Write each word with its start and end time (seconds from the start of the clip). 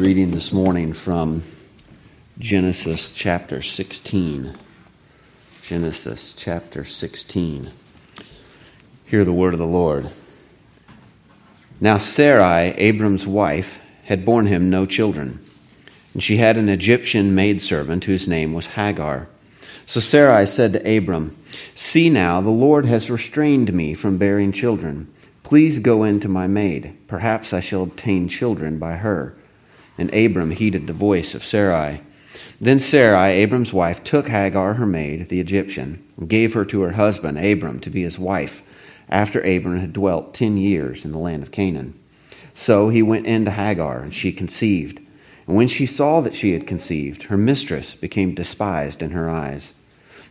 reading 0.00 0.30
this 0.30 0.52
morning 0.52 0.92
from 0.92 1.42
Genesis 2.38 3.10
chapter 3.10 3.60
16. 3.60 4.54
Genesis 5.62 6.32
chapter 6.34 6.84
16. 6.84 7.70
Hear 9.06 9.24
the 9.24 9.32
word 9.32 9.54
of 9.54 9.58
the 9.58 9.66
Lord. 9.66 10.10
Now, 11.80 11.98
Sarai, 11.98 12.74
Abram's 12.76 13.26
wife, 13.26 13.80
had 14.04 14.24
borne 14.24 14.46
him 14.46 14.70
no 14.70 14.86
children, 14.86 15.44
and 16.12 16.22
she 16.22 16.36
had 16.36 16.56
an 16.56 16.68
Egyptian 16.68 17.34
maidservant 17.34 18.04
whose 18.04 18.28
name 18.28 18.52
was 18.52 18.68
Hagar. 18.68 19.26
So 19.84 19.98
Sarai 19.98 20.46
said 20.46 20.74
to 20.74 20.96
Abram, 20.96 21.36
See 21.74 22.08
now, 22.08 22.40
the 22.40 22.50
Lord 22.50 22.86
has 22.86 23.10
restrained 23.10 23.72
me 23.72 23.94
from 23.94 24.16
bearing 24.16 24.52
children. 24.52 25.12
Please 25.42 25.80
go 25.80 26.04
in 26.04 26.20
to 26.20 26.28
my 26.28 26.46
maid. 26.46 26.96
Perhaps 27.08 27.52
I 27.52 27.58
shall 27.58 27.82
obtain 27.82 28.28
children 28.28 28.78
by 28.78 28.96
her. 28.96 29.34
And 29.98 30.14
Abram 30.14 30.52
heeded 30.52 30.86
the 30.86 30.92
voice 30.92 31.34
of 31.34 31.44
Sarai. 31.44 32.00
Then 32.60 32.78
Sarai, 32.78 33.32
Abram's 33.32 33.72
wife, 33.72 34.02
took 34.02 34.28
Hagar, 34.28 34.74
her 34.74 34.86
maid, 34.86 35.28
the 35.28 35.40
Egyptian, 35.40 36.02
and 36.16 36.28
gave 36.28 36.54
her 36.54 36.64
to 36.64 36.80
her 36.82 36.92
husband, 36.92 37.38
Abram, 37.38 37.80
to 37.80 37.90
be 37.90 38.02
his 38.02 38.18
wife, 38.18 38.62
after 39.08 39.40
Abram 39.40 39.80
had 39.80 39.92
dwelt 39.92 40.34
ten 40.34 40.56
years 40.56 41.04
in 41.04 41.12
the 41.12 41.18
land 41.18 41.42
of 41.42 41.50
Canaan. 41.50 41.98
So 42.54 42.88
he 42.88 43.02
went 43.02 43.26
in 43.26 43.44
to 43.44 43.50
Hagar, 43.52 44.00
and 44.00 44.12
she 44.12 44.32
conceived. 44.32 45.00
And 45.46 45.56
when 45.56 45.68
she 45.68 45.86
saw 45.86 46.20
that 46.20 46.34
she 46.34 46.52
had 46.52 46.66
conceived, 46.66 47.24
her 47.24 47.36
mistress 47.36 47.94
became 47.94 48.34
despised 48.34 49.02
in 49.02 49.12
her 49.12 49.30
eyes. 49.30 49.72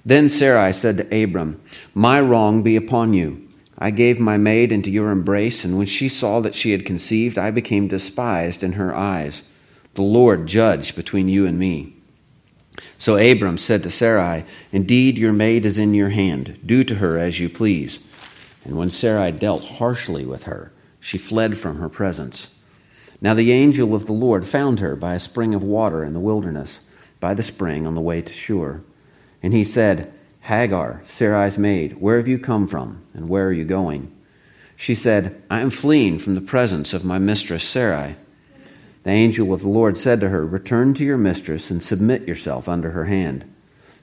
Then 0.05 0.29
Sarai 0.29 0.73
said 0.73 0.97
to 0.97 1.23
Abram, 1.23 1.61
My 1.93 2.21
wrong 2.21 2.63
be 2.63 2.75
upon 2.75 3.13
you. 3.13 3.47
I 3.79 3.91
gave 3.91 4.19
my 4.19 4.37
maid 4.37 4.71
into 4.71 4.89
your 4.89 5.11
embrace, 5.11 5.63
and 5.63 5.77
when 5.77 5.87
she 5.87 6.09
saw 6.09 6.39
that 6.41 6.55
she 6.55 6.71
had 6.71 6.85
conceived, 6.85 7.37
I 7.37 7.51
became 7.51 7.87
despised 7.87 8.63
in 8.63 8.73
her 8.73 8.95
eyes. 8.95 9.43
The 9.97 10.03
Lord 10.03 10.45
judge 10.45 10.95
between 10.95 11.27
you 11.27 11.47
and 11.47 11.57
me. 11.57 11.95
So 12.99 13.17
Abram 13.17 13.57
said 13.57 13.81
to 13.81 13.89
Sarai, 13.89 14.45
Indeed, 14.71 15.17
your 15.17 15.33
maid 15.33 15.65
is 15.65 15.79
in 15.79 15.95
your 15.95 16.11
hand. 16.11 16.59
Do 16.63 16.83
to 16.83 16.95
her 16.97 17.17
as 17.17 17.39
you 17.39 17.49
please. 17.49 18.05
And 18.63 18.77
when 18.77 18.91
Sarai 18.91 19.31
dealt 19.31 19.63
harshly 19.63 20.23
with 20.23 20.43
her, 20.43 20.71
she 20.99 21.17
fled 21.17 21.57
from 21.57 21.79
her 21.79 21.89
presence. 21.89 22.51
Now 23.21 23.33
the 23.33 23.51
angel 23.51 23.95
of 23.95 24.05
the 24.05 24.13
Lord 24.13 24.45
found 24.45 24.81
her 24.81 24.95
by 24.95 25.15
a 25.15 25.19
spring 25.19 25.55
of 25.55 25.63
water 25.63 26.03
in 26.03 26.13
the 26.13 26.19
wilderness, 26.19 26.87
by 27.19 27.33
the 27.33 27.41
spring 27.41 27.87
on 27.87 27.95
the 27.95 27.99
way 27.99 28.21
to 28.21 28.31
Shur. 28.31 28.83
And 29.41 29.51
he 29.51 29.63
said, 29.63 30.13
Hagar, 30.41 31.01
Sarai's 31.05 31.57
maid, 31.57 31.99
where 31.99 32.17
have 32.17 32.27
you 32.27 32.37
come 32.37 32.67
from, 32.67 33.01
and 33.15 33.27
where 33.27 33.47
are 33.47 33.51
you 33.51 33.65
going? 33.65 34.15
She 34.75 34.93
said, 34.93 35.41
I 35.49 35.61
am 35.61 35.71
fleeing 35.71 36.19
from 36.19 36.35
the 36.35 36.41
presence 36.41 36.93
of 36.93 37.03
my 37.03 37.17
mistress 37.17 37.67
Sarai. 37.67 38.17
The 39.07 39.13
angel 39.13 39.53
of 39.53 39.61
the 39.61 39.69
Lord 39.69 39.95
said 39.95 40.19
to 40.19 40.27
her, 40.27 40.45
Return 40.45 40.93
to 40.95 41.05
your 41.05 41.15
mistress 41.15 41.71
and 41.71 41.81
submit 41.81 42.27
yourself 42.27 42.67
under 42.67 42.91
her 42.91 43.05
hand. 43.05 43.45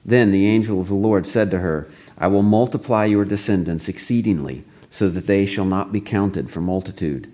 Then 0.02 0.30
the 0.30 0.46
angel 0.46 0.80
of 0.80 0.88
the 0.88 0.94
Lord 0.94 1.26
said 1.26 1.50
to 1.50 1.58
her, 1.58 1.86
I 2.16 2.28
will 2.28 2.42
multiply 2.42 3.04
your 3.04 3.26
descendants 3.26 3.86
exceedingly, 3.86 4.64
so 4.88 5.10
that 5.10 5.26
they 5.26 5.44
shall 5.44 5.66
not 5.66 5.92
be 5.92 6.00
counted 6.00 6.48
for 6.48 6.62
multitude. 6.62 7.30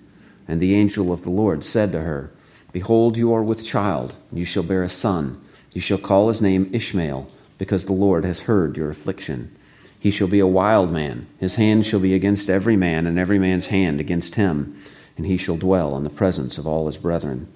And 0.48 0.58
the 0.58 0.74
angel 0.74 1.12
of 1.12 1.22
the 1.22 1.30
Lord 1.30 1.62
said 1.62 1.92
to 1.92 2.00
her, 2.00 2.32
Behold, 2.72 3.16
you 3.16 3.32
are 3.32 3.44
with 3.44 3.64
child, 3.64 4.16
and 4.30 4.40
you 4.40 4.44
shall 4.44 4.64
bear 4.64 4.82
a 4.82 4.88
son. 4.88 5.40
You 5.72 5.80
shall 5.80 5.98
call 5.98 6.26
his 6.26 6.42
name 6.42 6.70
Ishmael 6.72 7.30
because 7.56 7.84
the 7.84 7.92
Lord 7.92 8.24
has 8.24 8.46
heard 8.46 8.76
your 8.76 8.90
affliction. 8.90 9.56
He 9.96 10.10
shall 10.10 10.26
be 10.26 10.40
a 10.40 10.44
wild 10.44 10.90
man. 10.90 11.28
His 11.38 11.54
hand 11.54 11.86
shall 11.86 12.00
be 12.00 12.14
against 12.14 12.50
every 12.50 12.76
man, 12.76 13.06
and 13.06 13.16
every 13.16 13.38
man's 13.38 13.66
hand 13.66 14.00
against 14.00 14.34
him, 14.34 14.76
and 15.16 15.24
he 15.24 15.36
shall 15.36 15.56
dwell 15.56 15.96
in 15.96 16.02
the 16.02 16.10
presence 16.10 16.58
of 16.58 16.66
all 16.66 16.86
his 16.86 16.96
brethren. 16.96 17.46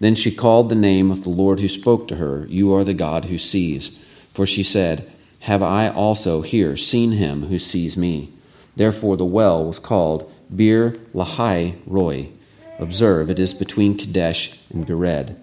Then 0.00 0.14
she 0.14 0.30
called 0.30 0.68
the 0.68 0.74
name 0.74 1.10
of 1.10 1.24
the 1.24 1.30
Lord 1.30 1.60
who 1.60 1.68
spoke 1.68 2.06
to 2.08 2.16
her, 2.16 2.46
You 2.48 2.72
are 2.74 2.84
the 2.84 2.94
God 2.94 3.26
who 3.26 3.38
sees. 3.38 3.98
For 4.30 4.46
she 4.46 4.62
said, 4.62 5.10
Have 5.40 5.62
I 5.62 5.88
also 5.88 6.42
here 6.42 6.76
seen 6.76 7.12
him 7.12 7.46
who 7.46 7.58
sees 7.58 7.96
me? 7.96 8.32
Therefore 8.76 9.16
the 9.16 9.24
well 9.24 9.64
was 9.64 9.78
called 9.78 10.32
Beer 10.54 10.96
Lahai 11.12 11.74
Roi. 11.86 12.28
Observe, 12.78 13.28
it 13.28 13.40
is 13.40 13.52
between 13.52 13.98
Kadesh 13.98 14.52
and 14.70 14.86
Bered. 14.86 15.36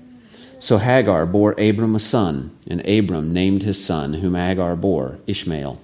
So 0.57 0.78
Hagar 0.78 1.25
bore 1.25 1.53
Abram 1.59 1.96
a 1.96 2.00
son, 2.00 2.56
and 2.69 2.88
Abram 2.88 3.34
named 3.34 3.63
his 3.63 3.84
son, 3.84 4.16
whom 4.16 4.35
Hagar 4.35 4.78
bore, 4.78 5.19
Ishmael. 5.28 5.81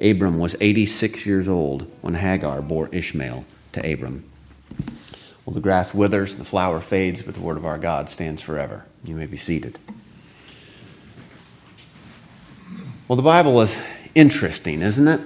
Abram 0.00 0.38
was 0.38 0.56
86 0.60 1.26
years 1.26 1.48
old 1.48 1.86
when 2.00 2.14
Hagar 2.14 2.62
bore 2.62 2.88
Ishmael 2.92 3.44
to 3.72 3.92
Abram. 3.92 4.24
Well, 5.46 5.54
the 5.54 5.60
grass 5.60 5.94
withers, 5.94 6.36
the 6.36 6.44
flower 6.44 6.80
fades, 6.80 7.22
but 7.22 7.34
the 7.34 7.40
word 7.40 7.56
of 7.56 7.64
our 7.64 7.78
God 7.78 8.10
stands 8.10 8.42
forever. 8.42 8.84
You 9.04 9.14
may 9.14 9.26
be 9.26 9.36
seated. 9.36 9.78
Well, 13.06 13.16
the 13.16 13.22
Bible 13.22 13.60
is 13.60 13.78
interesting, 14.16 14.82
isn't 14.82 15.06
it? 15.06 15.20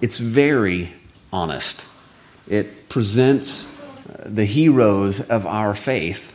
It's 0.00 0.18
very 0.18 0.94
honest. 1.30 1.86
It 2.48 2.88
presents 2.88 3.66
the 4.24 4.46
heroes 4.46 5.20
of 5.20 5.44
our 5.44 5.74
faith 5.74 6.34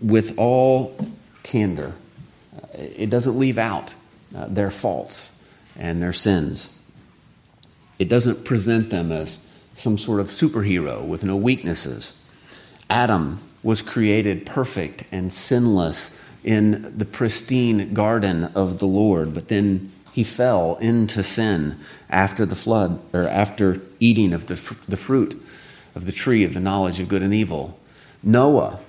with 0.00 0.38
all 0.38 0.96
candor. 1.42 1.94
Uh, 2.54 2.66
it 2.76 3.10
doesn't 3.10 3.36
leave 3.36 3.58
out 3.58 3.94
uh, 4.34 4.46
their 4.46 4.70
faults 4.70 5.36
and 5.76 6.00
their 6.00 6.12
sins. 6.12 6.72
It 7.98 8.08
doesn't 8.08 8.44
present 8.44 8.90
them 8.90 9.10
as 9.10 9.38
some 9.76 9.98
sort 9.98 10.20
of 10.20 10.26
superhero 10.26 11.06
with 11.06 11.22
no 11.22 11.36
weaknesses. 11.36 12.18
Adam 12.88 13.38
was 13.62 13.82
created 13.82 14.46
perfect 14.46 15.04
and 15.12 15.32
sinless 15.32 16.22
in 16.42 16.96
the 16.96 17.04
pristine 17.04 17.92
garden 17.92 18.44
of 18.54 18.78
the 18.78 18.86
Lord, 18.86 19.34
but 19.34 19.48
then 19.48 19.92
he 20.12 20.24
fell 20.24 20.76
into 20.76 21.22
sin 21.22 21.78
after 22.08 22.46
the 22.46 22.54
flood, 22.54 23.00
or 23.12 23.28
after 23.28 23.82
eating 24.00 24.32
of 24.32 24.46
the, 24.46 24.54
the 24.88 24.96
fruit 24.96 25.40
of 25.94 26.06
the 26.06 26.12
tree 26.12 26.42
of 26.42 26.54
the 26.54 26.60
knowledge 26.60 27.00
of 27.00 27.08
good 27.08 27.22
and 27.22 27.34
evil. 27.34 27.78
Noah 28.22 28.80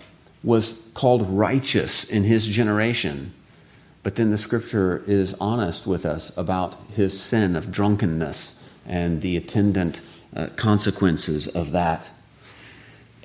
was 0.44 0.84
called 0.94 1.30
righteous 1.30 2.06
in 2.06 2.24
his 2.24 2.48
generation. 2.48 3.34
But 4.04 4.16
then 4.16 4.32
the 4.32 4.38
scripture 4.38 5.04
is 5.06 5.34
honest 5.42 5.86
with 5.86 6.06
us 6.06 6.36
about 6.38 6.76
his 6.94 7.20
sin 7.20 7.58
of 7.58 7.72
drunkenness 7.72 8.66
and 8.86 9.22
the 9.22 9.36
attendant 9.36 10.02
uh, 10.38 10.48
consequences 10.56 11.48
of 11.48 11.72
that. 11.72 12.10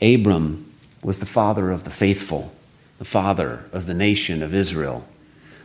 Abram 0.01 0.73
was 1.03 1.21
the 1.21 1.27
father 1.27 1.71
of 1.71 1.85
the 1.85 1.91
faithful, 1.91 2.53
the 2.99 3.05
father 3.05 3.67
of 3.73 3.87
the 3.87 3.95
nation 3.95 4.43
of 4.43 4.55
Israel. 4.55 5.07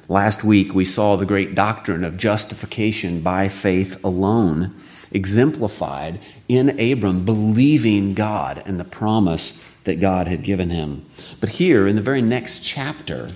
Last 0.10 0.44
week 0.44 0.74
we 0.76 0.86
saw 0.86 1.16
the 1.16 1.26
great 1.26 1.56
doctrine 1.56 2.04
of 2.04 2.18
justification 2.18 3.22
by 3.22 3.48
faith 3.48 4.04
alone 4.04 4.76
exemplified 5.12 6.20
in 6.50 6.80
Abram 6.80 7.24
believing 7.24 8.14
God 8.14 8.62
and 8.66 8.80
the 8.80 8.84
promise 8.84 9.58
that 9.86 10.02
God 10.02 10.28
had 10.28 10.44
given 10.44 10.70
him. 10.70 11.06
But 11.40 11.52
here, 11.52 11.88
in 11.88 11.96
the 11.96 12.02
very 12.02 12.22
next 12.22 12.60
chapter, 12.60 13.30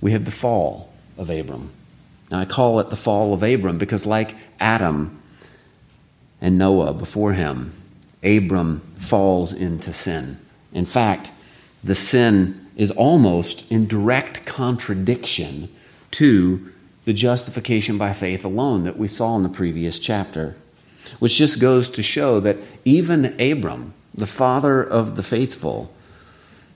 we 0.00 0.10
have 0.10 0.24
the 0.24 0.32
fall 0.32 0.92
of 1.16 1.30
Abram. 1.30 1.70
Now, 2.30 2.40
I 2.40 2.44
call 2.44 2.80
it 2.80 2.90
the 2.90 2.96
fall 2.96 3.32
of 3.32 3.42
Abram 3.44 3.78
because, 3.78 4.04
like 4.04 4.36
Adam 4.58 5.22
and 6.44 6.58
Noah 6.58 6.92
before 6.92 7.32
him, 7.32 7.72
Abram 8.22 8.80
falls 8.98 9.54
into 9.54 9.94
sin. 9.94 10.38
In 10.74 10.84
fact, 10.84 11.30
the 11.82 11.94
sin 11.94 12.68
is 12.76 12.90
almost 12.90 13.64
in 13.72 13.88
direct 13.88 14.44
contradiction 14.44 15.70
to 16.10 16.70
the 17.06 17.14
justification 17.14 17.96
by 17.96 18.12
faith 18.12 18.44
alone 18.44 18.82
that 18.82 18.98
we 18.98 19.08
saw 19.08 19.36
in 19.36 19.42
the 19.42 19.48
previous 19.48 19.98
chapter, 19.98 20.54
which 21.18 21.34
just 21.34 21.60
goes 21.60 21.88
to 21.88 22.02
show 22.02 22.40
that 22.40 22.58
even 22.84 23.40
Abram, 23.40 23.94
the 24.12 24.26
father 24.26 24.84
of 24.84 25.16
the 25.16 25.22
faithful, 25.22 25.94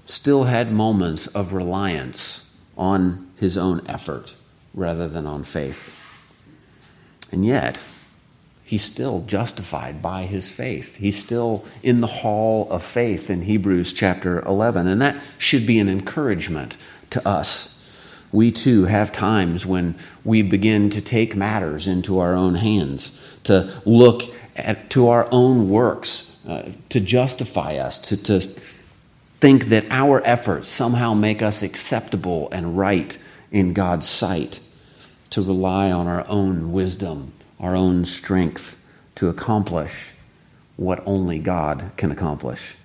still 0.07 0.45
had 0.45 0.73
moments 0.73 1.27
of 1.27 1.53
reliance 1.53 2.51
on 2.79 3.31
his 3.37 3.59
own 3.59 3.83
effort 3.87 4.35
rather 4.73 5.07
than 5.07 5.27
on 5.27 5.45
faith. 5.45 6.25
And 7.31 7.45
yet, 7.45 7.83
he's 8.69 8.85
still 8.85 9.25
justified 9.27 10.03
by 10.03 10.25
his 10.25 10.53
faith. 10.53 10.99
He's 10.99 11.19
still 11.19 11.65
in 11.83 12.03
the 12.03 12.07
hall 12.07 12.71
of 12.71 12.83
faith 12.83 13.31
in 13.31 13.41
Hebrews 13.41 13.95
chapter 13.95 14.43
11. 14.43 14.87
And 14.87 15.01
that 15.01 15.19
should 15.39 15.67
be 15.67 15.79
an 15.79 15.89
encouragement 15.89 16.77
to 17.09 17.27
us. 17.27 17.75
We 18.31 18.53
too 18.53 18.85
have 18.85 19.11
times 19.11 19.65
when 19.65 19.95
we 20.23 20.43
begin 20.43 20.91
to 20.91 21.01
take 21.01 21.35
matters 21.35 21.89
into 21.89 22.19
our 22.19 22.35
own 22.35 22.57
hands, 22.57 23.19
to 23.45 23.73
look 23.87 24.25
at, 24.55 24.91
to 24.91 25.09
our 25.09 25.27
own 25.33 25.71
works 25.71 26.37
uh, 26.47 26.71
to 26.91 27.01
justify 27.01 27.77
us, 27.77 27.99
to, 27.99 28.19
to 28.19 28.41
think 29.41 29.71
that 29.71 29.87
our 29.89 30.21
efforts 30.27 30.69
somehow 30.69 31.15
make 31.15 31.41
us 31.41 31.63
acceptable 31.63 32.51
and 32.53 32.77
right 32.77 33.17
in 33.51 33.73
God's 33.73 34.07
sight, 34.07 34.61
to 35.31 35.41
rely 35.41 35.91
on 35.91 36.07
our 36.07 36.29
own 36.29 36.71
wisdom, 36.71 37.33
our 37.61 37.75
own 37.75 38.05
strength 38.05 38.83
to 39.17 39.29
accomplish 39.29 40.15
what 40.77 41.03
only 41.07 41.39
God 41.39 41.91
can 41.97 42.13
accomplish. 42.13 42.77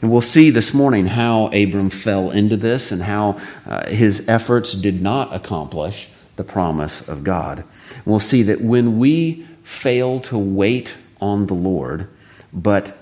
And 0.00 0.10
we'll 0.10 0.20
see 0.20 0.50
this 0.50 0.72
morning 0.72 1.06
how 1.06 1.46
Abram 1.48 1.90
fell 1.90 2.30
into 2.30 2.56
this 2.56 2.92
and 2.92 3.02
how 3.02 3.40
uh, 3.66 3.86
his 3.88 4.28
efforts 4.28 4.74
did 4.74 5.02
not 5.02 5.34
accomplish 5.34 6.10
the 6.36 6.44
promise 6.44 7.06
of 7.06 7.24
God. 7.24 7.64
we'll 8.06 8.18
see 8.18 8.42
that 8.44 8.60
when 8.60 8.98
we 8.98 9.46
fail 9.62 10.20
to 10.20 10.38
wait 10.38 10.96
on 11.20 11.46
the 11.46 11.54
Lord, 11.54 12.08
but 12.52 12.96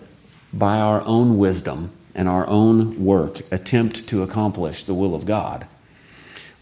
by 0.52 0.80
our 0.80 1.02
own 1.02 1.38
wisdom 1.38 1.92
and 2.14 2.28
our 2.28 2.46
own 2.48 3.04
work 3.04 3.40
attempt 3.52 4.08
to 4.08 4.22
accomplish 4.22 4.82
the 4.82 4.94
will 4.94 5.14
of 5.14 5.24
God, 5.24 5.66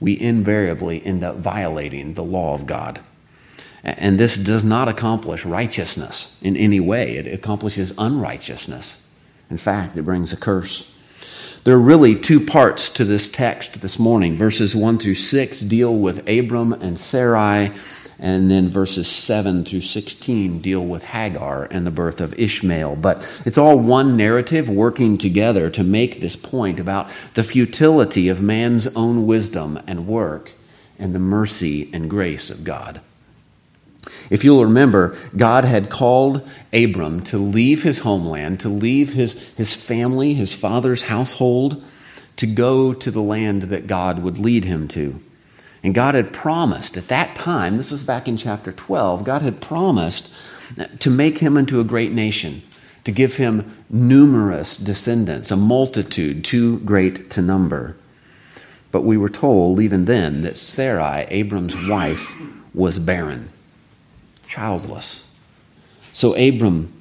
we 0.01 0.21
invariably 0.21 1.05
end 1.05 1.25
up 1.25 1.37
violating 1.37 2.15
the 2.15 2.25
law 2.25 2.55
of 2.55 2.67
God. 2.67 3.01
And 3.87 4.19
this 4.19 4.37
does 4.37 4.65
not 4.65 4.89
accomplish 4.89 5.47
righteousness 5.47 6.37
in 6.43 6.57
any 6.57 6.81
way, 6.81 7.17
it 7.17 7.33
accomplishes 7.33 7.95
unrighteousness. 7.97 9.01
In 9.49 9.57
fact, 9.57 9.97
it 9.97 10.03
brings 10.03 10.33
a 10.33 10.37
curse. 10.37 10.91
There 11.63 11.77
are 11.77 11.81
really 11.81 12.17
two 12.17 12.45
parts 12.45 12.89
to 12.91 13.05
this 13.05 13.29
text 13.29 13.81
this 13.81 13.97
morning. 13.99 14.35
Verses 14.35 14.75
1 14.75 14.99
through 14.99 15.15
6 15.15 15.61
deal 15.61 15.97
with 15.97 16.29
Abram 16.29 16.73
and 16.73 16.99
Sarai, 16.99 17.73
and 18.19 18.51
then 18.51 18.69
verses 18.69 19.09
7 19.09 19.65
through 19.65 19.83
16 19.83 20.61
deal 20.61 20.85
with 20.85 21.05
Hagar 21.05 21.69
and 21.71 21.87
the 21.87 21.93
birth 21.93 22.21
of 22.21 22.37
Ishmael. 22.39 22.97
But 22.97 23.43
it's 23.45 23.59
all 23.59 23.79
one 23.79 24.17
narrative 24.17 24.69
working 24.69 25.17
together 25.17 25.71
to 25.71 25.85
make 25.85 26.21
this 26.21 26.35
point 26.35 26.81
about 26.81 27.09
the 27.35 27.45
futility 27.45 28.29
of 28.29 28.43
man's 28.43 28.89
own 28.97 29.27
wisdom 29.27 29.79
and 29.87 30.09
work 30.09 30.55
and 30.99 31.15
the 31.15 31.21
mercy 31.21 31.89
and 31.93 32.11
grace 32.11 32.51
of 32.51 32.65
God. 32.65 33.01
If 34.31 34.45
you'll 34.45 34.65
remember, 34.65 35.17
God 35.37 35.65
had 35.65 35.91
called 35.91 36.47
Abram 36.73 37.23
to 37.25 37.39
leave 37.39 37.83
his 37.83 38.01
homeland, 38.01 38.61
to 38.61 38.69
leave 38.69 39.13
his, 39.13 39.49
his 39.51 39.75
family, 39.75 40.35
his 40.35 40.53
father's 40.53 41.03
household, 41.03 41.83
to 42.37 42.47
go 42.47 42.93
to 42.93 43.11
the 43.11 43.23
land 43.23 43.65
that 43.65 43.87
God 43.87 44.23
would 44.23 44.39
lead 44.39 44.65
him 44.65 44.89
to. 44.89 45.21
And 45.83 45.95
God 45.95 46.15
had 46.15 46.33
promised 46.33 46.97
at 46.97 47.09
that 47.09 47.37
time, 47.37 47.77
this 47.77 47.93
was 47.93 48.03
back 48.03 48.27
in 48.27 48.37
chapter 48.37 48.73
12, 48.73 49.25
God 49.25 49.43
had 49.43 49.61
promised 49.61 50.33
to 50.99 51.11
make 51.11 51.39
him 51.39 51.57
into 51.57 51.81
a 51.81 51.85
great 51.85 52.13
nation, 52.13 52.63
to 53.05 53.13
give 53.13 53.37
him 53.37 53.77
numerous 53.89 54.77
descendants, 54.77 55.51
a 55.51 55.57
multitude 55.57 56.45
too 56.45 56.81
great 56.81 57.31
to 57.31 57.43
number. 57.43 57.97
But 58.91 59.03
we 59.03 59.17
were 59.17 59.29
told 59.29 59.81
even 59.81 60.07
then 60.07 60.43
that 60.43 60.57
Sarai, 60.57 61.27
Abram's 61.31 61.77
wife, 61.89 62.35
was 62.75 62.99
barren 62.99 63.51
childless. 64.47 65.27
So 66.13 66.35
Abram 66.35 66.93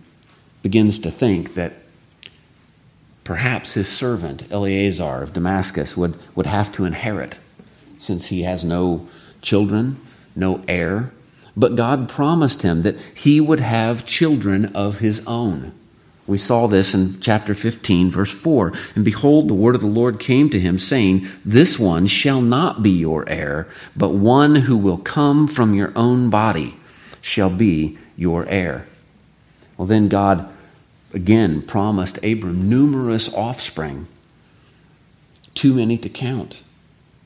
begins 0.61 0.99
to 0.99 1.11
think 1.11 1.53
that 1.53 1.73
perhaps 3.23 3.75
his 3.75 3.87
servant, 3.87 4.51
Eliezer 4.51 5.21
of 5.21 5.31
Damascus, 5.31 5.95
would, 5.95 6.17
would 6.35 6.47
have 6.47 6.71
to 6.73 6.85
inherit 6.85 7.37
since 7.97 8.27
he 8.27 8.43
has 8.43 8.63
no 8.63 9.07
children, 9.41 9.97
no 10.35 10.63
heir. 10.67 11.11
But 11.55 11.75
God 11.75 12.09
promised 12.09 12.63
him 12.63 12.81
that 12.81 12.97
he 13.15 13.39
would 13.39 13.61
have 13.61 14.05
children 14.05 14.65
of 14.75 14.99
his 14.99 15.25
own. 15.25 15.71
We 16.27 16.37
saw 16.37 16.67
this 16.67 16.93
in 16.93 17.19
chapter 17.19 17.53
15, 17.53 18.09
verse 18.09 18.33
4. 18.33 18.73
And 18.95 19.05
behold, 19.05 19.47
the 19.47 19.53
word 19.53 19.75
of 19.75 19.81
the 19.81 19.87
Lord 19.87 20.19
came 20.19 20.49
to 20.49 20.59
him, 20.59 20.79
saying, 20.79 21.27
This 21.45 21.77
one 21.77 22.07
shall 22.07 22.41
not 22.41 22.81
be 22.81 22.89
your 22.89 23.29
heir, 23.29 23.67
but 23.95 24.09
one 24.09 24.55
who 24.55 24.75
will 24.75 24.97
come 24.97 25.47
from 25.47 25.75
your 25.75 25.93
own 25.95 26.29
body 26.31 26.77
shall 27.25 27.49
be 27.49 27.97
your 28.15 28.45
heir. 28.45 28.87
Well, 29.77 29.87
then 29.87 30.09
God 30.09 30.47
again 31.11 31.63
promised 31.63 32.23
Abram 32.23 32.69
numerous 32.69 33.33
offspring, 33.33 34.05
too 35.55 35.73
many 35.73 35.97
to 35.97 36.07
count, 36.07 36.61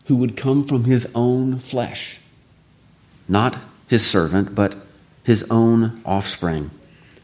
who 0.06 0.16
would 0.16 0.38
come 0.38 0.64
from 0.64 0.86
his 0.86 1.12
own 1.14 1.60
flesh. 1.60 2.22
Not 3.28 3.58
his 3.90 4.06
servant, 4.06 4.56
but 4.56 4.78
his 5.24 5.46
own 5.52 6.02
offspring. 6.06 6.72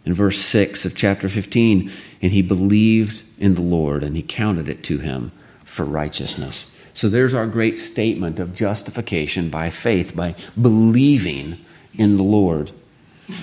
In 0.04 0.14
verse 0.14 0.40
6 0.40 0.86
of 0.86 0.98
chapter 0.98 1.30
15, 1.30 1.90
and 2.22 2.32
he 2.34 2.42
believed 2.42 3.24
in 3.40 3.56
the 3.56 3.62
Lord, 3.62 4.04
and 4.04 4.18
he 4.18 4.22
counted 4.22 4.68
it 4.68 4.84
to 4.84 4.98
him 4.98 5.32
for 5.64 5.86
righteousness. 5.86 6.70
So 6.94 7.08
there's 7.08 7.34
our 7.34 7.48
great 7.48 7.78
statement 7.78 8.38
of 8.38 8.54
justification 8.54 9.50
by 9.50 9.70
faith, 9.70 10.14
by 10.14 10.36
believing 10.62 11.60
in 11.98 12.18
the 12.18 12.24
Lord. 12.24 12.72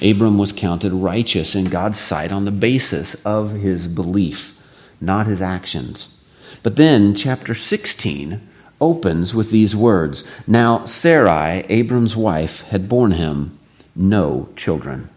Abram 0.01 0.39
was 0.39 0.53
counted 0.53 0.93
righteous 0.93 1.55
in 1.55 1.65
God's 1.65 1.99
sight 1.99 2.31
on 2.31 2.45
the 2.45 2.53
basis 2.53 3.15
of 3.25 3.53
his 3.53 3.89
belief, 3.89 4.59
not 5.01 5.27
his 5.27 5.43
actions. 5.43 6.17
But 6.63 6.77
then, 6.77 7.15
chapter 7.15 7.55
16 7.55 8.41
opens 8.81 9.35
with 9.35 9.51
these 9.51 9.75
words 9.75 10.25
Now 10.47 10.85
Sarai, 10.85 11.65
Abram's 11.69 12.17
wife, 12.17 12.63
had 12.69 12.89
borne 12.89 13.13
him 13.13 13.59
no 13.95 14.49
children. 14.57 15.09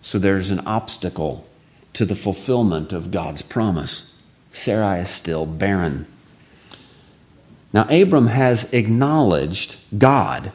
So 0.00 0.18
there's 0.18 0.50
an 0.50 0.60
obstacle 0.60 1.46
to 1.92 2.04
the 2.04 2.14
fulfillment 2.14 2.92
of 2.92 3.10
God's 3.10 3.42
promise. 3.42 4.14
Sarai 4.50 5.00
is 5.00 5.08
still 5.08 5.46
barren. 5.46 6.06
Now, 7.72 7.86
Abram 7.90 8.28
has 8.28 8.72
acknowledged 8.72 9.76
God 9.98 10.52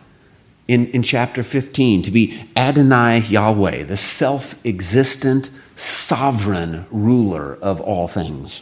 in, 0.72 0.88
in 0.92 1.04
chapter 1.04 1.44
15 1.44 2.02
to 2.04 2.12
be 2.12 2.46
Adonai 2.56 3.20
Yahweh, 3.20 3.84
the 3.84 3.98
self 3.98 4.56
existent, 4.66 5.50
sovereign 5.76 6.86
ruler 6.90 7.56
of 7.56 7.82
all 7.82 8.08
things. 8.08 8.62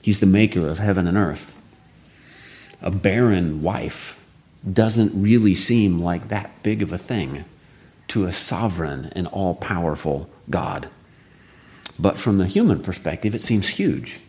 He's 0.00 0.20
the 0.20 0.26
maker 0.26 0.66
of 0.66 0.78
heaven 0.78 1.06
and 1.06 1.18
earth. 1.18 1.60
A 2.80 2.90
barren 2.90 3.60
wife 3.60 4.18
doesn't 4.70 5.12
really 5.14 5.54
seem 5.54 6.00
like 6.00 6.28
that 6.28 6.62
big 6.62 6.80
of 6.80 6.90
a 6.90 6.98
thing 6.98 7.44
to 8.08 8.24
a 8.24 8.32
sovereign 8.32 9.12
and 9.14 9.26
all 9.26 9.54
powerful 9.54 10.30
God. 10.48 10.88
But 11.98 12.18
from 12.18 12.38
the 12.38 12.46
human 12.46 12.80
perspective, 12.80 13.34
it 13.34 13.42
seems 13.42 13.68
huge. 13.68 14.22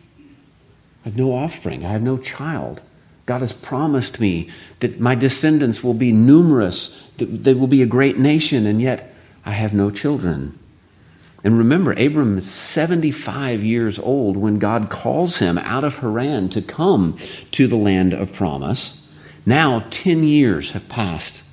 I 1.04 1.08
have 1.08 1.16
no 1.16 1.32
offspring, 1.32 1.86
I 1.86 1.88
have 1.88 2.02
no 2.02 2.18
child. 2.18 2.82
God 3.26 3.40
has 3.40 3.52
promised 3.52 4.20
me 4.20 4.48
that 4.80 5.00
my 5.00 5.16
descendants 5.16 5.82
will 5.82 5.94
be 5.94 6.12
numerous, 6.12 7.08
that 7.18 7.26
they 7.26 7.54
will 7.54 7.66
be 7.66 7.82
a 7.82 7.86
great 7.86 8.18
nation, 8.18 8.66
and 8.66 8.80
yet 8.80 9.12
I 9.44 9.50
have 9.50 9.74
no 9.74 9.90
children. 9.90 10.58
And 11.42 11.58
remember, 11.58 11.92
Abram 11.92 12.38
is 12.38 12.50
75 12.50 13.62
years 13.62 13.98
old 13.98 14.36
when 14.36 14.58
God 14.58 14.90
calls 14.90 15.38
him 15.38 15.58
out 15.58 15.84
of 15.84 15.98
Haran 15.98 16.48
to 16.50 16.62
come 16.62 17.16
to 17.52 17.66
the 17.66 17.76
land 17.76 18.12
of 18.12 18.32
promise. 18.32 19.02
Now, 19.44 19.84
10 19.90 20.24
years 20.24 20.72
have 20.72 20.88
passed. 20.88 21.44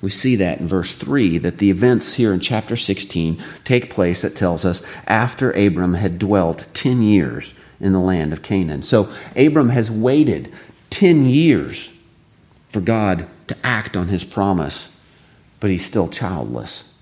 We 0.00 0.10
see 0.10 0.36
that 0.36 0.60
in 0.60 0.68
verse 0.68 0.94
3 0.94 1.38
that 1.38 1.58
the 1.58 1.70
events 1.70 2.14
here 2.14 2.32
in 2.32 2.38
chapter 2.38 2.76
16 2.76 3.42
take 3.64 3.90
place 3.90 4.22
that 4.22 4.36
tells 4.36 4.64
us 4.64 4.82
after 5.06 5.50
Abram 5.50 5.94
had 5.94 6.18
dwelt 6.18 6.68
10 6.74 7.02
years 7.02 7.54
in 7.80 7.92
the 7.92 7.98
land 7.98 8.32
of 8.32 8.42
Canaan. 8.42 8.82
So 8.82 9.10
Abram 9.36 9.70
has 9.70 9.90
waited 9.90 10.54
10 10.98 11.26
years 11.26 11.96
for 12.68 12.80
God 12.80 13.28
to 13.46 13.56
act 13.64 13.96
on 13.96 14.08
his 14.08 14.24
promise, 14.24 14.88
but 15.60 15.70
he's 15.70 15.86
still 15.86 16.08
childless. 16.08 16.92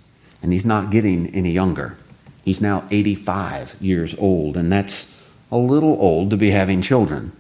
And 0.43 0.53
he's 0.53 0.67
not 0.67 0.91
getting 0.91 1.35
any 1.35 1.53
younger. 1.53 1.97
He's 2.45 2.61
now 2.61 2.85
85 2.91 3.75
years 3.81 4.15
old, 4.19 4.59
and 4.59 4.71
that's 4.71 5.19
a 5.51 5.57
little 5.57 5.99
old 5.99 6.29
to 6.29 6.37
be 6.37 6.51
having 6.51 6.83
children. 6.83 7.33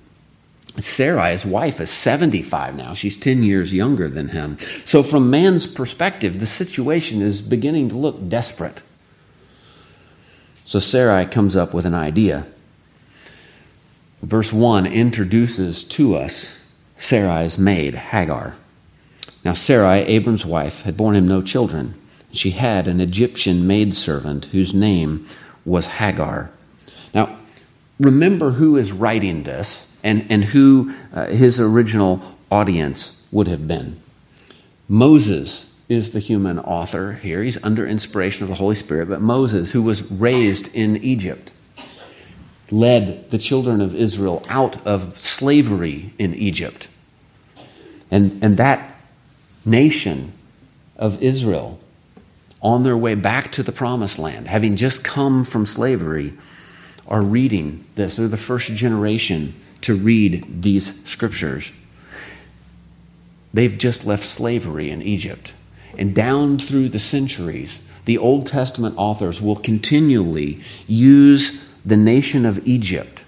Sarai, 0.78 1.32
his 1.32 1.44
wife, 1.44 1.78
is 1.78 1.90
75 1.90 2.74
now. 2.74 2.94
She's 2.94 3.18
10 3.18 3.42
years 3.42 3.74
younger 3.74 4.08
than 4.08 4.28
him. 4.28 4.56
So, 4.86 5.02
from 5.02 5.28
man's 5.28 5.66
perspective, 5.66 6.40
the 6.40 6.46
situation 6.46 7.20
is 7.20 7.42
beginning 7.42 7.90
to 7.90 7.96
look 7.96 8.30
desperate. 8.30 8.80
So, 10.64 10.78
Sarai 10.78 11.26
comes 11.26 11.54
up 11.54 11.74
with 11.74 11.84
an 11.84 11.94
idea. 11.94 12.46
Verse 14.22 14.52
1 14.52 14.86
introduces 14.86 15.84
to 15.84 16.14
us 16.14 16.58
Sarai's 16.96 17.58
maid, 17.58 17.94
Hagar. 17.94 18.56
Now, 19.44 19.54
Sarai, 19.54 20.00
Abram's 20.00 20.46
wife, 20.46 20.82
had 20.82 20.96
borne 20.96 21.14
him 21.14 21.28
no 21.28 21.42
children. 21.42 21.94
She 22.32 22.50
had 22.50 22.88
an 22.88 23.00
Egyptian 23.00 23.66
maidservant 23.66 24.46
whose 24.46 24.74
name 24.74 25.26
was 25.64 25.86
Hagar. 25.86 26.50
Now, 27.14 27.38
remember 28.00 28.52
who 28.52 28.76
is 28.76 28.92
writing 28.92 29.44
this 29.44 29.96
and, 30.02 30.26
and 30.28 30.46
who 30.46 30.94
uh, 31.12 31.26
his 31.26 31.60
original 31.60 32.22
audience 32.50 33.22
would 33.30 33.46
have 33.48 33.68
been. 33.68 34.00
Moses 34.88 35.72
is 35.88 36.10
the 36.10 36.18
human 36.18 36.58
author 36.58 37.14
here. 37.14 37.42
He's 37.42 37.62
under 37.62 37.86
inspiration 37.86 38.44
of 38.44 38.48
the 38.48 38.56
Holy 38.56 38.74
Spirit, 38.74 39.08
but 39.08 39.20
Moses, 39.20 39.72
who 39.72 39.82
was 39.82 40.10
raised 40.10 40.74
in 40.74 40.96
Egypt, 40.98 41.52
led 42.70 43.30
the 43.30 43.38
children 43.38 43.80
of 43.80 43.94
Israel 43.94 44.44
out 44.48 44.84
of 44.86 45.20
slavery 45.20 46.12
in 46.18 46.34
Egypt. 46.34 46.88
And, 48.10 48.42
and 48.42 48.56
that 48.56 48.98
nation 49.64 50.32
of 50.96 51.22
Israel, 51.22 51.78
on 52.62 52.82
their 52.82 52.96
way 52.96 53.14
back 53.14 53.52
to 53.52 53.62
the 53.62 53.72
promised 53.72 54.18
land, 54.18 54.48
having 54.48 54.76
just 54.76 55.04
come 55.04 55.44
from 55.44 55.66
slavery, 55.66 56.32
are 57.08 57.22
reading 57.22 57.84
this. 57.94 58.16
They're 58.16 58.28
the 58.28 58.36
first 58.36 58.72
generation 58.74 59.54
to 59.82 59.94
read 59.94 60.62
these 60.62 61.04
scriptures. 61.04 61.72
They've 63.54 63.76
just 63.76 64.04
left 64.04 64.24
slavery 64.24 64.90
in 64.90 65.02
Egypt. 65.02 65.54
And 65.98 66.14
down 66.14 66.58
through 66.58 66.88
the 66.90 66.98
centuries, 66.98 67.80
the 68.04 68.18
Old 68.18 68.46
Testament 68.46 68.96
authors 68.98 69.40
will 69.40 69.56
continually 69.56 70.60
use 70.86 71.65
the 71.86 71.96
nation 71.96 72.44
of 72.44 72.66
Egypt 72.66 73.24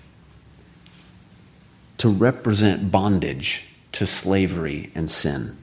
to 1.97 2.09
represent 2.09 2.91
bondage 2.91 3.65
to 3.93 4.05
slavery 4.05 4.91
and 4.97 5.09
sin. 5.09 5.57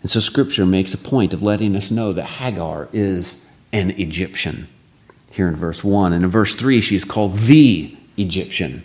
And 0.00 0.10
so 0.10 0.20
Scripture 0.20 0.64
makes 0.64 0.94
a 0.94 0.98
point 0.98 1.34
of 1.34 1.42
letting 1.42 1.74
us 1.74 1.90
know 1.90 2.12
that 2.12 2.24
Hagar 2.24 2.88
is 2.92 3.44
an 3.72 3.90
Egyptian 3.90 4.68
here 5.32 5.48
in 5.48 5.56
verse 5.56 5.82
1. 5.82 6.12
And 6.12 6.24
in 6.24 6.30
verse 6.30 6.54
3, 6.54 6.80
she 6.80 6.94
is 6.94 7.04
called 7.04 7.34
the 7.34 7.96
Egyptian. 8.16 8.84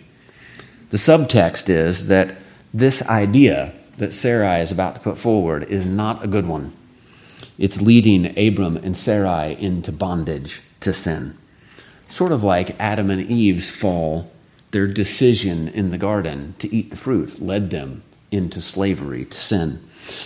The 0.90 0.96
subtext 0.96 1.68
is 1.68 2.08
that 2.08 2.36
this 2.72 3.02
idea 3.08 3.72
that 3.98 4.12
Sarai 4.12 4.60
is 4.60 4.72
about 4.72 4.96
to 4.96 5.00
put 5.00 5.16
forward 5.16 5.62
is 5.64 5.86
not 5.86 6.24
a 6.24 6.28
good 6.28 6.46
one. 6.46 6.72
It's 7.56 7.80
leading 7.80 8.36
Abram 8.36 8.76
and 8.76 8.96
Sarai 8.96 9.56
into 9.60 9.92
bondage 9.92 10.62
to 10.80 10.92
sin. 10.92 11.38
Sort 12.08 12.32
of 12.32 12.44
like 12.44 12.78
Adam 12.80 13.10
and 13.10 13.22
Eve's 13.22 13.70
fall, 13.70 14.30
their 14.70 14.86
decision 14.86 15.68
in 15.68 15.90
the 15.90 15.98
garden 15.98 16.54
to 16.58 16.74
eat 16.74 16.90
the 16.90 16.96
fruit 16.96 17.40
led 17.40 17.70
them 17.70 18.02
into 18.30 18.60
slavery 18.60 19.24
to 19.24 19.38
sin. 19.38 19.80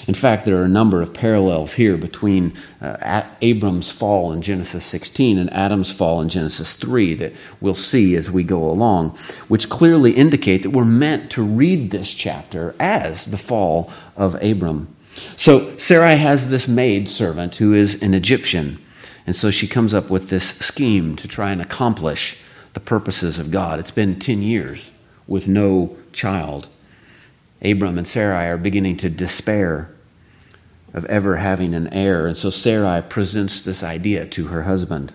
In 0.07 0.15
fact, 0.15 0.45
there 0.45 0.57
are 0.57 0.65
a 0.65 0.69
number 0.69 1.01
of 1.01 1.15
parallels 1.15 1.75
here 1.75 1.97
between 1.97 2.53
uh, 2.81 3.23
Abram's 3.41 3.93
fall 3.93 4.33
in 4.33 4.43
Genesis 4.43 4.85
16 4.85 5.39
and 5.39 5.53
Adam's 5.53 5.93
fall 5.93 6.21
in 6.21 6.29
Genesis 6.29 6.75
3 6.75 7.15
that 7.15 7.33
we'll 7.61 7.75
see 7.75 8.17
as 8.17 8.31
we 8.31 8.43
go 8.43 8.65
along, 8.65 9.11
which 9.49 9.69
clearly 9.69 10.13
indicate 10.13 10.63
that 10.63 10.71
we're 10.71 10.85
meant 10.85 11.31
to 11.33 11.43
read 11.43 11.91
this 11.91 12.13
chapter 12.13 12.75
as 12.81 13.27
the 13.27 13.37
fall 13.37 13.93
of 14.17 14.35
Abram. 14.43 14.95
So 15.37 15.77
Sarai 15.77 16.17
has 16.17 16.49
this 16.49 16.67
maid 16.67 17.09
servant 17.09 17.57
who 17.57 17.75
is 17.75 18.01
an 18.03 18.15
Egyptian, 18.15 18.79
and 19.29 19.37
so 19.37 19.51
she 19.51 19.69
comes 19.69 19.93
up 19.93 20.09
with 20.09 20.31
this 20.31 20.53
scheme 20.53 21.15
to 21.17 21.29
try 21.29 21.53
and 21.53 21.61
accomplish 21.61 22.39
the 22.73 22.81
purposes 22.81 23.39
of 23.39 23.51
God. 23.51 23.79
It's 23.79 23.91
been 23.91 24.19
10 24.19 24.41
years 24.41 24.99
with 25.27 25.47
no 25.47 25.99
child. 26.15 26.71
Abram 27.61 27.99
and 27.99 28.07
Sarai 28.07 28.49
are 28.49 28.57
beginning 28.57 28.97
to 28.97 29.11
despair 29.11 29.91
of 30.95 31.05
ever 31.05 31.37
having 31.37 31.75
an 31.75 31.89
heir. 31.89 32.27
And 32.27 32.39
so 32.39 32.49
Sarai 32.49 33.03
presents 33.03 33.61
this 33.61 33.85
idea 33.85 34.25
to 34.25 34.47
her 34.47 34.63
husband. 34.63 35.13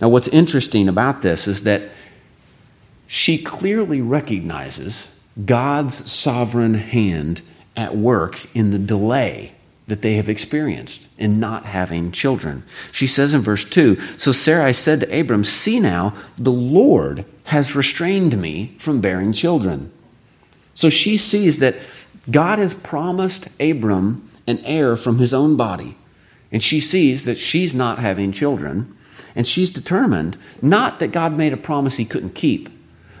Now, 0.00 0.08
what's 0.08 0.26
interesting 0.26 0.88
about 0.88 1.22
this 1.22 1.46
is 1.46 1.62
that 1.62 1.90
she 3.06 3.38
clearly 3.38 4.02
recognizes 4.02 5.14
God's 5.44 6.10
sovereign 6.10 6.74
hand 6.74 7.40
at 7.76 7.96
work 7.96 8.52
in 8.52 8.72
the 8.72 8.80
delay 8.80 9.53
that 9.86 10.02
they 10.02 10.14
have 10.14 10.28
experienced 10.28 11.08
in 11.18 11.38
not 11.38 11.64
having 11.64 12.10
children. 12.10 12.64
She 12.90 13.06
says 13.06 13.34
in 13.34 13.42
verse 13.42 13.64
2 13.64 14.00
So 14.16 14.32
Sarai 14.32 14.72
said 14.72 15.00
to 15.00 15.20
Abram, 15.20 15.44
See 15.44 15.78
now, 15.78 16.14
the 16.36 16.52
Lord 16.52 17.24
has 17.44 17.76
restrained 17.76 18.40
me 18.40 18.74
from 18.78 19.00
bearing 19.00 19.32
children. 19.32 19.92
So 20.72 20.88
she 20.88 21.16
sees 21.16 21.58
that 21.58 21.76
God 22.30 22.58
has 22.58 22.74
promised 22.74 23.48
Abram 23.60 24.28
an 24.46 24.58
heir 24.60 24.96
from 24.96 25.18
his 25.18 25.34
own 25.34 25.56
body. 25.56 25.96
And 26.50 26.62
she 26.62 26.80
sees 26.80 27.24
that 27.24 27.38
she's 27.38 27.74
not 27.74 27.98
having 27.98 28.32
children. 28.32 28.96
And 29.36 29.46
she's 29.46 29.70
determined 29.70 30.36
not 30.62 30.98
that 31.00 31.12
God 31.12 31.32
made 31.32 31.52
a 31.52 31.58
promise 31.58 31.96
he 31.96 32.04
couldn't 32.04 32.34
keep, 32.34 32.68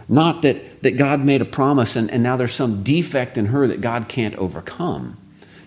not 0.08 0.42
that, 0.42 0.82
that 0.82 0.96
God 0.96 1.20
made 1.20 1.42
a 1.42 1.46
promise 1.46 1.96
and, 1.96 2.10
and 2.10 2.22
now 2.22 2.36
there's 2.36 2.54
some 2.54 2.82
defect 2.82 3.36
in 3.36 3.46
her 3.46 3.66
that 3.66 3.80
God 3.80 4.08
can't 4.08 4.36
overcome. 4.36 5.16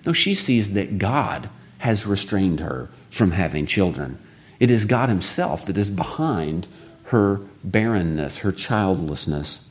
No, 0.07 0.13
she 0.13 0.35
sees 0.35 0.71
that 0.71 0.99
God 0.99 1.49
has 1.79 2.07
restrained 2.07 2.61
her 2.61 2.89
from 3.09 3.31
having 3.31 3.65
children. 3.65 4.17
It 4.57 4.71
is 4.71 4.85
God 4.85 5.09
Himself 5.09 5.65
that 5.65 5.77
is 5.77 5.89
behind 5.89 6.65
her 7.07 7.41
barrenness, 7.61 8.37
her 8.37 8.53
childlessness. 8.53 9.67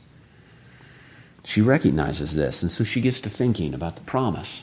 She 1.42 1.62
recognizes 1.62 2.34
this, 2.34 2.60
and 2.60 2.70
so 2.70 2.84
she 2.84 3.00
gets 3.00 3.22
to 3.22 3.30
thinking 3.30 3.72
about 3.72 3.96
the 3.96 4.02
promise. 4.02 4.62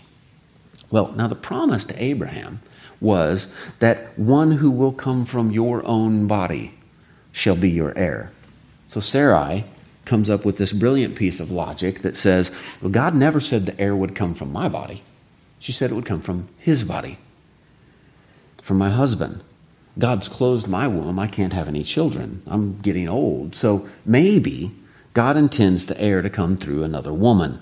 Well, 0.91 1.11
now 1.13 1.25
the 1.25 1.33
promise 1.33 1.85
to 1.85 2.03
Abraham 2.03 2.61
was 3.01 3.47
that 3.79 4.17
one 4.17 4.51
who 4.51 4.69
will 4.69 4.93
come 4.93 5.25
from 5.25 5.49
your 5.49 5.83
own 5.87 6.27
body 6.27 6.75
shall 7.31 7.55
be 7.55 7.71
your 7.71 7.97
heir. 7.97 8.31
So 8.87 8.99
Sarai 8.99 9.65
comes 10.05 10.29
up 10.29 10.45
with 10.45 10.57
this 10.57 10.71
brilliant 10.71 11.15
piece 11.15 11.39
of 11.39 11.49
logic 11.49 11.99
that 12.01 12.15
says, 12.15 12.51
Well, 12.79 12.91
God 12.91 13.15
never 13.15 13.39
said 13.39 13.65
the 13.65 13.81
heir 13.81 13.95
would 13.95 14.13
come 14.13 14.35
from 14.35 14.51
my 14.51 14.69
body. 14.69 15.01
She 15.63 15.71
said 15.71 15.91
it 15.91 15.93
would 15.93 16.05
come 16.05 16.19
from 16.19 16.49
his 16.57 16.83
body, 16.83 17.17
from 18.61 18.77
my 18.77 18.89
husband. 18.89 19.41
God's 19.97 20.27
closed 20.27 20.67
my 20.67 20.89
womb. 20.89 21.17
I 21.17 21.27
can't 21.27 21.53
have 21.53 21.69
any 21.69 21.83
children. 21.83 22.41
I'm 22.45 22.81
getting 22.81 23.07
old. 23.07 23.55
So 23.55 23.87
maybe 24.05 24.75
God 25.13 25.37
intends 25.37 25.85
the 25.85 25.97
heir 26.01 26.21
to 26.21 26.29
come 26.29 26.57
through 26.57 26.83
another 26.83 27.13
woman. 27.13 27.61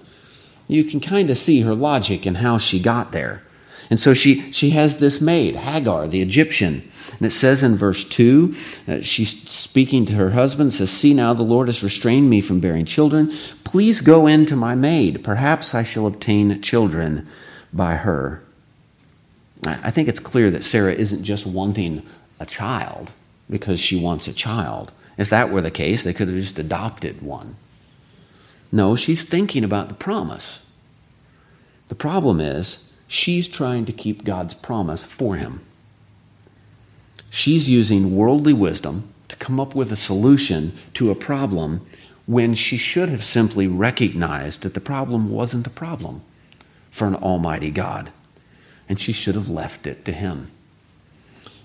You 0.67 0.84
can 0.84 1.00
kind 1.00 1.29
of 1.29 1.38
see 1.38 1.62
her 1.62 1.75
logic 1.75 2.25
and 2.25 2.38
how 2.38 2.58
she 2.58 2.79
got 2.79 3.12
there. 3.12 3.43
And 3.91 4.00
so 4.00 4.15
she, 4.15 4.51
she 4.51 4.72
has 4.72 4.98
this 4.98 5.22
maid, 5.22 5.55
Hagar, 5.55 6.08
the 6.08 6.24
Egyptian. 6.24 6.89
And 7.20 7.27
it 7.27 7.31
says 7.31 7.62
in 7.62 7.75
verse 7.75 8.03
2, 8.03 8.55
uh, 8.88 9.01
she's 9.01 9.48
speaking 9.48 10.05
to 10.05 10.13
her 10.13 10.31
husband, 10.31 10.74
says, 10.74 10.89
See 10.89 11.13
now, 11.13 11.36
the 11.36 11.43
Lord 11.43 11.67
has 11.67 11.84
restrained 11.84 12.31
me 12.31 12.41
from 12.41 12.62
bearing 12.62 12.86
children. 12.86 13.31
Please 13.63 14.01
go 14.01 14.25
in 14.25 14.48
to 14.48 14.55
my 14.55 14.74
maid. 14.74 15.24
Perhaps 15.24 15.75
I 15.75 15.84
shall 15.84 16.08
obtain 16.08 16.63
children 16.63 17.27
by 17.74 17.96
her. 17.96 18.44
I 19.66 19.92
think 19.92 20.08
it's 20.08 20.20
clear 20.20 20.50
that 20.51 20.63
Sarah 20.63 20.94
isn't 20.94 21.24
just 21.24 21.46
wanting 21.46 22.04
a 22.40 22.46
child 22.46 23.13
because 23.50 23.80
she 23.80 23.96
wants 23.96 24.28
a 24.28 24.34
child. 24.34 24.92
If 25.18 25.30
that 25.30 25.51
were 25.51 25.62
the 25.62 25.70
case, 25.70 26.04
they 26.04 26.13
could 26.13 26.28
have 26.28 26.38
just 26.38 26.58
adopted 26.58 27.22
one. 27.22 27.58
No, 28.72 28.96
she's 28.96 29.25
thinking 29.25 29.63
about 29.63 29.88
the 29.88 29.94
promise. 29.94 30.66
The 31.90 31.96
problem 31.96 32.40
is, 32.40 32.92
she's 33.08 33.48
trying 33.48 33.86
to 33.86 33.92
keep 33.92 34.24
God's 34.24 34.54
promise 34.54 35.04
for 35.04 35.36
him. 35.36 35.62
She's 37.30 37.70
using 37.70 38.16
worldly 38.16 38.54
wisdom 38.54 39.10
to 39.28 39.36
come 39.36 39.60
up 39.60 39.75
with 39.75 39.92
a 39.92 39.98
solution 39.98 40.74
to 40.96 41.12
a 41.12 41.16
problem 41.16 41.86
when 42.25 42.56
she 42.56 42.78
should 42.78 43.10
have 43.10 43.24
simply 43.24 43.68
recognized 43.68 44.62
that 44.62 44.74
the 44.74 44.82
problem 44.82 45.30
wasn't 45.30 45.68
a 45.68 45.72
problem 45.72 46.22
for 46.92 47.08
an 47.08 47.16
almighty 47.16 47.72
God. 47.72 48.12
And 48.88 49.00
she 49.00 49.12
should 49.12 49.36
have 49.36 49.50
left 49.50 49.88
it 49.88 50.06
to 50.06 50.12
him. 50.12 50.52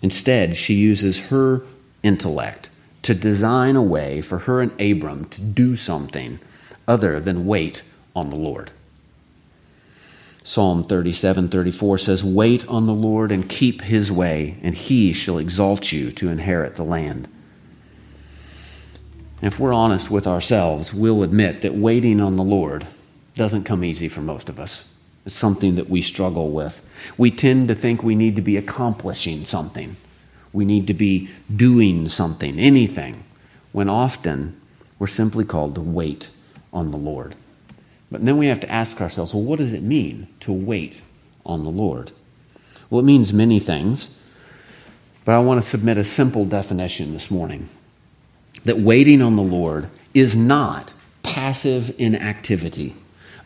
Instead, 0.01 0.57
she 0.57 0.75
uses 0.75 1.27
her 1.27 1.63
intellect 2.03 2.71
to 3.03 3.15
design 3.15 3.77
a 3.77 3.83
way 3.83 4.23
for 4.23 4.39
her 4.41 4.61
and 4.61 4.81
Abram 4.81 5.25
to 5.27 5.41
do 5.41 5.77
something 5.77 6.39
other 6.89 7.21
than 7.21 7.47
wait 7.47 7.83
on 8.15 8.31
the 8.31 8.37
Lord. 8.37 8.71
Psalm 10.43 10.85
37 10.85 11.49
34 11.49 11.99
says, 11.99 12.23
Wait 12.23 12.67
on 12.69 12.87
the 12.87 12.95
Lord 12.95 13.33
and 13.33 13.49
keep 13.49 13.83
his 13.83 14.13
way, 14.13 14.59
and 14.63 14.77
he 14.77 15.13
shall 15.13 15.39
exalt 15.39 15.91
you 15.91 16.13
to 16.13 16.29
inherit 16.29 16.77
the 16.77 16.85
land. 16.85 17.29
And 19.43 19.53
if 19.53 19.59
we're 19.59 19.73
honest 19.73 20.11
with 20.11 20.27
ourselves, 20.27 20.95
we'll 20.95 21.25
admit 21.25 21.63
that 21.63 21.75
waiting 21.75 22.21
on 22.21 22.37
the 22.37 22.45
Lord 22.45 22.87
doesn't 23.35 23.65
come 23.65 23.85
easy 23.85 24.09
for 24.09 24.21
most 24.21 24.49
of 24.49 24.59
us. 24.59 24.85
It's 25.27 25.35
something 25.35 25.75
that 25.75 25.91
we 25.91 26.01
struggle 26.01 26.51
with. 26.51 26.81
We 27.19 27.31
tend 27.31 27.69
to 27.69 27.75
think 27.75 28.03
we 28.03 28.15
need 28.15 28.37
to 28.37 28.43
be 28.43 28.57
accomplishing 28.57 29.45
something 29.45 29.97
we 30.57 30.65
need 30.65 30.87
to 30.87 30.95
be 30.95 31.29
doing 31.55 32.09
something, 32.09 32.59
anything, 32.59 33.23
when 33.73 33.91
often 33.91 34.59
we're 34.99 35.07
simply 35.07 35.45
called 35.45 35.75
to 35.75 35.83
wait 35.83 36.31
on 36.73 36.93
the 36.93 36.97
Lord. 36.97 37.35
But 38.11 38.25
then 38.25 38.39
we 38.39 38.47
have 38.47 38.61
to 38.61 38.71
ask 38.71 39.03
ourselves 39.03 39.35
well, 39.35 39.43
what 39.43 39.59
does 39.59 39.75
it 39.75 39.83
mean 39.83 40.29
to 40.41 40.55
wait 40.55 41.03
on 41.45 41.63
the 41.63 41.71
Lord? 41.71 42.11
Well, 42.89 43.01
it 43.01 43.05
means 43.05 43.35
many 43.35 43.59
things, 43.61 44.17
but 45.27 45.35
I 45.35 45.41
want 45.41 45.63
to 45.63 45.69
submit 45.69 45.99
a 45.99 46.05
simple 46.05 46.47
definition 46.47 47.13
this 47.13 47.31
morning 47.31 47.69
that 48.65 48.79
waiting 48.79 49.21
on 49.21 49.37
the 49.37 49.43
Lord 49.43 49.91
is 50.15 50.39
not 50.39 50.95
passive 51.23 51.95
inactivity, 51.99 52.97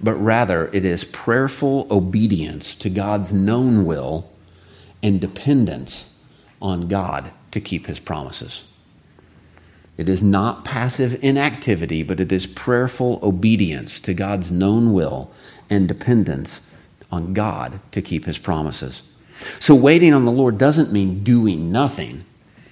but 0.03 0.15
rather 0.15 0.69
it 0.73 0.85
is 0.85 1.05
prayerful 1.05 1.87
obedience 1.91 2.75
to 2.77 2.91
God's 2.91 3.33
known 3.33 3.85
will 3.85 4.31
and 5.03 5.21
dependence 5.21 6.15
on 6.61 6.89
God 6.89 7.31
to 7.51 7.61
keep 7.61 7.87
his 7.87 8.01
promises. 8.01 8.65
It 9.97 10.09
is 10.09 10.23
not 10.23 10.65
passive 10.65 11.23
inactivity, 11.23 12.03
but 12.03 12.21
it 12.21 12.33
is 12.33 12.47
prayerful 12.47 13.19
obedience 13.23 14.01
to 14.01 14.15
God's 14.15 14.51
known 14.51 14.93
will 14.95 15.31
and 15.69 15.87
dependence 15.87 16.63
on 17.13 17.35
God 17.35 17.81
to 17.93 18.01
keep 18.01 18.25
his 18.25 18.39
promises. 18.39 19.03
So, 19.59 19.75
waiting 19.75 20.15
on 20.15 20.25
the 20.25 20.33
Lord 20.33 20.59
doesn't 20.59 20.93
mean 20.93 21.23
doing 21.23 21.71
nothing, 21.71 22.25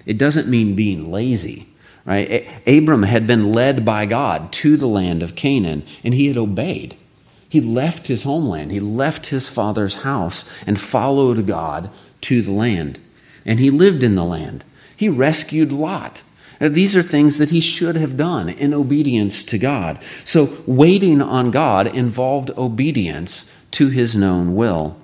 it 0.06 0.16
doesn't 0.16 0.48
mean 0.48 0.74
being 0.74 1.10
lazy. 1.10 1.68
Right? 2.06 2.48
Abram 2.66 3.02
had 3.02 3.26
been 3.26 3.52
led 3.52 3.84
by 3.84 4.06
God 4.06 4.50
to 4.52 4.78
the 4.78 4.86
land 4.86 5.22
of 5.22 5.34
Canaan, 5.34 5.84
and 6.02 6.14
he 6.14 6.28
had 6.28 6.38
obeyed. 6.38 6.96
He 7.48 7.60
left 7.60 8.08
his 8.08 8.24
homeland, 8.24 8.70
he 8.70 8.80
left 8.80 9.26
his 9.26 9.48
father's 9.48 9.96
house, 9.96 10.44
and 10.66 10.78
followed 10.78 11.46
God 11.46 11.90
to 12.22 12.42
the 12.42 12.52
land. 12.52 13.00
And 13.46 13.58
he 13.58 13.70
lived 13.70 14.02
in 14.02 14.14
the 14.14 14.24
land. 14.24 14.64
He 14.94 15.08
rescued 15.08 15.72
Lot. 15.72 16.22
Now, 16.60 16.68
these 16.68 16.96
are 16.96 17.02
things 17.02 17.38
that 17.38 17.50
he 17.50 17.60
should 17.60 17.96
have 17.96 18.16
done 18.16 18.48
in 18.48 18.74
obedience 18.74 19.44
to 19.44 19.58
God. 19.58 20.02
So, 20.24 20.58
waiting 20.66 21.22
on 21.22 21.50
God 21.50 21.86
involved 21.86 22.50
obedience 22.58 23.48
to 23.72 23.88
his 23.88 24.16
known 24.16 24.54
will. 24.54 24.96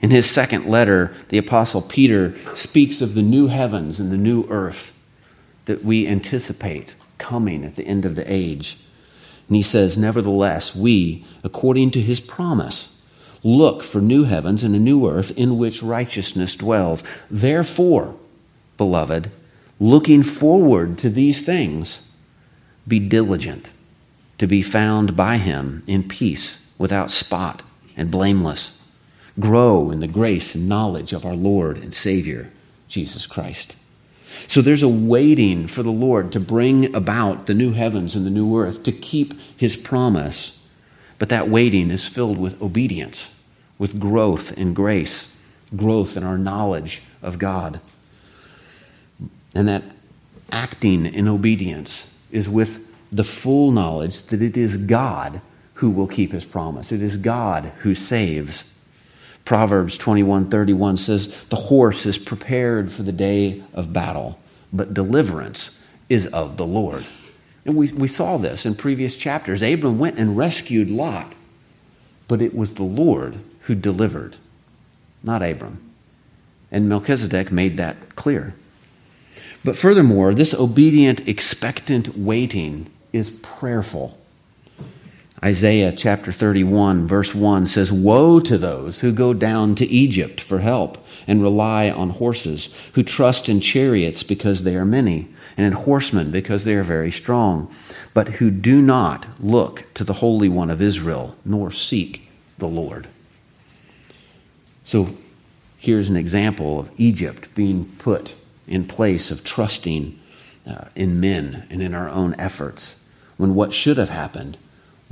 In 0.00 0.10
his 0.10 0.28
second 0.28 0.66
letter, 0.66 1.14
the 1.28 1.38
Apostle 1.38 1.82
Peter 1.82 2.34
speaks 2.54 3.00
of 3.00 3.14
the 3.14 3.22
new 3.22 3.46
heavens 3.46 4.00
and 4.00 4.10
the 4.10 4.16
new 4.16 4.44
earth 4.48 4.92
that 5.66 5.84
we 5.84 6.08
anticipate 6.08 6.96
coming 7.18 7.64
at 7.64 7.76
the 7.76 7.86
end 7.86 8.04
of 8.04 8.16
the 8.16 8.30
age. 8.30 8.78
And 9.52 9.56
he 9.58 9.62
says, 9.62 9.98
Nevertheless, 9.98 10.74
we, 10.74 11.26
according 11.44 11.90
to 11.90 12.00
his 12.00 12.20
promise, 12.20 12.96
look 13.42 13.82
for 13.82 14.00
new 14.00 14.24
heavens 14.24 14.62
and 14.62 14.74
a 14.74 14.78
new 14.78 15.06
earth 15.06 15.30
in 15.36 15.58
which 15.58 15.82
righteousness 15.82 16.56
dwells. 16.56 17.04
Therefore, 17.30 18.16
beloved, 18.78 19.30
looking 19.78 20.22
forward 20.22 20.96
to 20.96 21.10
these 21.10 21.42
things, 21.42 22.08
be 22.88 22.98
diligent 22.98 23.74
to 24.38 24.46
be 24.46 24.62
found 24.62 25.14
by 25.14 25.36
him 25.36 25.82
in 25.86 26.08
peace, 26.08 26.56
without 26.78 27.10
spot 27.10 27.62
and 27.94 28.10
blameless. 28.10 28.80
Grow 29.38 29.90
in 29.90 30.00
the 30.00 30.08
grace 30.08 30.54
and 30.54 30.66
knowledge 30.66 31.12
of 31.12 31.26
our 31.26 31.36
Lord 31.36 31.76
and 31.76 31.92
Savior, 31.92 32.50
Jesus 32.88 33.26
Christ. 33.26 33.76
So 34.46 34.60
there's 34.60 34.82
a 34.82 34.88
waiting 34.88 35.66
for 35.66 35.82
the 35.82 35.90
Lord 35.90 36.32
to 36.32 36.40
bring 36.40 36.94
about 36.94 37.46
the 37.46 37.54
new 37.54 37.72
heavens 37.72 38.14
and 38.14 38.26
the 38.26 38.30
new 38.30 38.56
earth, 38.56 38.82
to 38.84 38.92
keep 38.92 39.34
his 39.56 39.76
promise. 39.76 40.58
But 41.18 41.28
that 41.28 41.48
waiting 41.48 41.90
is 41.90 42.08
filled 42.08 42.38
with 42.38 42.60
obedience, 42.60 43.34
with 43.78 44.00
growth 44.00 44.56
in 44.58 44.74
grace, 44.74 45.28
growth 45.76 46.16
in 46.16 46.24
our 46.24 46.38
knowledge 46.38 47.02
of 47.22 47.38
God. 47.38 47.80
And 49.54 49.68
that 49.68 49.84
acting 50.50 51.06
in 51.06 51.28
obedience 51.28 52.10
is 52.30 52.48
with 52.48 52.88
the 53.10 53.24
full 53.24 53.70
knowledge 53.70 54.22
that 54.24 54.42
it 54.42 54.56
is 54.56 54.76
God 54.76 55.40
who 55.74 55.90
will 55.90 56.06
keep 56.06 56.32
his 56.32 56.44
promise. 56.44 56.92
It 56.92 57.02
is 57.02 57.16
God 57.16 57.72
who 57.78 57.94
saves. 57.94 58.64
Proverbs 59.44 59.98
21:31 59.98 60.96
says, 60.96 61.28
"The 61.48 61.56
horse 61.56 62.06
is 62.06 62.18
prepared 62.18 62.92
for 62.92 63.02
the 63.02 63.12
day 63.12 63.62
of 63.74 63.92
battle, 63.92 64.38
but 64.72 64.94
deliverance 64.94 65.72
is 66.08 66.26
of 66.26 66.56
the 66.56 66.66
Lord." 66.66 67.04
And 67.64 67.76
we, 67.76 67.90
we 67.92 68.08
saw 68.08 68.38
this 68.38 68.66
in 68.66 68.74
previous 68.74 69.16
chapters. 69.16 69.62
Abram 69.62 69.98
went 69.98 70.18
and 70.18 70.36
rescued 70.36 70.90
Lot, 70.90 71.34
but 72.28 72.42
it 72.42 72.54
was 72.54 72.74
the 72.74 72.82
Lord 72.82 73.38
who 73.62 73.74
delivered, 73.74 74.38
not 75.22 75.42
Abram. 75.42 75.78
And 76.70 76.88
Melchizedek 76.88 77.52
made 77.52 77.76
that 77.76 78.16
clear. 78.16 78.54
But 79.64 79.76
furthermore, 79.76 80.34
this 80.34 80.54
obedient, 80.54 81.26
expectant 81.28 82.16
waiting 82.18 82.88
is 83.12 83.30
prayerful. 83.30 84.18
Isaiah 85.44 85.90
chapter 85.90 86.30
31, 86.30 87.08
verse 87.08 87.34
1 87.34 87.66
says, 87.66 87.90
Woe 87.90 88.38
to 88.38 88.56
those 88.56 89.00
who 89.00 89.12
go 89.12 89.34
down 89.34 89.74
to 89.74 89.86
Egypt 89.86 90.40
for 90.40 90.60
help 90.60 91.04
and 91.26 91.42
rely 91.42 91.90
on 91.90 92.10
horses, 92.10 92.68
who 92.92 93.02
trust 93.02 93.48
in 93.48 93.60
chariots 93.60 94.22
because 94.22 94.62
they 94.62 94.76
are 94.76 94.84
many, 94.84 95.28
and 95.56 95.66
in 95.66 95.72
horsemen 95.72 96.30
because 96.30 96.62
they 96.62 96.76
are 96.76 96.84
very 96.84 97.10
strong, 97.10 97.74
but 98.14 98.28
who 98.28 98.52
do 98.52 98.80
not 98.80 99.26
look 99.40 99.92
to 99.94 100.04
the 100.04 100.14
Holy 100.14 100.48
One 100.48 100.70
of 100.70 100.80
Israel, 100.80 101.36
nor 101.44 101.72
seek 101.72 102.30
the 102.58 102.68
Lord. 102.68 103.08
So 104.84 105.10
here's 105.76 106.08
an 106.08 106.16
example 106.16 106.78
of 106.78 106.92
Egypt 106.96 107.52
being 107.56 107.86
put 107.98 108.36
in 108.68 108.86
place 108.86 109.32
of 109.32 109.42
trusting 109.42 110.20
uh, 110.68 110.84
in 110.94 111.18
men 111.18 111.66
and 111.68 111.82
in 111.82 111.94
our 111.94 112.08
own 112.08 112.36
efforts, 112.38 113.02
when 113.36 113.56
what 113.56 113.72
should 113.72 113.98
have 113.98 114.10
happened 114.10 114.56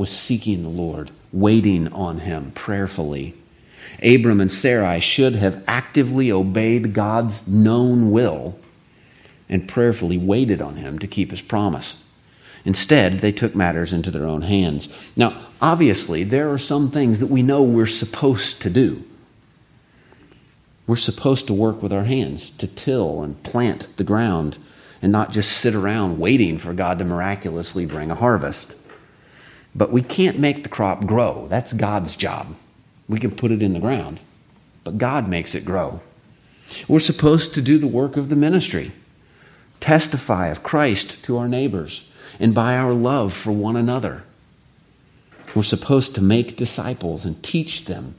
was 0.00 0.10
seeking 0.10 0.62
the 0.62 0.68
Lord, 0.70 1.10
waiting 1.30 1.86
on 1.92 2.20
him 2.20 2.52
prayerfully. 2.52 3.34
Abram 4.02 4.40
and 4.40 4.50
Sarai 4.50 4.98
should 4.98 5.34
have 5.34 5.62
actively 5.68 6.32
obeyed 6.32 6.94
God's 6.94 7.46
known 7.46 8.10
will 8.10 8.58
and 9.46 9.68
prayerfully 9.68 10.16
waited 10.16 10.62
on 10.62 10.76
him 10.76 10.98
to 11.00 11.06
keep 11.06 11.30
his 11.30 11.42
promise. 11.42 12.02
Instead, 12.64 13.18
they 13.18 13.30
took 13.30 13.54
matters 13.54 13.92
into 13.92 14.10
their 14.10 14.24
own 14.24 14.40
hands. 14.40 14.88
Now, 15.18 15.38
obviously, 15.60 16.24
there 16.24 16.50
are 16.50 16.56
some 16.56 16.90
things 16.90 17.20
that 17.20 17.28
we 17.28 17.42
know 17.42 17.62
we're 17.62 17.84
supposed 17.84 18.62
to 18.62 18.70
do. 18.70 19.04
We're 20.86 20.96
supposed 20.96 21.46
to 21.48 21.52
work 21.52 21.82
with 21.82 21.92
our 21.92 22.04
hands, 22.04 22.50
to 22.52 22.66
till 22.66 23.20
and 23.20 23.42
plant 23.42 23.94
the 23.98 24.04
ground, 24.04 24.56
and 25.02 25.12
not 25.12 25.30
just 25.30 25.52
sit 25.52 25.74
around 25.74 26.18
waiting 26.18 26.56
for 26.56 26.72
God 26.72 26.98
to 27.00 27.04
miraculously 27.04 27.84
bring 27.84 28.10
a 28.10 28.14
harvest. 28.14 28.76
But 29.74 29.92
we 29.92 30.02
can't 30.02 30.38
make 30.38 30.62
the 30.62 30.68
crop 30.68 31.06
grow. 31.06 31.46
That's 31.48 31.72
God's 31.72 32.16
job. 32.16 32.56
We 33.08 33.18
can 33.18 33.30
put 33.30 33.50
it 33.50 33.62
in 33.62 33.72
the 33.72 33.80
ground, 33.80 34.20
but 34.84 34.98
God 34.98 35.28
makes 35.28 35.54
it 35.54 35.64
grow. 35.64 36.00
We're 36.86 37.00
supposed 37.00 37.54
to 37.54 37.62
do 37.62 37.78
the 37.78 37.88
work 37.88 38.16
of 38.16 38.28
the 38.28 38.36
ministry, 38.36 38.92
testify 39.80 40.48
of 40.48 40.62
Christ 40.62 41.24
to 41.24 41.36
our 41.36 41.48
neighbors, 41.48 42.08
and 42.38 42.54
by 42.54 42.76
our 42.76 42.94
love 42.94 43.32
for 43.32 43.52
one 43.52 43.76
another. 43.76 44.22
We're 45.54 45.62
supposed 45.62 46.14
to 46.14 46.22
make 46.22 46.56
disciples 46.56 47.24
and 47.24 47.42
teach 47.42 47.86
them 47.86 48.14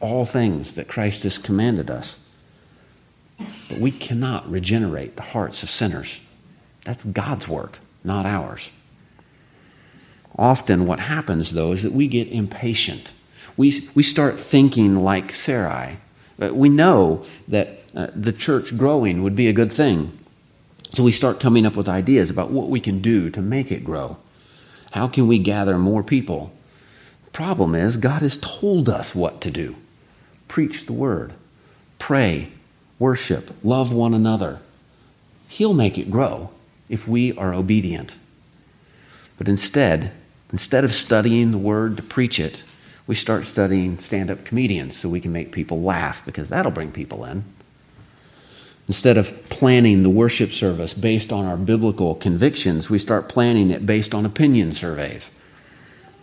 all 0.00 0.24
things 0.24 0.74
that 0.74 0.88
Christ 0.88 1.22
has 1.22 1.38
commanded 1.38 1.90
us. 1.90 2.18
But 3.68 3.78
we 3.78 3.92
cannot 3.92 4.48
regenerate 4.50 5.16
the 5.16 5.22
hearts 5.22 5.62
of 5.62 5.70
sinners. 5.70 6.20
That's 6.84 7.04
God's 7.04 7.46
work, 7.46 7.78
not 8.02 8.26
ours. 8.26 8.72
Often, 10.38 10.86
what 10.86 11.00
happens 11.00 11.52
though 11.52 11.72
is 11.72 11.82
that 11.82 11.92
we 11.92 12.06
get 12.06 12.28
impatient. 12.28 13.12
We, 13.56 13.88
we 13.94 14.04
start 14.04 14.38
thinking 14.38 15.02
like 15.02 15.32
Sarai. 15.32 15.98
Uh, 16.40 16.54
we 16.54 16.68
know 16.68 17.24
that 17.48 17.80
uh, 17.94 18.08
the 18.14 18.32
church 18.32 18.76
growing 18.76 19.22
would 19.22 19.34
be 19.34 19.48
a 19.48 19.52
good 19.52 19.72
thing. 19.72 20.16
So 20.92 21.02
we 21.02 21.10
start 21.10 21.40
coming 21.40 21.66
up 21.66 21.76
with 21.76 21.88
ideas 21.88 22.30
about 22.30 22.50
what 22.50 22.68
we 22.68 22.80
can 22.80 23.00
do 23.00 23.30
to 23.30 23.42
make 23.42 23.72
it 23.72 23.84
grow. 23.84 24.16
How 24.92 25.08
can 25.08 25.26
we 25.26 25.38
gather 25.38 25.76
more 25.76 26.02
people? 26.02 26.52
Problem 27.32 27.74
is, 27.74 27.96
God 27.96 28.22
has 28.22 28.38
told 28.38 28.88
us 28.88 29.14
what 29.14 29.40
to 29.42 29.50
do 29.50 29.76
preach 30.46 30.86
the 30.86 30.94
word, 30.94 31.34
pray, 31.98 32.48
worship, 32.98 33.50
love 33.62 33.92
one 33.92 34.14
another. 34.14 34.60
He'll 35.48 35.74
make 35.74 35.98
it 35.98 36.10
grow 36.10 36.50
if 36.88 37.06
we 37.06 37.36
are 37.36 37.52
obedient. 37.52 38.18
But 39.36 39.46
instead, 39.46 40.12
Instead 40.52 40.84
of 40.84 40.94
studying 40.94 41.52
the 41.52 41.58
word 41.58 41.96
to 41.96 42.02
preach 42.02 42.40
it, 42.40 42.62
we 43.06 43.14
start 43.14 43.44
studying 43.44 43.98
stand 43.98 44.30
up 44.30 44.44
comedians 44.44 44.96
so 44.96 45.08
we 45.08 45.20
can 45.20 45.32
make 45.32 45.52
people 45.52 45.82
laugh 45.82 46.24
because 46.24 46.48
that'll 46.48 46.72
bring 46.72 46.92
people 46.92 47.24
in. 47.24 47.44
Instead 48.86 49.18
of 49.18 49.48
planning 49.50 50.02
the 50.02 50.10
worship 50.10 50.50
service 50.50 50.94
based 50.94 51.32
on 51.32 51.44
our 51.44 51.58
biblical 51.58 52.14
convictions, 52.14 52.88
we 52.88 52.98
start 52.98 53.28
planning 53.28 53.70
it 53.70 53.84
based 53.84 54.14
on 54.14 54.24
opinion 54.24 54.72
surveys, 54.72 55.30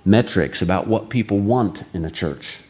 metrics 0.03 0.61
about 0.61 0.87
what 0.87 1.09
people 1.09 1.39
want 1.39 1.83
in 1.93 2.03
a 2.03 2.09
church. 2.09 2.61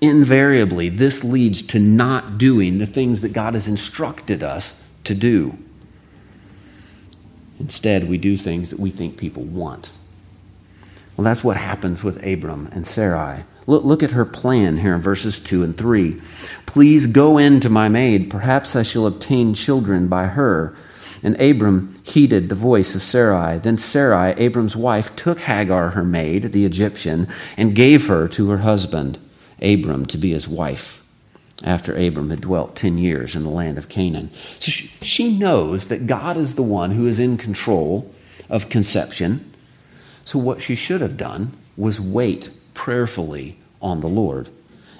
Invariably, 0.00 0.88
this 0.88 1.24
leads 1.24 1.60
to 1.62 1.78
not 1.78 2.38
doing 2.38 2.78
the 2.78 2.86
things 2.86 3.20
that 3.20 3.32
God 3.32 3.54
has 3.54 3.68
instructed 3.68 4.42
us 4.42 4.80
to 5.04 5.14
do. 5.14 5.58
Instead, 7.58 8.08
we 8.08 8.16
do 8.16 8.36
things 8.36 8.70
that 8.70 8.78
we 8.78 8.90
think 8.90 9.18
people 9.18 9.42
want. 9.42 9.90
Well, 11.18 11.24
that's 11.24 11.42
what 11.42 11.56
happens 11.56 12.04
with 12.04 12.24
Abram 12.24 12.68
and 12.70 12.86
Sarai. 12.86 13.42
Look, 13.66 13.82
look 13.82 14.04
at 14.04 14.12
her 14.12 14.24
plan 14.24 14.78
here 14.78 14.94
in 14.94 15.00
verses 15.00 15.40
2 15.40 15.64
and 15.64 15.76
3. 15.76 16.20
Please 16.64 17.06
go 17.06 17.38
in 17.38 17.58
to 17.58 17.68
my 17.68 17.88
maid. 17.88 18.30
Perhaps 18.30 18.76
I 18.76 18.84
shall 18.84 19.04
obtain 19.04 19.52
children 19.52 20.06
by 20.06 20.26
her. 20.26 20.76
And 21.24 21.34
Abram 21.40 22.00
heeded 22.04 22.48
the 22.48 22.54
voice 22.54 22.94
of 22.94 23.02
Sarai. 23.02 23.58
Then 23.58 23.78
Sarai, 23.78 24.30
Abram's 24.36 24.76
wife, 24.76 25.16
took 25.16 25.40
Hagar, 25.40 25.90
her 25.90 26.04
maid, 26.04 26.52
the 26.52 26.64
Egyptian, 26.64 27.26
and 27.56 27.74
gave 27.74 28.06
her 28.06 28.28
to 28.28 28.50
her 28.50 28.58
husband, 28.58 29.18
Abram, 29.60 30.06
to 30.06 30.18
be 30.18 30.30
his 30.30 30.46
wife, 30.46 31.04
after 31.64 31.96
Abram 31.96 32.30
had 32.30 32.42
dwelt 32.42 32.76
10 32.76 32.96
years 32.96 33.34
in 33.34 33.42
the 33.42 33.50
land 33.50 33.76
of 33.76 33.88
Canaan. 33.88 34.30
So 34.60 34.70
she, 34.70 34.86
she 35.02 35.36
knows 35.36 35.88
that 35.88 36.06
God 36.06 36.36
is 36.36 36.54
the 36.54 36.62
one 36.62 36.92
who 36.92 37.08
is 37.08 37.18
in 37.18 37.38
control 37.38 38.08
of 38.48 38.68
conception 38.68 39.47
so, 40.28 40.38
what 40.38 40.60
she 40.60 40.74
should 40.74 41.00
have 41.00 41.16
done 41.16 41.56
was 41.74 41.98
wait 41.98 42.50
prayerfully 42.74 43.56
on 43.80 44.00
the 44.00 44.10
Lord. 44.10 44.50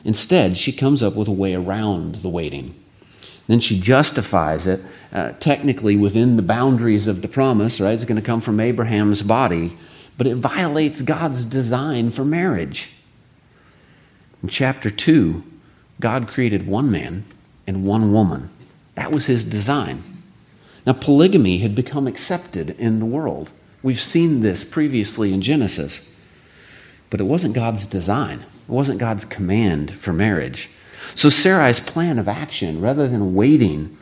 Instead, 0.02 0.56
she 0.56 0.72
comes 0.72 1.02
up 1.02 1.14
with 1.16 1.28
a 1.28 1.32
way 1.32 1.54
around 1.54 2.14
the 2.14 2.30
waiting. 2.30 2.74
Then 3.46 3.60
she 3.60 3.78
justifies 3.78 4.66
it 4.66 4.80
uh, 5.12 5.32
technically 5.32 5.98
within 5.98 6.36
the 6.36 6.42
boundaries 6.42 7.06
of 7.06 7.20
the 7.20 7.28
promise, 7.28 7.78
right? 7.78 7.92
It's 7.92 8.06
going 8.06 8.18
to 8.18 8.26
come 8.26 8.40
from 8.40 8.58
Abraham's 8.58 9.20
body, 9.20 9.76
but 10.16 10.26
it 10.26 10.36
violates 10.36 11.02
God's 11.02 11.44
design 11.44 12.10
for 12.10 12.24
marriage. 12.24 12.92
In 14.42 14.48
chapter 14.48 14.90
2, 14.90 15.44
God 16.00 16.26
created 16.26 16.66
one 16.66 16.90
man 16.90 17.26
and 17.66 17.84
one 17.84 18.14
woman. 18.14 18.48
That 18.94 19.12
was 19.12 19.26
his 19.26 19.44
design. 19.44 20.22
Now, 20.86 20.94
polygamy 20.94 21.58
had 21.58 21.74
become 21.74 22.06
accepted 22.06 22.70
in 22.78 22.98
the 22.98 23.04
world. 23.04 23.52
We've 23.82 23.98
seen 23.98 24.40
this 24.40 24.64
previously 24.64 25.32
in 25.32 25.40
Genesis, 25.40 26.06
but 27.10 27.20
it 27.20 27.24
wasn't 27.24 27.54
God's 27.54 27.86
design, 27.86 28.40
it 28.40 28.72
wasn't 28.72 28.98
God's 28.98 29.24
command 29.24 29.92
for 29.92 30.12
marriage. 30.12 30.70
So, 31.14 31.30
Sarai's 31.30 31.80
plan 31.80 32.18
of 32.18 32.28
action, 32.28 32.80
rather 32.80 33.06
than 33.06 33.34
waiting, 33.34 33.96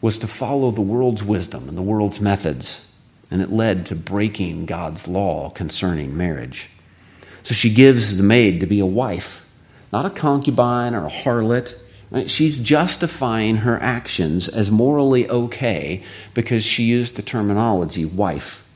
was 0.00 0.18
to 0.18 0.26
follow 0.26 0.70
the 0.70 0.80
world's 0.80 1.22
wisdom 1.22 1.68
and 1.68 1.78
the 1.78 1.82
world's 1.82 2.20
methods, 2.20 2.86
and 3.30 3.40
it 3.40 3.50
led 3.50 3.86
to 3.86 3.94
breaking 3.94 4.66
God's 4.66 5.06
law 5.06 5.50
concerning 5.50 6.16
marriage. 6.16 6.68
So, 7.44 7.54
she 7.54 7.72
gives 7.72 8.16
the 8.16 8.22
maid 8.22 8.60
to 8.60 8.66
be 8.66 8.80
a 8.80 8.86
wife, 8.86 9.48
not 9.92 10.04
a 10.04 10.10
concubine 10.10 10.94
or 10.94 11.06
a 11.06 11.10
harlot. 11.10 11.76
She's 12.26 12.58
justifying 12.58 13.58
her 13.58 13.80
actions 13.80 14.48
as 14.48 14.70
morally 14.70 15.28
okay 15.30 16.02
because 16.34 16.64
she 16.64 16.82
used 16.82 17.16
the 17.16 17.22
terminology 17.22 18.04
wife. 18.04 18.68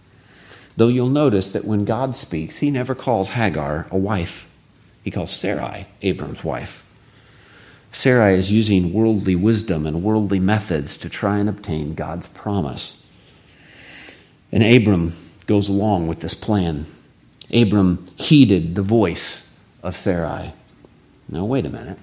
Though 0.77 0.89
you'll 0.89 1.09
notice 1.09 1.51
that 1.51 1.65
when 1.65 1.85
God 1.85 2.15
speaks, 2.15 2.59
he 2.59 2.71
never 2.71 2.95
calls 2.95 3.31
Hagar 3.31 3.87
a 3.91 3.99
wife, 3.99 4.51
he 5.03 5.11
calls 5.11 5.33
Sarai 5.33 5.87
Abram's 6.03 6.45
wife. 6.45 6.85
Sarai 7.91 8.35
is 8.35 8.51
using 8.51 8.93
worldly 8.93 9.37
wisdom 9.37 9.87
and 9.87 10.03
worldly 10.03 10.41
methods 10.41 10.97
to 10.99 11.09
try 11.09 11.39
and 11.39 11.49
obtain 11.49 11.95
God's 11.95 12.27
promise. 12.27 13.01
And 14.51 14.65
Abram 14.65 15.15
goes 15.47 15.69
along 15.69 16.09
with 16.09 16.21
this 16.21 16.35
plan. 16.35 16.87
Abram 17.53 18.05
heeded 18.17 18.75
the 18.75 18.83
voice 18.83 19.45
of 19.83 19.97
Sarai. 19.97 20.53
Now, 21.29 21.45
wait 21.45 21.67
a 21.67 21.71
minute. 21.71 21.99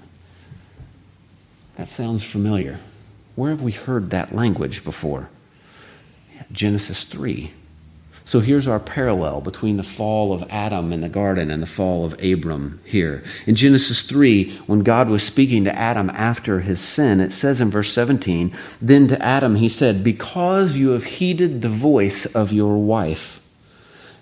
That 1.76 1.88
sounds 1.88 2.24
familiar. 2.24 2.80
Where 3.36 3.52
have 3.52 3.62
we 3.62 3.72
heard 3.72 4.10
that 4.10 4.36
language 4.36 4.84
before? 4.84 5.30
Genesis 6.52 7.06
3. 7.06 7.52
So 8.24 8.40
here's 8.40 8.68
our 8.68 8.80
parallel 8.80 9.42
between 9.42 9.78
the 9.78 9.84
fall 9.84 10.32
of 10.32 10.46
Adam 10.50 10.94
in 10.94 11.02
the 11.02 11.10
garden 11.10 11.50
and 11.50 11.62
the 11.62 11.68
fall 11.68 12.06
of 12.06 12.22
Abram 12.24 12.80
here. 12.86 13.24
In 13.48 13.56
Genesis 13.56 14.04
3, 14.04 14.58
when 14.68 14.82
God 14.82 15.10
was 15.10 15.24
speaking 15.24 15.66
to 15.66 15.76
Adam 15.76 16.10
after 16.12 16.60
his 16.60 16.80
sin, 16.80 17.20
it 17.20 17.34
says 17.34 17.60
in 17.60 17.72
verse 17.72 17.92
17, 17.92 18.54
Then 18.82 19.08
to 19.08 19.22
Adam 19.22 19.56
he 19.56 19.68
said, 19.68 20.04
Because 20.04 20.78
you 20.78 20.90
have 20.92 21.04
heeded 21.06 21.62
the 21.62 21.70
voice 21.70 22.26
of 22.28 22.54
your 22.54 22.78
wife. 22.78 23.42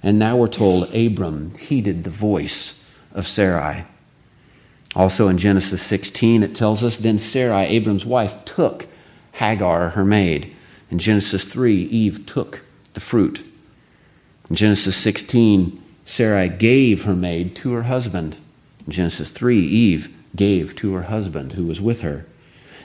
And 0.01 0.17
now 0.17 0.37
we're 0.37 0.47
told 0.47 0.93
Abram 0.95 1.53
heeded 1.55 2.03
the 2.03 2.09
voice 2.09 2.79
of 3.11 3.27
Sarai. 3.27 3.85
Also 4.95 5.27
in 5.27 5.37
Genesis 5.37 5.81
16, 5.83 6.43
it 6.43 6.55
tells 6.55 6.83
us, 6.83 6.97
Then 6.97 7.17
Sarai, 7.17 7.65
Abram's 7.67 8.05
wife, 8.05 8.43
took 8.45 8.87
Hagar, 9.33 9.89
her 9.89 10.05
maid. 10.05 10.55
In 10.89 10.99
Genesis 10.99 11.45
3, 11.45 11.83
Eve 11.83 12.25
took 12.25 12.63
the 12.93 12.99
fruit. 12.99 13.45
In 14.49 14.55
Genesis 14.55 14.95
16, 14.97 15.81
Sarai 16.05 16.49
gave 16.49 17.03
her 17.03 17.15
maid 17.15 17.55
to 17.57 17.73
her 17.73 17.83
husband. 17.83 18.37
In 18.87 18.93
Genesis 18.93 19.29
3, 19.29 19.59
Eve 19.59 20.13
gave 20.35 20.75
to 20.77 20.93
her 20.95 21.03
husband 21.03 21.53
who 21.53 21.65
was 21.65 21.79
with 21.79 22.01
her. 22.01 22.25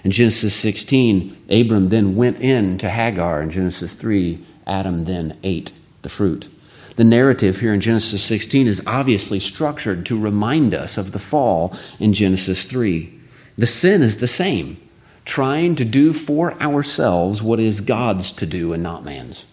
In 0.02 0.10
Genesis 0.10 0.54
16, 0.54 1.34
Abram 1.48 1.88
then 1.88 2.14
went 2.14 2.38
in 2.40 2.76
to 2.78 2.90
Hagar. 2.90 3.40
In 3.40 3.48
Genesis 3.48 3.94
3, 3.94 4.44
Adam 4.66 5.04
then 5.04 5.38
ate 5.42 5.72
the 6.02 6.10
fruit. 6.10 6.50
The 6.96 7.04
narrative 7.04 7.60
here 7.60 7.74
in 7.74 7.80
Genesis 7.80 8.22
16 8.22 8.66
is 8.66 8.82
obviously 8.86 9.40
structured 9.40 10.06
to 10.06 10.18
remind 10.18 10.74
us 10.74 10.96
of 10.96 11.12
the 11.12 11.18
fall 11.18 11.76
in 11.98 12.12
Genesis 12.12 12.64
3. 12.64 13.12
The 13.58 13.66
sin 13.66 14.02
is 14.02 14.18
the 14.18 14.26
same, 14.26 14.76
trying 15.24 15.74
to 15.76 15.84
do 15.84 16.12
for 16.12 16.60
ourselves 16.60 17.42
what 17.42 17.58
is 17.60 17.80
God's 17.80 18.30
to 18.32 18.46
do 18.46 18.72
and 18.72 18.82
not 18.82 19.04
man's 19.04 19.46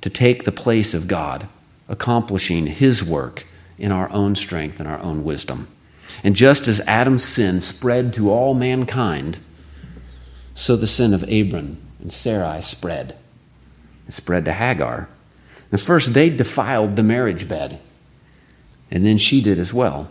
to 0.00 0.10
take 0.10 0.44
the 0.44 0.52
place 0.52 0.94
of 0.94 1.08
God, 1.08 1.48
accomplishing 1.88 2.66
His 2.66 3.02
work 3.02 3.46
in 3.78 3.92
our 3.92 4.10
own 4.10 4.34
strength 4.36 4.80
and 4.80 4.88
our 4.88 5.00
own 5.00 5.24
wisdom. 5.24 5.68
And 6.22 6.34
just 6.36 6.68
as 6.68 6.80
Adam's 6.80 7.24
sin 7.24 7.60
spread 7.60 8.12
to 8.14 8.30
all 8.30 8.54
mankind, 8.54 9.38
so 10.54 10.76
the 10.76 10.86
sin 10.86 11.14
of 11.14 11.22
Abram 11.24 11.78
and 12.00 12.10
Sarai 12.10 12.60
spread. 12.60 13.16
It 14.06 14.12
spread 14.12 14.44
to 14.46 14.52
Hagar. 14.52 15.08
And 15.70 15.80
first, 15.80 16.14
they 16.14 16.30
defiled 16.30 16.96
the 16.96 17.02
marriage 17.02 17.48
bed, 17.48 17.80
and 18.90 19.04
then 19.04 19.18
she 19.18 19.40
did 19.40 19.58
as 19.58 19.74
well. 19.74 20.10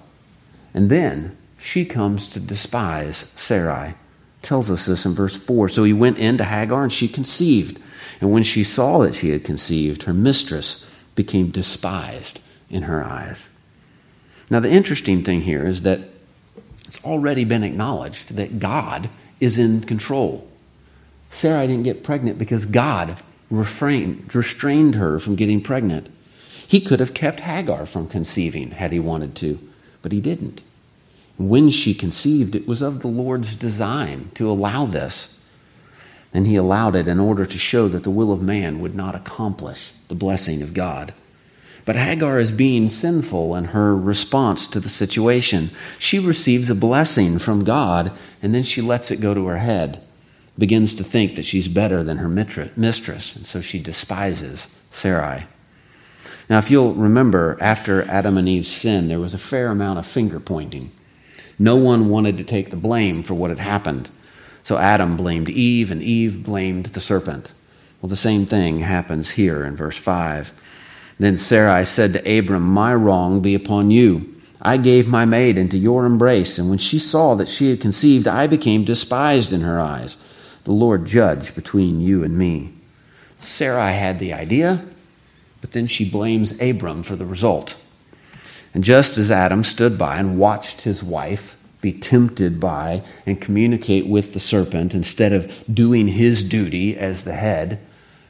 And 0.74 0.89
then 0.89 1.36
she 1.58 1.86
comes 1.86 2.28
to 2.30 2.39
despise 2.39 3.32
Sarai. 3.36 3.96
Tells 4.43 4.70
us 4.70 4.86
this 4.86 5.06
in 5.06 5.13
verse 5.13 5.36
4. 5.36 5.70
So 5.70 5.84
he 5.84 5.93
went 5.93 6.20
in 6.20 6.38
to 6.38 6.43
Hagar, 6.43 6.84
and 6.84 6.93
she 6.93 7.08
conceived. 7.08 7.80
And 8.22 8.32
when 8.32 8.43
she 8.43 8.63
saw 8.63 9.00
that 9.00 9.15
she 9.15 9.30
had 9.30 9.43
conceived, 9.43 10.04
her 10.04 10.13
mistress 10.13 10.86
became 11.15 11.50
despised 11.50 12.41
in 12.70 12.84
her 12.84 13.04
eyes. 13.04 13.50
Now, 14.50 14.60
the 14.60 14.70
interesting 14.70 15.24
thing 15.24 15.41
here 15.41 15.65
is 15.65 15.82
that 15.82 16.02
it's 16.86 17.04
already 17.04 17.43
been 17.43 17.63
acknowledged 17.63 18.36
that 18.36 18.60
God 18.60 19.10
is 19.39 19.58
in 19.58 19.82
control. 19.82 20.48
Sarah 21.30 21.67
didn't 21.67 21.84
get 21.84 22.04
pregnant 22.04 22.38
because 22.38 22.65
God 22.65 23.22
refrained, 23.50 24.34
restrained 24.36 24.96
her 24.96 25.20
from 25.20 25.36
getting 25.36 25.62
pregnant. 25.62 26.10
He 26.68 26.82
could 26.82 27.00
have 27.00 27.14
kept 27.14 27.42
Hagar 27.42 27.86
from 27.86 28.08
conceiving 28.08 28.72
had 28.72 28.92
he 28.92 29.00
wanted 29.00 29.36
to, 29.38 29.60
but 30.02 30.12
he 30.12 30.20
didn't. 30.20 30.64
When 31.38 31.70
she 31.70 31.94
conceived, 31.94 32.56
it 32.56 32.68
was 32.68 32.82
of 32.82 33.02
the 33.02 33.08
Lord's 33.08 33.56
design 33.56 34.32
to 34.36 34.50
allow 34.50 34.86
this 34.86 35.38
and 36.34 36.46
he 36.46 36.56
allowed 36.56 36.96
it 36.96 37.08
in 37.08 37.20
order 37.20 37.46
to 37.46 37.58
show 37.58 37.88
that 37.88 38.04
the 38.04 38.12
will 38.12 38.32
of 38.32 38.42
man 38.42 38.80
would 38.80 38.96
not 38.96 39.16
accomplish 39.16 39.94
the 40.08 40.16
blessing 40.16 40.62
of 40.62 40.74
God. 40.74 41.14
But 41.86 41.96
Hagar 41.96 42.38
is 42.38 42.52
being 42.52 42.90
sinful 42.90 43.56
in 43.56 43.66
her 43.66 43.96
response 43.96 44.68
to 44.68 44.80
the 44.80 44.90
situation. 44.90 45.72
She 45.98 46.20
receives 46.20 46.70
a 46.70 46.76
blessing 46.76 47.40
from 47.40 47.64
God, 47.64 48.12
and 48.42 48.54
then 48.54 48.64
she 48.64 48.82
lets 48.82 49.10
it 49.10 49.22
go 49.22 49.34
to 49.34 49.48
her 49.48 49.58
head, 49.58 50.04
begins 50.58 50.93
to 50.96 51.04
think 51.04 51.36
that 51.36 51.46
she's 51.46 51.67
better 51.67 52.04
than 52.04 52.17
her 52.17 52.30
mistress, 52.30 53.36
and 53.36 53.46
so 53.46 53.62
she 53.62 53.80
despises 53.80 54.67
Sarai. 54.89 55.46
Now, 56.50 56.58
if 56.58 56.72
you'll 56.72 56.93
remember, 56.93 57.58
after 57.60 58.04
Adam 58.04 58.38
and 58.38 58.48
Eve's 58.48 58.72
sin, 58.72 59.08
there 59.08 59.20
was 59.20 59.34
a 59.34 59.39
fair 59.39 59.67
amount 59.67 60.00
of 60.00 60.06
finger 60.06 60.39
pointing. 60.39 60.91
No 61.60 61.76
one 61.76 62.10
wanted 62.10 62.38
to 62.38 62.43
take 62.43 62.70
the 62.70 62.78
blame 62.78 63.24
for 63.24 63.34
what 63.34 63.50
had 63.50 63.60
happened. 63.60 64.10
So 64.63 64.78
Adam 64.78 65.17
blamed 65.17 65.50
Eve, 65.50 65.91
and 65.91 66.02
Eve 66.02 66.43
blamed 66.43 66.88
the 66.88 67.02
serpent. 67.02 67.54
Well, 68.02 68.10
the 68.10 68.15
same 68.15 68.46
thing 68.46 68.80
happens 68.80 69.32
here 69.32 69.65
in 69.65 69.76
verse 69.76 69.98
5. 69.98 70.54
Then 71.20 71.38
Sarai 71.38 71.86
said 71.86 72.13
to 72.13 72.39
Abram, 72.39 72.63
My 72.63 72.93
wrong 72.93 73.41
be 73.41 73.56
upon 73.56 73.91
you. 73.91 74.34
I 74.62 74.78
gave 74.78 75.08
my 75.08 75.26
maid 75.26 75.58
into 75.58 75.78
your 75.78 76.06
embrace, 76.06 76.58
and 76.58 76.70
when 76.70 76.78
she 76.78 77.00
saw 77.00 77.36
that 77.36 77.48
she 77.48 77.70
had 77.70 77.82
conceived, 77.82 78.28
I 78.28 78.48
became 78.48 78.84
despised 78.84 79.52
in 79.52 79.62
her 79.62 79.80
eyes. 79.80 80.17
The 80.68 80.74
Lord 80.74 81.06
judge 81.06 81.56
between 81.56 82.02
you 82.02 82.26
and 82.26 82.38
me. 82.38 82.74
Sarai 83.40 83.94
had 83.94 84.20
the 84.20 84.34
idea, 84.34 84.84
but 85.62 85.72
then 85.72 85.88
she 85.88 86.04
blames 86.04 86.62
Abram 86.62 87.04
for 87.04 87.16
the 87.16 87.26
result. 87.26 87.82
And 88.74 88.84
just 88.84 89.18
as 89.18 89.32
Adam 89.32 89.64
stood 89.64 89.98
by 89.98 90.18
and 90.18 90.38
watched 90.38 90.82
his 90.82 91.02
wife 91.02 91.58
be 91.80 91.94
tempted 91.94 92.60
by 92.60 93.02
and 93.26 93.40
communicate 93.40 94.08
with 94.08 94.34
the 94.34 94.42
serpent 94.42 94.94
instead 94.94 95.32
of 95.32 95.50
doing 95.74 96.10
his 96.10 96.44
duty 96.44 96.98
as 96.98 97.24
the 97.24 97.36
head, 97.36 97.80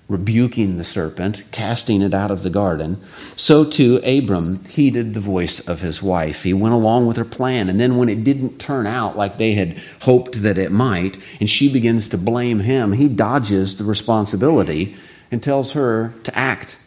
rebuking 0.10 0.78
the 0.78 0.84
serpent, 0.84 1.44
casting 1.52 2.02
it 2.02 2.14
out 2.14 2.32
of 2.32 2.44
the 2.44 2.50
garden, 2.50 2.98
so 3.36 3.66
too 3.66 3.98
Abram 4.06 4.64
heeded 4.64 5.14
the 5.14 5.20
voice 5.20 5.60
of 5.68 5.82
his 5.82 6.02
wife. 6.02 6.44
He 6.44 6.54
went 6.54 6.74
along 6.74 7.08
with 7.08 7.18
her 7.18 7.26
plan, 7.26 7.68
and 7.68 7.80
then 7.80 7.98
when 7.98 8.08
it 8.08 8.24
didn't 8.24 8.60
turn 8.60 8.88
out 8.88 9.18
like 9.18 9.38
they 9.38 9.54
had 9.54 9.78
hoped 10.04 10.42
that 10.44 10.58
it 10.58 10.72
might, 10.72 11.18
and 11.40 11.50
she 11.50 11.72
begins 11.72 12.08
to 12.10 12.18
blame 12.18 12.62
him, 12.62 12.94
he 12.94 13.10
dodges 13.10 13.78
the 13.78 13.84
responsibility 13.84 14.96
and 15.30 15.44
tells 15.44 15.74
her 15.74 16.14
to 16.24 16.38
act. 16.38 16.78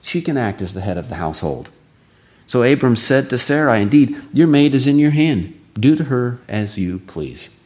She 0.00 0.20
can 0.20 0.36
act 0.36 0.62
as 0.62 0.74
the 0.74 0.80
head 0.80 0.98
of 0.98 1.08
the 1.08 1.16
household. 1.16 1.70
So 2.46 2.62
Abram 2.62 2.94
said 2.94 3.30
to 3.30 3.38
Sarai, 3.38 3.82
Indeed, 3.82 4.16
your 4.32 4.46
maid 4.46 4.74
is 4.74 4.86
in 4.86 4.98
your 4.98 5.10
hand. 5.10 5.58
Do 5.74 5.96
to 5.96 6.04
her 6.04 6.38
as 6.46 6.78
you 6.78 7.00
please. 7.00 7.58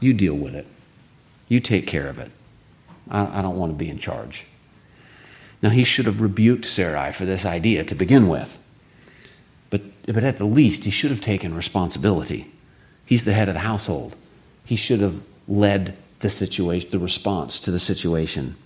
You 0.00 0.12
deal 0.12 0.34
with 0.34 0.54
it. 0.54 0.66
You 1.48 1.58
take 1.58 1.86
care 1.86 2.08
of 2.08 2.18
it. 2.18 2.30
I, 3.10 3.42
don't 3.42 3.58
want 3.58 3.72
to 3.72 3.76
be 3.76 3.90
in 3.90 3.98
charge. 3.98 4.46
Now, 5.62 5.70
he 5.70 5.84
should 5.84 6.06
have 6.06 6.20
rebuked 6.20 6.66
Sarai 6.66 7.12
for 7.12 7.24
this 7.24 7.46
idea 7.46 7.84
to 7.84 7.94
begin 7.94 8.28
with. 8.28 8.58
But, 9.70 9.82
but 10.06 10.24
at 10.24 10.38
the 10.38 10.44
least, 10.44 10.84
he 10.84 10.90
should 10.90 11.10
have 11.10 11.20
taken 11.20 11.54
responsibility. 11.54 12.50
He's 13.06 13.24
the 13.24 13.32
head 13.32 13.48
of 13.48 13.54
the 13.54 13.60
household. 13.60 14.16
He 14.64 14.76
should 14.76 15.00
have 15.00 15.24
led 15.46 15.96
the 16.20 16.30
situation, 16.30 16.90
the 16.90 16.98
response 16.98 17.60
to 17.60 17.70
the 17.70 17.78
situation. 17.78 18.56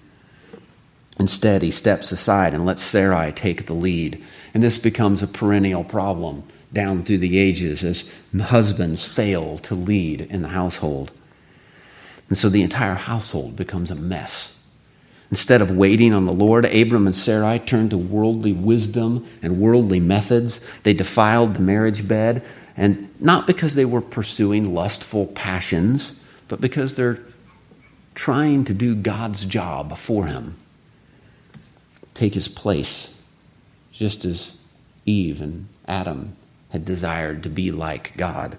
Instead, 1.18 1.62
he 1.62 1.70
steps 1.70 2.12
aside 2.12 2.55
and 2.55 2.64
lets 2.64 2.83
Sarai 2.83 3.33
take 3.33 3.66
the 3.66 3.74
lead. 3.74 4.22
And 4.55 4.62
this 4.62 4.79
becomes 4.79 5.22
a 5.22 5.27
perennial 5.27 5.83
problem 5.83 6.44
down 6.72 7.03
through 7.03 7.18
the 7.18 7.38
ages 7.38 7.83
as 7.83 8.12
husbands 8.40 9.05
fail 9.05 9.59
to 9.59 9.74
lead 9.74 10.20
in 10.20 10.42
the 10.42 10.48
household. 10.48 11.11
And 12.29 12.37
so 12.37 12.49
the 12.49 12.62
entire 12.62 12.95
household 12.95 13.57
becomes 13.57 13.91
a 13.91 13.95
mess. 13.95 14.57
Instead 15.31 15.61
of 15.61 15.71
waiting 15.71 16.12
on 16.12 16.25
the 16.25 16.33
Lord, 16.33 16.64
Abram 16.64 17.07
and 17.07 17.14
Sarai 17.14 17.59
turned 17.59 17.91
to 17.91 17.99
worldly 17.99 18.53
wisdom 18.53 19.27
and 19.43 19.61
worldly 19.61 20.01
methods. 20.01 20.67
They 20.83 20.95
defiled 20.95 21.55
the 21.55 21.61
marriage 21.61 22.09
bed, 22.09 22.43
and 22.77 23.09
not 23.21 23.47
because 23.47 23.75
they 23.75 23.85
were 23.85 24.01
pursuing 24.01 24.75
lustful 24.75 25.27
passions, 25.27 26.23
but 26.49 26.61
because 26.61 26.97
they're 26.97 27.21
trying 28.14 28.64
to 28.64 28.75
do 28.75 28.95
God's 28.95 29.45
job 29.45 29.97
for 29.99 30.27
him, 30.27 30.57
take 32.14 32.35
his 32.35 32.49
place, 32.49 33.14
just 33.93 34.25
as 34.25 34.57
Eve 35.05 35.43
and 35.43 35.69
Adam 35.87 36.37
had 36.71 36.85
desired 36.85 37.43
to 37.43 37.51
be 37.51 37.71
like 37.71 38.17
God. 38.17 38.59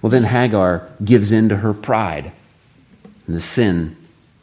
Well, 0.00 0.10
then 0.10 0.24
Hagar 0.24 0.90
gives 1.04 1.32
in 1.32 1.48
to 1.48 1.58
her 1.58 1.74
pride, 1.74 2.32
and 3.26 3.34
the 3.34 3.40
sin 3.40 3.96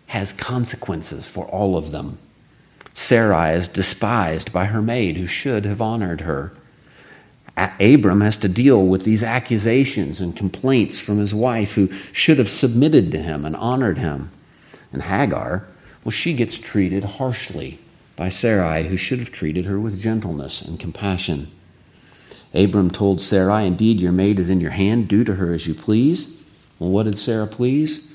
has 0.07 0.33
consequences 0.33 1.29
for 1.29 1.45
all 1.45 1.77
of 1.77 1.91
them. 1.91 2.17
Sarai 2.93 3.53
is 3.55 3.67
despised 3.67 4.53
by 4.53 4.65
her 4.65 4.81
maid, 4.81 5.17
who 5.17 5.25
should 5.25 5.65
have 5.65 5.81
honored 5.81 6.21
her. 6.21 6.53
Abram 7.57 8.21
has 8.21 8.37
to 8.37 8.47
deal 8.47 8.85
with 8.85 9.03
these 9.03 9.23
accusations 9.23 10.19
and 10.19 10.35
complaints 10.35 10.99
from 10.99 11.19
his 11.19 11.33
wife, 11.33 11.73
who 11.73 11.91
should 12.11 12.39
have 12.39 12.49
submitted 12.49 13.11
to 13.11 13.19
him 13.19 13.45
and 13.45 13.55
honored 13.55 13.97
him. 13.97 14.31
And 14.91 15.03
Hagar, 15.03 15.67
well, 16.03 16.11
she 16.11 16.33
gets 16.33 16.57
treated 16.57 17.03
harshly 17.03 17.79
by 18.15 18.29
Sarai, 18.29 18.87
who 18.87 18.97
should 18.97 19.19
have 19.19 19.31
treated 19.31 19.65
her 19.65 19.79
with 19.79 20.01
gentleness 20.01 20.61
and 20.61 20.79
compassion. 20.79 21.51
Abram 22.53 22.91
told 22.91 23.21
Sarai, 23.21 23.65
Indeed, 23.65 23.99
your 23.99 24.11
maid 24.11 24.37
is 24.37 24.49
in 24.49 24.61
your 24.61 24.71
hand. 24.71 25.07
Do 25.07 25.23
to 25.23 25.35
her 25.35 25.53
as 25.53 25.65
you 25.65 25.73
please. 25.73 26.35
Well, 26.77 26.91
what 26.91 27.03
did 27.03 27.17
Sarah 27.17 27.47
please? 27.47 28.12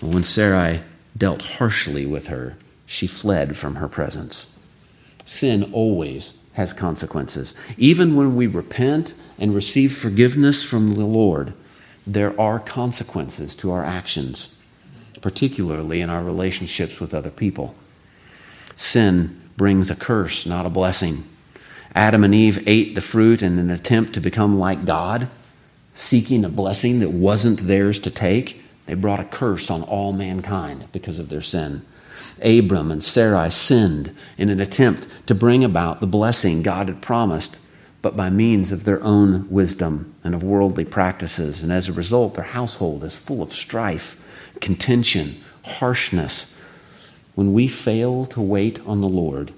When 0.00 0.24
Sarai 0.24 0.80
dealt 1.16 1.42
harshly 1.42 2.06
with 2.06 2.28
her, 2.28 2.56
she 2.86 3.06
fled 3.06 3.56
from 3.56 3.76
her 3.76 3.88
presence. 3.88 4.54
Sin 5.24 5.70
always 5.72 6.32
has 6.54 6.72
consequences. 6.72 7.54
Even 7.76 8.16
when 8.16 8.34
we 8.34 8.46
repent 8.46 9.14
and 9.38 9.54
receive 9.54 9.96
forgiveness 9.96 10.64
from 10.64 10.94
the 10.94 11.04
Lord, 11.04 11.52
there 12.06 12.38
are 12.40 12.58
consequences 12.58 13.54
to 13.56 13.70
our 13.70 13.84
actions, 13.84 14.54
particularly 15.20 16.00
in 16.00 16.10
our 16.10 16.24
relationships 16.24 16.98
with 16.98 17.14
other 17.14 17.30
people. 17.30 17.74
Sin 18.76 19.40
brings 19.56 19.90
a 19.90 19.96
curse, 19.96 20.46
not 20.46 20.66
a 20.66 20.70
blessing. 20.70 21.28
Adam 21.94 22.24
and 22.24 22.34
Eve 22.34 22.62
ate 22.66 22.94
the 22.94 23.00
fruit 23.00 23.42
in 23.42 23.58
an 23.58 23.70
attempt 23.70 24.14
to 24.14 24.20
become 24.20 24.58
like 24.58 24.84
God, 24.84 25.28
seeking 25.92 26.44
a 26.44 26.48
blessing 26.48 27.00
that 27.00 27.10
wasn't 27.10 27.66
theirs 27.66 28.00
to 28.00 28.10
take. 28.10 28.62
They 28.90 28.96
brought 28.96 29.20
a 29.20 29.24
curse 29.24 29.70
on 29.70 29.84
all 29.84 30.12
mankind 30.12 30.88
because 30.90 31.20
of 31.20 31.28
their 31.28 31.40
sin. 31.40 31.82
Abram 32.42 32.90
and 32.90 33.04
Sarai 33.04 33.48
sinned 33.48 34.12
in 34.36 34.50
an 34.50 34.58
attempt 34.58 35.06
to 35.28 35.34
bring 35.34 35.62
about 35.62 36.00
the 36.00 36.08
blessing 36.08 36.64
God 36.64 36.88
had 36.88 37.00
promised, 37.00 37.60
but 38.02 38.16
by 38.16 38.30
means 38.30 38.72
of 38.72 38.82
their 38.82 39.00
own 39.04 39.48
wisdom 39.48 40.12
and 40.24 40.34
of 40.34 40.42
worldly 40.42 40.84
practices. 40.84 41.62
And 41.62 41.72
as 41.72 41.88
a 41.88 41.92
result, 41.92 42.34
their 42.34 42.42
household 42.42 43.04
is 43.04 43.16
full 43.16 43.44
of 43.44 43.52
strife, 43.52 44.50
contention, 44.60 45.40
harshness. 45.64 46.52
When 47.36 47.52
we 47.52 47.68
fail 47.68 48.26
to 48.26 48.40
wait 48.40 48.80
on 48.84 49.00
the 49.00 49.08
Lord, 49.08 49.52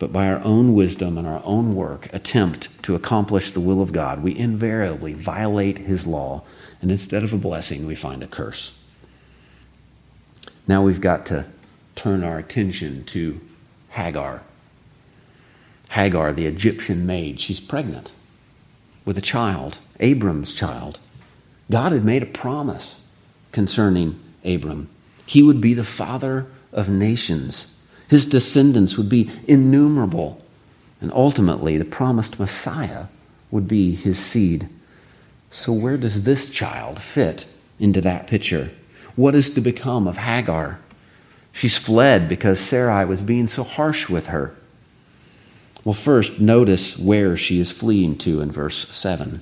but 0.00 0.12
by 0.12 0.26
our 0.26 0.42
own 0.42 0.74
wisdom 0.74 1.16
and 1.16 1.26
our 1.28 1.40
own 1.44 1.76
work 1.76 2.12
attempt 2.12 2.68
to 2.82 2.96
accomplish 2.96 3.52
the 3.52 3.60
will 3.60 3.80
of 3.80 3.92
God, 3.92 4.24
we 4.24 4.36
invariably 4.36 5.14
violate 5.14 5.78
His 5.78 6.04
law, 6.04 6.42
and 6.86 6.92
instead 6.92 7.24
of 7.24 7.32
a 7.32 7.36
blessing, 7.36 7.84
we 7.84 7.96
find 7.96 8.22
a 8.22 8.28
curse. 8.28 8.72
Now 10.68 10.82
we've 10.82 11.00
got 11.00 11.26
to 11.26 11.46
turn 11.96 12.22
our 12.22 12.38
attention 12.38 13.02
to 13.06 13.40
Hagar. 13.88 14.44
Hagar, 15.90 16.32
the 16.32 16.46
Egyptian 16.46 17.04
maid, 17.04 17.40
she's 17.40 17.58
pregnant 17.58 18.12
with 19.04 19.18
a 19.18 19.20
child, 19.20 19.80
Abram's 19.98 20.54
child. 20.54 21.00
God 21.72 21.90
had 21.90 22.04
made 22.04 22.22
a 22.22 22.26
promise 22.26 23.00
concerning 23.50 24.20
Abram. 24.44 24.88
He 25.26 25.42
would 25.42 25.60
be 25.60 25.74
the 25.74 25.82
father 25.82 26.46
of 26.72 26.88
nations, 26.88 27.76
his 28.06 28.26
descendants 28.26 28.96
would 28.96 29.08
be 29.08 29.28
innumerable, 29.48 30.40
and 31.00 31.10
ultimately 31.12 31.78
the 31.78 31.84
promised 31.84 32.38
Messiah 32.38 33.06
would 33.50 33.66
be 33.66 33.90
his 33.90 34.20
seed. 34.20 34.68
So, 35.56 35.72
where 35.72 35.96
does 35.96 36.24
this 36.24 36.50
child 36.50 36.98
fit 36.98 37.46
into 37.80 38.02
that 38.02 38.26
picture? 38.26 38.72
What 39.16 39.34
is 39.34 39.48
to 39.54 39.62
become 39.62 40.06
of 40.06 40.18
Hagar? 40.18 40.80
She's 41.50 41.78
fled 41.78 42.28
because 42.28 42.60
Sarai 42.60 43.06
was 43.06 43.22
being 43.22 43.46
so 43.46 43.64
harsh 43.64 44.06
with 44.06 44.26
her. 44.26 44.54
Well, 45.82 45.94
first, 45.94 46.38
notice 46.38 46.98
where 46.98 47.38
she 47.38 47.58
is 47.58 47.72
fleeing 47.72 48.18
to 48.18 48.42
in 48.42 48.52
verse 48.52 48.86
7. 48.94 49.40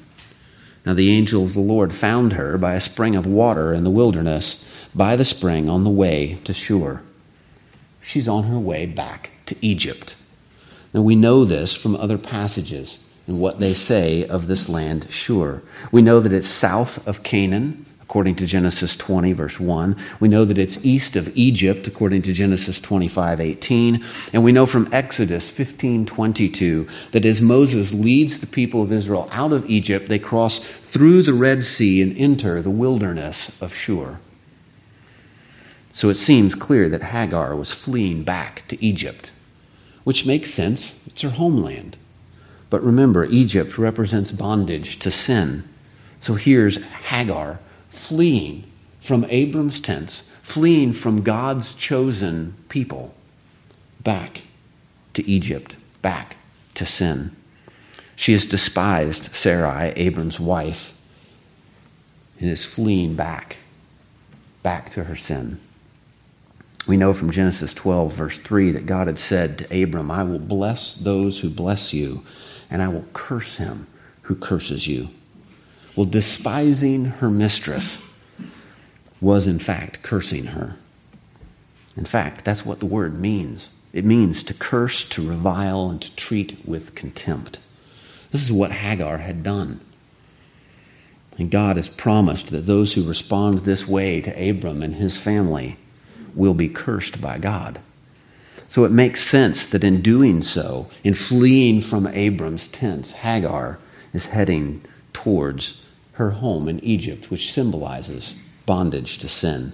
Now, 0.86 0.94
the 0.94 1.10
angel 1.10 1.42
of 1.42 1.52
the 1.52 1.58
Lord 1.58 1.92
found 1.92 2.34
her 2.34 2.56
by 2.58 2.74
a 2.74 2.80
spring 2.80 3.16
of 3.16 3.26
water 3.26 3.74
in 3.74 3.82
the 3.82 3.90
wilderness, 3.90 4.64
by 4.94 5.16
the 5.16 5.24
spring 5.24 5.68
on 5.68 5.82
the 5.82 5.90
way 5.90 6.38
to 6.44 6.52
Shur. 6.52 7.02
She's 8.00 8.28
on 8.28 8.44
her 8.44 8.58
way 8.60 8.86
back 8.86 9.32
to 9.46 9.56
Egypt. 9.60 10.14
Now, 10.92 11.02
we 11.02 11.16
know 11.16 11.44
this 11.44 11.74
from 11.76 11.96
other 11.96 12.18
passages 12.18 13.00
and 13.26 13.40
what 13.40 13.58
they 13.58 13.74
say 13.74 14.26
of 14.26 14.46
this 14.46 14.68
land, 14.68 15.10
Shur. 15.10 15.62
We 15.90 16.02
know 16.02 16.20
that 16.20 16.32
it's 16.32 16.46
south 16.46 17.06
of 17.08 17.22
Canaan, 17.22 17.86
according 18.02 18.36
to 18.36 18.46
Genesis 18.46 18.94
20, 18.96 19.32
verse 19.32 19.58
1. 19.58 19.96
We 20.20 20.28
know 20.28 20.44
that 20.44 20.58
it's 20.58 20.84
east 20.84 21.16
of 21.16 21.34
Egypt, 21.34 21.86
according 21.86 22.20
to 22.22 22.34
Genesis 22.34 22.78
25, 22.80 23.40
18. 23.40 24.04
And 24.34 24.44
we 24.44 24.52
know 24.52 24.66
from 24.66 24.92
Exodus 24.92 25.50
15, 25.50 26.04
22, 26.04 26.86
that 27.12 27.24
as 27.24 27.40
Moses 27.40 27.94
leads 27.94 28.40
the 28.40 28.46
people 28.46 28.82
of 28.82 28.92
Israel 28.92 29.28
out 29.32 29.52
of 29.52 29.68
Egypt, 29.70 30.10
they 30.10 30.18
cross 30.18 30.58
through 30.58 31.22
the 31.22 31.32
Red 31.32 31.64
Sea 31.64 32.02
and 32.02 32.16
enter 32.18 32.60
the 32.60 32.70
wilderness 32.70 33.50
of 33.60 33.74
Shur. 33.74 34.18
So 35.90 36.10
it 36.10 36.16
seems 36.16 36.54
clear 36.54 36.88
that 36.90 37.02
Hagar 37.02 37.56
was 37.56 37.72
fleeing 37.72 38.22
back 38.22 38.68
to 38.68 38.84
Egypt, 38.84 39.32
which 40.02 40.26
makes 40.26 40.50
sense. 40.50 41.00
It's 41.06 41.22
her 41.22 41.30
homeland. 41.30 41.96
But 42.74 42.82
remember, 42.82 43.24
Egypt 43.26 43.78
represents 43.78 44.32
bondage 44.32 44.98
to 44.98 45.08
sin. 45.12 45.62
So 46.18 46.34
here's 46.34 46.82
Hagar 46.82 47.60
fleeing 47.88 48.64
from 49.00 49.24
Abram's 49.28 49.78
tents, 49.78 50.28
fleeing 50.42 50.92
from 50.92 51.22
God's 51.22 51.72
chosen 51.72 52.56
people 52.68 53.14
back 54.02 54.42
to 55.12 55.24
Egypt, 55.24 55.76
back 56.02 56.36
to 56.74 56.84
sin. 56.84 57.36
She 58.16 58.32
has 58.32 58.44
despised 58.44 59.32
Sarai, 59.32 59.92
Abram's 59.94 60.40
wife, 60.40 60.98
and 62.40 62.50
is 62.50 62.64
fleeing 62.64 63.14
back, 63.14 63.58
back 64.64 64.90
to 64.90 65.04
her 65.04 65.14
sin. 65.14 65.60
We 66.88 66.96
know 66.96 67.14
from 67.14 67.30
Genesis 67.30 67.72
12, 67.72 68.12
verse 68.12 68.40
3, 68.40 68.72
that 68.72 68.84
God 68.84 69.06
had 69.06 69.20
said 69.20 69.58
to 69.58 69.82
Abram, 69.82 70.10
I 70.10 70.24
will 70.24 70.40
bless 70.40 70.96
those 70.96 71.38
who 71.38 71.50
bless 71.50 71.92
you, 71.92 72.24
and 72.70 72.82
I 72.82 72.88
will 72.88 73.06
curse 73.12 73.58
him 73.58 73.86
who 74.22 74.34
curses 74.34 74.86
you. 74.86 75.10
Well, 75.96 76.06
despising 76.06 77.04
her 77.04 77.30
mistress 77.30 78.00
was 79.20 79.46
in 79.46 79.58
fact 79.58 80.02
cursing 80.02 80.46
her. 80.46 80.76
In 81.96 82.04
fact, 82.04 82.44
that's 82.44 82.66
what 82.66 82.80
the 82.80 82.86
word 82.86 83.18
means. 83.20 83.70
It 83.92 84.04
means 84.04 84.42
to 84.44 84.54
curse, 84.54 85.08
to 85.10 85.26
revile, 85.26 85.88
and 85.88 86.02
to 86.02 86.14
treat 86.16 86.58
with 86.66 86.96
contempt. 86.96 87.60
This 88.32 88.42
is 88.42 88.50
what 88.50 88.72
Hagar 88.72 89.18
had 89.18 89.44
done. 89.44 89.80
And 91.38 91.50
God 91.50 91.76
has 91.76 91.88
promised 91.88 92.50
that 92.50 92.66
those 92.66 92.94
who 92.94 93.06
respond 93.06 93.60
this 93.60 93.86
way 93.86 94.20
to 94.20 94.50
Abram 94.50 94.82
and 94.82 94.96
his 94.96 95.16
family 95.16 95.78
will 96.34 96.54
be 96.54 96.68
cursed 96.68 97.20
by 97.20 97.38
God. 97.38 97.80
So 98.66 98.84
it 98.84 98.90
makes 98.90 99.26
sense 99.26 99.66
that 99.66 99.84
in 99.84 100.02
doing 100.02 100.42
so, 100.42 100.88
in 101.02 101.14
fleeing 101.14 101.80
from 101.80 102.06
Abram's 102.06 102.66
tents, 102.66 103.12
Hagar 103.12 103.78
is 104.12 104.26
heading 104.26 104.82
towards 105.12 105.80
her 106.12 106.30
home 106.30 106.68
in 106.68 106.82
Egypt, 106.82 107.30
which 107.30 107.52
symbolizes 107.52 108.34
bondage 108.66 109.18
to 109.18 109.28
sin. 109.28 109.72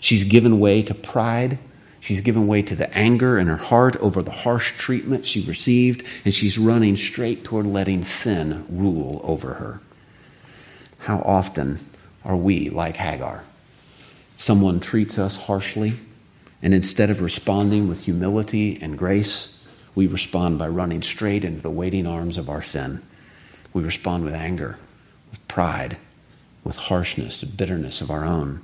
She's 0.00 0.24
given 0.24 0.58
way 0.58 0.82
to 0.82 0.94
pride. 0.94 1.58
She's 2.00 2.20
given 2.20 2.48
way 2.48 2.62
to 2.62 2.74
the 2.74 2.92
anger 2.96 3.38
in 3.38 3.46
her 3.46 3.56
heart 3.56 3.96
over 3.96 4.22
the 4.22 4.30
harsh 4.32 4.72
treatment 4.72 5.24
she 5.24 5.44
received, 5.44 6.04
and 6.24 6.34
she's 6.34 6.58
running 6.58 6.96
straight 6.96 7.44
toward 7.44 7.66
letting 7.66 8.02
sin 8.02 8.66
rule 8.68 9.20
over 9.22 9.54
her. 9.54 9.80
How 10.98 11.18
often 11.20 11.84
are 12.24 12.36
we 12.36 12.70
like 12.70 12.96
Hagar? 12.96 13.44
Someone 14.36 14.80
treats 14.80 15.18
us 15.18 15.36
harshly, 15.36 15.94
and 16.62 16.72
instead 16.72 17.10
of 17.10 17.20
responding 17.20 17.88
with 17.88 18.04
humility 18.04 18.78
and 18.80 18.96
grace, 18.96 19.58
we 19.94 20.06
respond 20.06 20.58
by 20.58 20.68
running 20.68 21.02
straight 21.02 21.44
into 21.44 21.60
the 21.60 21.70
waiting 21.70 22.06
arms 22.06 22.38
of 22.38 22.48
our 22.48 22.62
sin. 22.62 23.02
We 23.72 23.82
respond 23.82 24.24
with 24.24 24.34
anger, 24.34 24.78
with 25.30 25.46
pride, 25.48 25.96
with 26.62 26.76
harshness, 26.76 27.42
bitterness 27.42 28.00
of 28.00 28.10
our 28.10 28.24
own. 28.24 28.60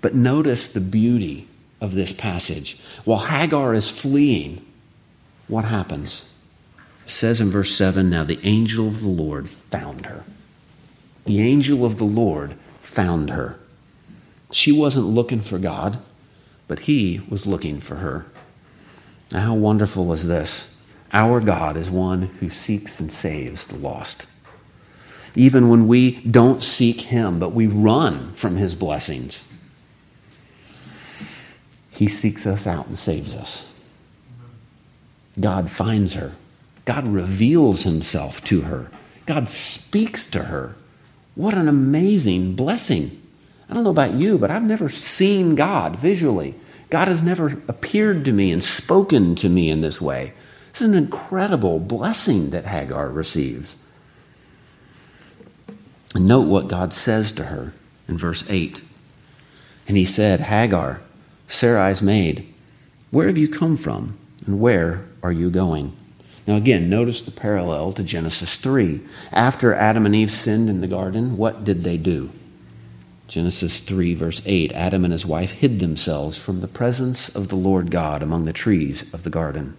But 0.00 0.14
notice 0.14 0.68
the 0.68 0.80
beauty 0.80 1.48
of 1.80 1.94
this 1.94 2.12
passage. 2.12 2.78
While 3.04 3.20
Hagar 3.20 3.74
is 3.74 3.90
fleeing, 3.90 4.64
what 5.48 5.64
happens? 5.64 6.26
It 7.04 7.10
says 7.10 7.40
in 7.40 7.50
verse 7.50 7.74
7 7.74 8.10
Now 8.10 8.24
the 8.24 8.40
angel 8.42 8.86
of 8.86 9.00
the 9.00 9.08
Lord 9.08 9.48
found 9.48 10.06
her. 10.06 10.24
The 11.24 11.40
angel 11.40 11.84
of 11.84 11.98
the 11.98 12.04
Lord 12.04 12.54
found 12.80 13.30
her. 13.30 13.58
She 14.50 14.72
wasn't 14.72 15.06
looking 15.06 15.40
for 15.40 15.58
God, 15.58 15.98
but 16.68 16.80
he 16.80 17.22
was 17.28 17.46
looking 17.46 17.80
for 17.80 17.96
her. 17.96 18.26
Now, 19.32 19.40
how 19.40 19.54
wonderful 19.54 20.12
is 20.12 20.28
this? 20.28 20.72
Our 21.12 21.40
God 21.40 21.76
is 21.76 21.90
one 21.90 22.22
who 22.40 22.50
seeks 22.50 23.00
and 23.00 23.10
saves 23.10 23.66
the 23.66 23.76
lost. 23.76 24.26
Even 25.34 25.68
when 25.68 25.88
we 25.88 26.20
don't 26.22 26.62
seek 26.62 27.02
him, 27.02 27.38
but 27.38 27.52
we 27.52 27.66
run 27.66 28.32
from 28.32 28.56
his 28.56 28.74
blessings, 28.74 29.44
he 31.90 32.06
seeks 32.06 32.46
us 32.46 32.66
out 32.66 32.86
and 32.86 32.96
saves 32.96 33.34
us. 33.34 33.72
God 35.40 35.70
finds 35.70 36.14
her. 36.14 36.34
God 36.84 37.06
reveals 37.06 37.82
himself 37.82 38.42
to 38.44 38.62
her. 38.62 38.90
God 39.26 39.48
speaks 39.48 40.26
to 40.26 40.44
her. 40.44 40.76
What 41.34 41.54
an 41.54 41.68
amazing 41.68 42.54
blessing. 42.54 43.20
I 43.68 43.74
don't 43.74 43.84
know 43.84 43.90
about 43.90 44.14
you, 44.14 44.38
but 44.38 44.50
I've 44.50 44.62
never 44.62 44.88
seen 44.88 45.54
God 45.54 45.96
visually. 45.96 46.54
God 46.90 47.08
has 47.08 47.22
never 47.22 47.46
appeared 47.68 48.24
to 48.24 48.32
me 48.32 48.50
and 48.50 48.62
spoken 48.62 49.34
to 49.36 49.48
me 49.48 49.68
in 49.68 49.82
this 49.82 50.00
way. 50.00 50.32
This 50.72 50.82
is 50.82 50.88
an 50.88 50.94
incredible 50.94 51.78
blessing 51.78 52.50
that 52.50 52.64
Hagar 52.64 53.10
receives. 53.10 53.76
And 56.14 56.26
note 56.26 56.48
what 56.48 56.68
God 56.68 56.92
says 56.94 57.32
to 57.32 57.44
her 57.44 57.74
in 58.08 58.16
verse 58.16 58.42
8. 58.48 58.82
And 59.86 59.96
he 59.96 60.04
said, 60.04 60.40
Hagar, 60.40 61.02
Sarai's 61.46 62.02
maid, 62.02 62.52
where 63.10 63.26
have 63.26 63.38
you 63.38 63.48
come 63.48 63.76
from 63.76 64.16
and 64.46 64.60
where 64.60 65.04
are 65.22 65.32
you 65.32 65.50
going? 65.50 65.94
Now, 66.46 66.56
again, 66.56 66.88
notice 66.88 67.22
the 67.22 67.30
parallel 67.30 67.92
to 67.92 68.02
Genesis 68.02 68.56
3. 68.56 69.02
After 69.32 69.74
Adam 69.74 70.06
and 70.06 70.16
Eve 70.16 70.30
sinned 70.30 70.70
in 70.70 70.80
the 70.80 70.86
garden, 70.86 71.36
what 71.36 71.64
did 71.64 71.84
they 71.84 71.98
do? 71.98 72.30
Genesis 73.28 73.80
3, 73.80 74.14
verse 74.14 74.40
8 74.46 74.72
Adam 74.72 75.04
and 75.04 75.12
his 75.12 75.26
wife 75.26 75.52
hid 75.52 75.80
themselves 75.80 76.38
from 76.38 76.60
the 76.60 76.66
presence 76.66 77.28
of 77.28 77.48
the 77.48 77.56
Lord 77.56 77.90
God 77.90 78.22
among 78.22 78.46
the 78.46 78.54
trees 78.54 79.04
of 79.12 79.22
the 79.22 79.30
garden. 79.30 79.76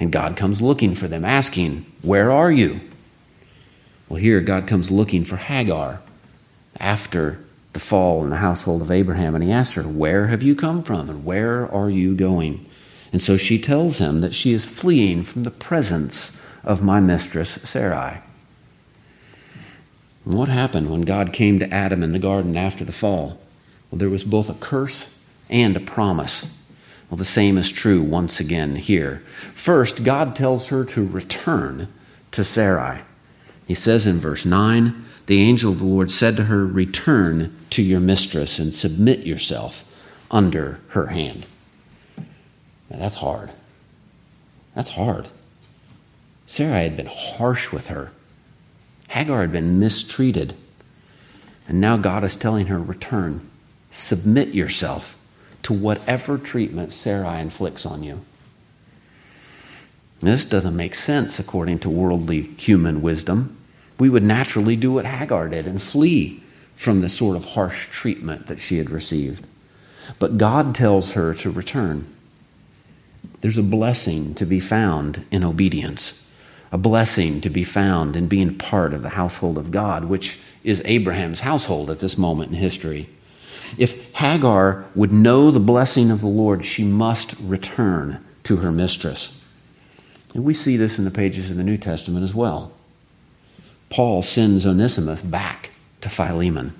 And 0.00 0.10
God 0.10 0.36
comes 0.36 0.60
looking 0.60 0.96
for 0.96 1.06
them, 1.06 1.24
asking, 1.24 1.86
Where 2.02 2.30
are 2.30 2.50
you? 2.50 2.80
Well, 4.08 4.20
here 4.20 4.40
God 4.40 4.66
comes 4.66 4.90
looking 4.90 5.24
for 5.24 5.36
Hagar 5.36 6.02
after 6.80 7.38
the 7.72 7.78
fall 7.78 8.24
in 8.24 8.30
the 8.30 8.36
household 8.36 8.82
of 8.82 8.90
Abraham, 8.90 9.36
and 9.36 9.44
he 9.44 9.52
asks 9.52 9.76
her, 9.76 9.82
Where 9.82 10.26
have 10.26 10.42
you 10.42 10.56
come 10.56 10.82
from, 10.82 11.08
and 11.08 11.24
where 11.24 11.72
are 11.72 11.88
you 11.88 12.16
going? 12.16 12.66
And 13.12 13.22
so 13.22 13.36
she 13.36 13.60
tells 13.60 13.98
him 13.98 14.18
that 14.20 14.34
she 14.34 14.52
is 14.52 14.64
fleeing 14.64 15.22
from 15.22 15.44
the 15.44 15.50
presence 15.52 16.36
of 16.64 16.82
my 16.82 16.98
mistress 16.98 17.50
Sarai. 17.62 18.22
What 20.26 20.48
happened 20.48 20.90
when 20.90 21.02
God 21.02 21.32
came 21.32 21.60
to 21.60 21.72
Adam 21.72 22.02
in 22.02 22.10
the 22.10 22.18
garden 22.18 22.56
after 22.56 22.84
the 22.84 22.90
fall? 22.90 23.38
Well, 23.88 24.00
there 24.00 24.10
was 24.10 24.24
both 24.24 24.50
a 24.50 24.54
curse 24.54 25.16
and 25.48 25.76
a 25.76 25.80
promise. 25.80 26.50
Well, 27.08 27.16
the 27.16 27.24
same 27.24 27.56
is 27.56 27.70
true 27.70 28.02
once 28.02 28.40
again 28.40 28.74
here. 28.74 29.22
First, 29.54 30.02
God 30.02 30.34
tells 30.34 30.70
her 30.70 30.84
to 30.86 31.06
return 31.06 31.86
to 32.32 32.42
Sarai. 32.42 33.02
He 33.68 33.74
says 33.74 34.04
in 34.04 34.18
verse 34.18 34.44
9, 34.44 35.04
the 35.26 35.40
angel 35.40 35.70
of 35.70 35.78
the 35.78 35.84
Lord 35.84 36.10
said 36.10 36.36
to 36.38 36.44
her, 36.44 36.66
Return 36.66 37.56
to 37.70 37.80
your 37.80 38.00
mistress 38.00 38.58
and 38.58 38.74
submit 38.74 39.20
yourself 39.20 39.84
under 40.28 40.80
her 40.88 41.06
hand. 41.06 41.46
Now, 42.90 42.98
that's 42.98 43.14
hard. 43.14 43.52
That's 44.74 44.90
hard. 44.90 45.28
Sarai 46.46 46.82
had 46.82 46.96
been 46.96 47.10
harsh 47.12 47.70
with 47.70 47.86
her. 47.86 48.10
Hagar 49.08 49.40
had 49.40 49.52
been 49.52 49.78
mistreated. 49.78 50.54
And 51.68 51.80
now 51.80 51.96
God 51.96 52.24
is 52.24 52.36
telling 52.36 52.66
her, 52.66 52.78
return, 52.78 53.40
submit 53.90 54.54
yourself 54.54 55.18
to 55.62 55.72
whatever 55.72 56.38
treatment 56.38 56.92
Sarai 56.92 57.40
inflicts 57.40 57.84
on 57.84 58.02
you. 58.02 58.24
This 60.20 60.44
doesn't 60.44 60.76
make 60.76 60.94
sense 60.94 61.38
according 61.38 61.80
to 61.80 61.90
worldly 61.90 62.42
human 62.56 63.02
wisdom. 63.02 63.56
We 63.98 64.08
would 64.08 64.22
naturally 64.22 64.76
do 64.76 64.92
what 64.92 65.06
Hagar 65.06 65.48
did 65.48 65.66
and 65.66 65.80
flee 65.80 66.42
from 66.74 67.00
the 67.00 67.08
sort 67.08 67.36
of 67.36 67.44
harsh 67.52 67.86
treatment 67.86 68.46
that 68.46 68.58
she 68.58 68.78
had 68.78 68.90
received. 68.90 69.46
But 70.18 70.38
God 70.38 70.74
tells 70.74 71.14
her 71.14 71.34
to 71.34 71.50
return. 71.50 72.06
There's 73.40 73.58
a 73.58 73.62
blessing 73.62 74.34
to 74.36 74.46
be 74.46 74.60
found 74.60 75.26
in 75.30 75.42
obedience 75.42 76.22
a 76.72 76.78
blessing 76.78 77.40
to 77.40 77.50
be 77.50 77.64
found 77.64 78.16
in 78.16 78.26
being 78.26 78.56
part 78.56 78.92
of 78.92 79.02
the 79.02 79.10
household 79.10 79.58
of 79.58 79.70
God, 79.70 80.04
which 80.04 80.38
is 80.64 80.82
Abraham's 80.84 81.40
household 81.40 81.90
at 81.90 82.00
this 82.00 82.18
moment 82.18 82.50
in 82.50 82.58
history. 82.58 83.08
If 83.78 84.12
Hagar 84.14 84.84
would 84.94 85.12
know 85.12 85.50
the 85.50 85.60
blessing 85.60 86.10
of 86.10 86.20
the 86.20 86.26
Lord, 86.26 86.64
she 86.64 86.84
must 86.84 87.34
return 87.40 88.24
to 88.44 88.56
her 88.56 88.72
mistress. 88.72 89.38
And 90.34 90.44
we 90.44 90.54
see 90.54 90.76
this 90.76 90.98
in 90.98 91.04
the 91.04 91.10
pages 91.10 91.50
of 91.50 91.56
the 91.56 91.64
New 91.64 91.76
Testament 91.76 92.24
as 92.24 92.34
well. 92.34 92.72
Paul 93.88 94.22
sends 94.22 94.66
Onesimus 94.66 95.22
back 95.22 95.70
to 96.00 96.08
Philemon, 96.08 96.78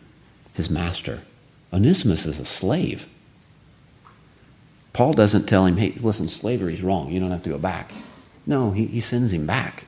his 0.55 0.69
master. 0.69 1.23
Onesimus 1.73 2.27
is 2.27 2.41
a 2.41 2.45
slave. 2.45 3.09
Paul 4.93 5.13
doesn't 5.13 5.47
tell 5.47 5.67
him, 5.67 5.77
hey, 5.77 5.93
listen, 6.03 6.29
slavery 6.29 6.75
is 6.75 6.83
wrong. 6.83 7.11
You 7.11 7.21
don't 7.21 7.31
have 7.31 7.43
to 7.43 7.51
go 7.51 7.59
back. 7.59 7.93
No, 8.47 8.71
he, 8.71 8.87
he 8.87 9.01
sends 9.01 9.33
him 9.33 9.47
back. 9.47 9.87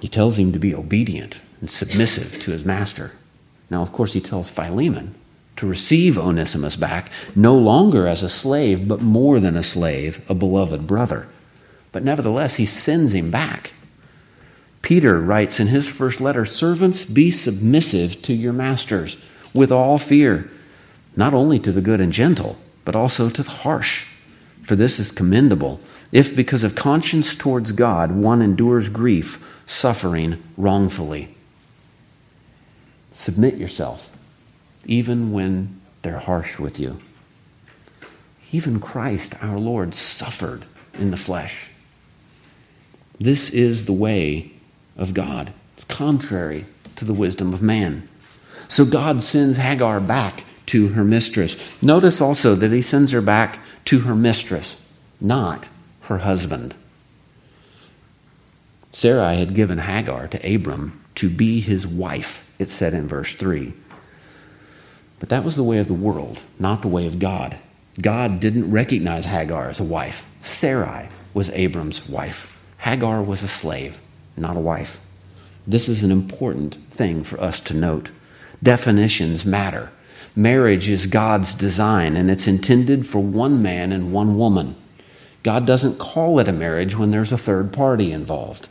He 0.00 0.08
tells 0.08 0.38
him 0.38 0.52
to 0.52 0.58
be 0.58 0.74
obedient 0.74 1.40
and 1.60 1.70
submissive 1.70 2.38
to 2.40 2.50
his 2.50 2.64
master. 2.64 3.12
Now, 3.70 3.80
of 3.80 3.92
course, 3.92 4.12
he 4.12 4.20
tells 4.20 4.50
Philemon 4.50 5.14
to 5.56 5.66
receive 5.66 6.18
Onesimus 6.18 6.76
back, 6.76 7.10
no 7.34 7.56
longer 7.56 8.06
as 8.06 8.22
a 8.22 8.28
slave, 8.28 8.88
but 8.88 9.00
more 9.00 9.40
than 9.40 9.56
a 9.56 9.62
slave, 9.62 10.24
a 10.28 10.34
beloved 10.34 10.86
brother. 10.86 11.28
But 11.92 12.04
nevertheless, 12.04 12.56
he 12.56 12.66
sends 12.66 13.14
him 13.14 13.30
back. 13.30 13.72
Peter 14.82 15.20
writes 15.20 15.60
in 15.60 15.68
his 15.68 15.88
first 15.88 16.20
letter 16.20 16.44
Servants, 16.44 17.04
be 17.04 17.30
submissive 17.30 18.20
to 18.22 18.34
your 18.34 18.52
masters 18.52 19.24
with 19.54 19.72
all 19.72 19.96
fear, 19.96 20.50
not 21.16 21.32
only 21.32 21.58
to 21.60 21.72
the 21.72 21.80
good 21.80 22.00
and 22.00 22.12
gentle, 22.12 22.58
but 22.84 22.96
also 22.96 23.30
to 23.30 23.42
the 23.42 23.50
harsh. 23.50 24.06
For 24.62 24.76
this 24.76 24.98
is 24.98 25.12
commendable 25.12 25.80
if 26.14 26.34
because 26.34 26.62
of 26.62 26.76
conscience 26.76 27.34
towards 27.34 27.72
God 27.72 28.12
one 28.12 28.40
endures 28.40 28.88
grief, 28.88 29.44
suffering 29.66 30.40
wrongfully. 30.56 31.34
Submit 33.12 33.56
yourself, 33.56 34.16
even 34.86 35.32
when 35.32 35.80
they're 36.02 36.20
harsh 36.20 36.58
with 36.58 36.78
you. 36.78 36.98
Even 38.52 38.78
Christ, 38.78 39.34
our 39.42 39.58
Lord, 39.58 39.92
suffered 39.94 40.64
in 40.94 41.10
the 41.10 41.16
flesh. 41.16 41.72
This 43.18 43.50
is 43.50 43.86
the 43.86 43.92
way 43.92 44.52
of 44.96 45.14
God. 45.14 45.52
It's 45.72 45.84
contrary 45.84 46.64
to 46.94 47.04
the 47.04 47.12
wisdom 47.12 47.52
of 47.52 47.60
man. 47.60 48.08
So 48.68 48.84
God 48.84 49.20
sends 49.20 49.56
Hagar 49.56 50.00
back 50.00 50.44
to 50.66 50.88
her 50.90 51.02
mistress. 51.02 51.82
Notice 51.82 52.20
also 52.20 52.54
that 52.54 52.70
he 52.70 52.82
sends 52.82 53.10
her 53.10 53.20
back 53.20 53.58
to 53.86 54.00
her 54.00 54.14
mistress, 54.14 54.88
not 55.20 55.68
her 56.04 56.18
husband. 56.18 56.74
Sarai 58.92 59.36
had 59.36 59.54
given 59.54 59.78
Hagar 59.78 60.28
to 60.28 60.54
Abram 60.54 61.04
to 61.16 61.28
be 61.28 61.60
his 61.60 61.86
wife, 61.86 62.50
it 62.58 62.68
said 62.68 62.94
in 62.94 63.08
verse 63.08 63.34
3. 63.34 63.74
But 65.18 65.28
that 65.30 65.44
was 65.44 65.56
the 65.56 65.64
way 65.64 65.78
of 65.78 65.88
the 65.88 65.94
world, 65.94 66.42
not 66.58 66.82
the 66.82 66.88
way 66.88 67.06
of 67.06 67.18
God. 67.18 67.58
God 68.00 68.40
didn't 68.40 68.70
recognize 68.70 69.26
Hagar 69.26 69.68
as 69.68 69.80
a 69.80 69.84
wife. 69.84 70.28
Sarai 70.40 71.08
was 71.32 71.50
Abram's 71.50 72.08
wife. 72.08 72.52
Hagar 72.78 73.22
was 73.22 73.42
a 73.42 73.48
slave, 73.48 74.00
not 74.36 74.56
a 74.56 74.60
wife. 74.60 75.00
This 75.66 75.88
is 75.88 76.02
an 76.02 76.10
important 76.10 76.74
thing 76.90 77.24
for 77.24 77.40
us 77.40 77.60
to 77.60 77.74
note. 77.74 78.10
Definitions 78.62 79.46
matter. 79.46 79.90
Marriage 80.36 80.88
is 80.88 81.06
God's 81.06 81.54
design, 81.54 82.16
and 82.16 82.30
it's 82.30 82.46
intended 82.46 83.06
for 83.06 83.20
one 83.20 83.62
man 83.62 83.92
and 83.92 84.12
one 84.12 84.36
woman. 84.36 84.76
God 85.44 85.66
doesn't 85.66 85.98
call 85.98 86.40
it 86.40 86.48
a 86.48 86.52
marriage 86.52 86.96
when 86.96 87.10
there's 87.10 87.30
a 87.30 87.38
third 87.38 87.72
party 87.72 88.10
involved 88.10 88.68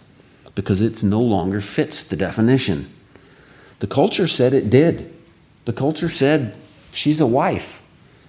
because 0.56 0.82
it 0.82 1.04
no 1.04 1.22
longer 1.22 1.62
fits 1.62 2.04
the 2.04 2.16
definition. 2.16 2.92
The 3.80 3.88
culture 3.88 4.28
said 4.28 4.54
it 4.54 4.70
did. 4.70 5.14
The 5.66 5.74
culture 5.74 6.10
said 6.10 6.58
she's 6.92 7.22
a 7.22 7.28
wife. 7.28 7.82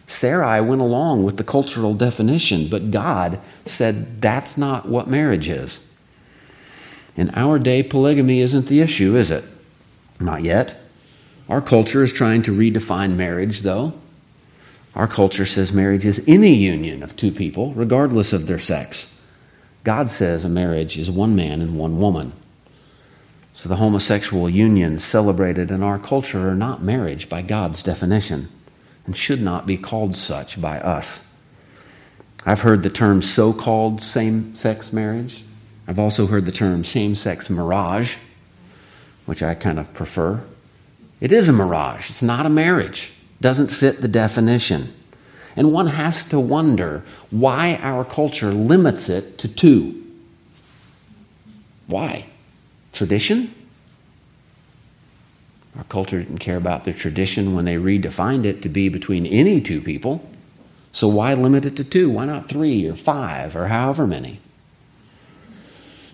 Sarai 0.06 0.60
went 0.60 0.82
along 0.82 1.24
with 1.24 1.38
the 1.38 1.44
cultural 1.44 1.94
definition, 1.94 2.68
but 2.68 2.90
God 2.90 3.40
said 3.64 4.20
that's 4.20 4.58
not 4.58 4.86
what 4.86 5.08
marriage 5.08 5.48
is. 5.48 5.80
In 7.16 7.30
our 7.30 7.58
day, 7.58 7.82
polygamy 7.82 8.40
isn't 8.40 8.66
the 8.66 8.80
issue, 8.80 9.16
is 9.16 9.30
it? 9.30 9.44
Not 10.20 10.42
yet. 10.42 10.78
Our 11.48 11.62
culture 11.62 12.04
is 12.04 12.12
trying 12.12 12.42
to 12.42 12.56
redefine 12.56 13.16
marriage, 13.16 13.60
though. 13.60 13.94
Our 14.94 15.08
culture 15.08 15.46
says 15.46 15.72
marriage 15.72 16.06
is 16.06 16.24
any 16.28 16.54
union 16.54 17.02
of 17.02 17.16
two 17.16 17.32
people, 17.32 17.74
regardless 17.74 18.32
of 18.32 18.46
their 18.46 18.58
sex. 18.58 19.10
God 19.82 20.08
says 20.08 20.44
a 20.44 20.48
marriage 20.48 20.96
is 20.98 21.10
one 21.10 21.34
man 21.34 21.60
and 21.60 21.78
one 21.78 21.98
woman. 21.98 22.32
So 23.54 23.68
the 23.68 23.76
homosexual 23.76 24.50
unions 24.50 25.04
celebrated 25.04 25.70
in 25.70 25.82
our 25.82 25.98
culture 25.98 26.48
are 26.48 26.54
not 26.54 26.82
marriage 26.82 27.28
by 27.28 27.42
God's 27.42 27.82
definition 27.82 28.48
and 29.06 29.16
should 29.16 29.40
not 29.40 29.66
be 29.66 29.76
called 29.76 30.14
such 30.14 30.60
by 30.60 30.80
us. 30.80 31.30
I've 32.46 32.60
heard 32.60 32.82
the 32.82 32.90
term 32.90 33.22
so 33.22 33.52
called 33.52 34.02
same 34.02 34.54
sex 34.54 34.92
marriage. 34.92 35.44
I've 35.88 35.98
also 35.98 36.26
heard 36.26 36.46
the 36.46 36.52
term 36.52 36.84
same 36.84 37.14
sex 37.14 37.48
mirage, 37.48 38.16
which 39.24 39.42
I 39.42 39.54
kind 39.54 39.78
of 39.78 39.94
prefer. 39.94 40.42
It 41.20 41.32
is 41.32 41.48
a 41.48 41.52
mirage, 41.52 42.10
it's 42.10 42.22
not 42.22 42.44
a 42.44 42.50
marriage, 42.50 43.13
doesn't 43.40 43.68
fit 43.68 44.00
the 44.00 44.08
definition. 44.08 44.92
And 45.56 45.72
one 45.72 45.86
has 45.86 46.24
to 46.26 46.40
wonder 46.40 47.04
why 47.30 47.78
our 47.82 48.04
culture 48.04 48.52
limits 48.52 49.08
it 49.08 49.38
to 49.38 49.48
two. 49.48 50.02
Why? 51.86 52.26
Tradition? 52.92 53.54
Our 55.76 55.84
culture 55.84 56.22
didn't 56.22 56.38
care 56.38 56.56
about 56.56 56.84
the 56.84 56.92
tradition 56.92 57.54
when 57.54 57.64
they 57.64 57.76
redefined 57.76 58.44
it 58.44 58.62
to 58.62 58.68
be 58.68 58.88
between 58.88 59.26
any 59.26 59.60
two 59.60 59.80
people. 59.80 60.28
So 60.92 61.08
why 61.08 61.34
limit 61.34 61.64
it 61.64 61.76
to 61.76 61.84
two? 61.84 62.10
Why 62.10 62.24
not 62.24 62.48
three 62.48 62.88
or 62.88 62.94
five 62.94 63.56
or 63.56 63.68
however 63.68 64.06
many? 64.06 64.40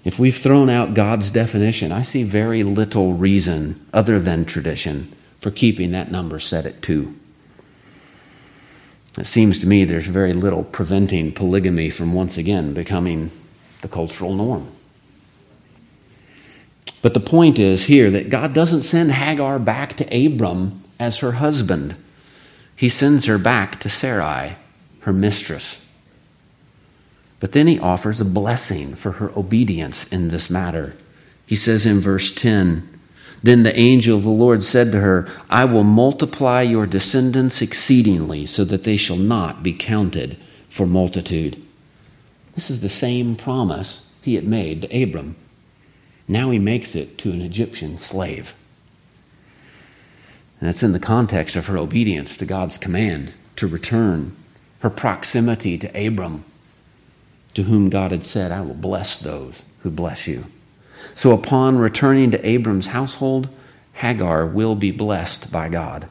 If 0.02 0.18
we've 0.18 0.36
thrown 0.36 0.70
out 0.70 0.94
God's 0.94 1.30
definition, 1.30 1.92
I 1.92 2.00
see 2.00 2.22
very 2.22 2.62
little 2.62 3.12
reason 3.12 3.86
other 3.92 4.18
than 4.18 4.46
tradition 4.46 5.14
for 5.41 5.51
keeping 5.51 5.91
that 5.93 6.11
number 6.11 6.38
set 6.38 6.66
at 6.66 6.82
two. 6.82 7.16
It 9.18 9.26
seems 9.26 9.59
to 9.59 9.66
me 9.66 9.84
there's 9.84 10.07
very 10.07 10.32
little 10.32 10.62
preventing 10.62 11.32
polygamy 11.32 11.91
from 11.91 12.12
once 12.12 12.38
again 12.38 12.74
becoming 12.74 13.30
the 13.80 13.88
cultural 13.88 14.34
norm. 14.34 14.68
But 17.03 17.14
the 17.14 17.20
point 17.20 17.59
is 17.59 17.84
here 17.84 18.11
that 18.11 18.28
God 18.28 18.53
doesn't 18.53 18.82
send 18.82 19.12
Hagar 19.12 19.59
back 19.59 19.95
to 19.95 20.26
Abram 20.26 20.84
as 20.99 21.18
her 21.18 21.32
husband, 21.32 21.97
He 22.76 22.91
sends 22.91 23.24
her 23.24 23.38
back 23.38 23.80
to 23.80 23.88
Sarai, 23.88 24.57
her 25.01 25.12
mistress. 25.12 25.84
But 27.41 27.53
then 27.53 27.66
He 27.66 27.78
offers 27.78 28.20
a 28.20 28.26
blessing 28.26 28.95
for 28.95 29.12
her 29.12 29.30
obedience 29.36 30.07
in 30.09 30.28
this 30.28 30.51
matter. 30.51 30.95
He 31.47 31.57
says 31.57 31.86
in 31.86 32.01
verse 32.01 32.30
10 32.30 32.89
Then 33.43 33.62
the 33.62 33.78
angel 33.78 34.18
of 34.18 34.24
the 34.24 34.30
Lord 34.30 34.62
said 34.62 34.93
to 34.93 35.01
her, 35.01 35.26
I 35.49 35.64
will 35.64 35.84
multiply 35.84 36.62
your 36.62 36.86
descendants 36.86 37.62
exceedingly, 37.62 38.47
so 38.47 38.64
that 38.64 38.84
they 38.84 38.97
shall 38.97 39.16
not 39.16 39.62
be 39.62 39.72
counted 39.72 40.36
for 40.68 40.86
multitude. 40.86 41.62
This 42.55 42.70
is 42.70 42.80
the 42.80 42.88
same 42.88 43.36
promise 43.36 44.09
he 44.22 44.34
had 44.34 44.45
made 44.45 44.82
to 44.82 45.03
Abram. 45.03 45.36
Now 46.28 46.51
he 46.51 46.59
makes 46.59 46.95
it 46.95 47.16
to 47.18 47.32
an 47.32 47.41
Egyptian 47.41 47.97
slave. 47.97 48.55
And 50.61 50.68
that's 50.68 50.82
in 50.82 50.93
the 50.93 51.01
context 51.01 51.57
of 51.57 51.66
her 51.66 51.78
obedience 51.78 52.36
to 52.36 52.45
God's 52.45 52.76
command 52.76 53.32
to 53.57 53.66
return, 53.66 54.36
her 54.80 54.91
proximity 54.91 55.78
to 55.78 56.07
Abram, 56.07 56.45
to 57.55 57.62
whom 57.62 57.88
God 57.88 58.11
had 58.11 58.24
said, 58.24 58.53
I 58.53 58.61
will 58.61 58.74
bless 58.74 59.18
those 59.18 59.64
who 59.80 59.91
bless 59.91 60.28
you. 60.28 60.47
So 61.14 61.32
upon 61.32 61.78
returning 61.78 62.30
to 62.30 62.46
Abram's 62.46 62.88
household, 62.88 63.48
Hagar 63.94 64.46
will 64.46 64.74
be 64.74 64.90
blessed 64.90 65.53
by 65.53 65.68
God. 65.68 66.09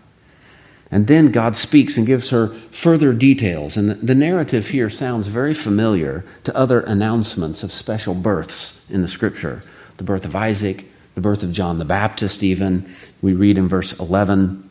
And 0.92 1.08
then 1.08 1.32
God 1.32 1.56
speaks 1.56 1.98
and 1.98 2.08
gives 2.08 2.32
her 2.32 2.48
further 2.48 3.14
details. 3.14 3.78
And 3.78 3.90
the 3.90 4.16
narrative 4.16 4.70
here 4.70 4.90
sounds 4.90 5.28
very 5.28 5.54
familiar 5.54 6.26
to 6.44 6.56
other 6.56 6.82
announcements 6.82 7.62
of 7.62 7.72
special 7.72 8.16
births 8.16 8.80
in 8.90 9.02
the 9.02 9.08
scripture 9.08 9.64
the 9.98 10.04
birth 10.06 10.24
of 10.24 10.34
Isaac, 10.34 10.86
the 11.14 11.22
birth 11.22 11.44
of 11.44 11.52
John 11.52 11.78
the 11.78 11.84
Baptist, 11.84 12.42
even. 12.42 12.90
We 13.22 13.34
read 13.34 13.58
in 13.58 13.68
verse 13.68 13.92
11 14.00 14.70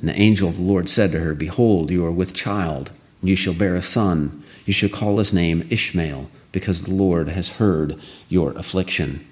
And 0.00 0.08
the 0.08 0.14
angel 0.14 0.50
of 0.50 0.56
the 0.56 0.62
Lord 0.62 0.88
said 0.90 1.12
to 1.12 1.20
her, 1.20 1.34
Behold, 1.34 1.90
you 1.90 2.04
are 2.04 2.12
with 2.12 2.34
child, 2.34 2.90
and 3.20 3.30
you 3.30 3.36
shall 3.36 3.54
bear 3.54 3.74
a 3.74 3.80
son. 3.80 4.44
You 4.66 4.74
shall 4.74 4.90
call 4.90 5.16
his 5.16 5.32
name 5.32 5.66
Ishmael, 5.70 6.30
because 6.52 6.82
the 6.82 6.94
Lord 6.94 7.30
has 7.30 7.54
heard 7.54 7.98
your 8.28 8.52
affliction. 8.52 9.26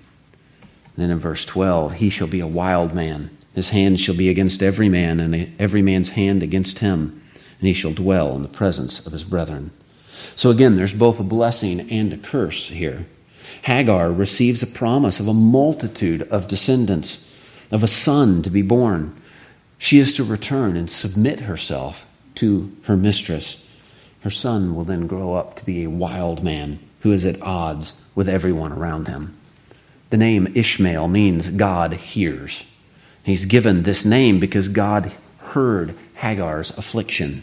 Then 0.97 1.11
in 1.11 1.19
verse 1.19 1.45
12, 1.45 1.95
He 1.95 2.11
shall 2.11 2.27
be 2.27 2.41
a 2.41 2.47
wild 2.47 2.95
man. 2.95 3.31
His 3.55 3.71
hand 3.71 4.01
shall 4.01 4.17
be 4.17 4.29
against 4.29 4.63
every 4.63 4.89
man, 4.89 5.21
and 5.21 5.55
every 5.59 5.83
man's 5.83 6.11
hand 6.11 6.43
against 6.43 6.79
him, 6.79 7.23
and 7.59 7.67
he 7.67 7.73
shall 7.73 7.93
dwell 7.93 8.35
in 8.37 8.43
the 8.43 8.49
presence 8.49 9.05
of 9.05 9.13
his 9.13 9.25
brethren. 9.25 9.71
So 10.37 10.51
again, 10.51 10.77
there's 10.77 10.93
both 10.93 11.19
a 11.19 11.25
blessing 11.25 11.81
and 11.91 12.13
a 12.13 12.17
curse 12.17 12.69
here. 12.69 13.07
Hagar 13.63 14.13
receives 14.13 14.63
a 14.63 14.67
promise 14.67 15.19
of 15.21 15.27
a 15.29 15.35
multitude 15.35 16.23
of 16.23 16.49
descendants, 16.49 17.27
of 17.71 17.83
a 17.83 17.89
son 17.89 18.41
to 18.43 18.51
be 18.51 18.63
born. 18.63 19.21
She 19.79 19.99
is 19.99 20.13
to 20.15 20.25
return 20.25 20.77
and 20.77 20.91
submit 20.91 21.41
herself 21.41 22.07
to 22.37 22.75
her 22.85 22.97
mistress. 22.97 23.65
Her 24.21 24.31
son 24.31 24.75
will 24.75 24.85
then 24.85 25.07
grow 25.07 25.35
up 25.35 25.57
to 25.57 25.65
be 25.65 25.83
a 25.83 25.91
wild 25.91 26.45
man 26.45 26.79
who 27.01 27.13
is 27.13 27.25
at 27.27 27.41
odds 27.43 28.01
with 28.15 28.29
everyone 28.29 28.73
around 28.73 29.09
him. 29.09 29.37
The 30.11 30.17
name 30.17 30.53
Ishmael 30.55 31.09
means 31.09 31.49
God 31.49 31.95
hears. 31.95 32.71
He's 33.23 33.45
given 33.45 33.83
this 33.83 34.05
name 34.05 34.41
because 34.41 34.69
God 34.69 35.13
heard 35.39 35.95
Hagar's 36.15 36.77
affliction 36.77 37.43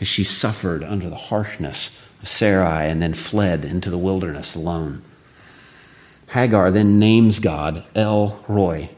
as 0.00 0.08
she 0.08 0.24
suffered 0.24 0.84
under 0.84 1.08
the 1.08 1.16
harshness 1.16 1.96
of 2.20 2.28
Sarai 2.28 2.90
and 2.90 3.00
then 3.00 3.14
fled 3.14 3.64
into 3.64 3.90
the 3.90 3.98
wilderness 3.98 4.54
alone. 4.54 5.02
Hagar 6.28 6.70
then 6.70 6.98
names 6.98 7.38
God 7.38 7.84
El 7.94 8.44
Roi, 8.48 8.90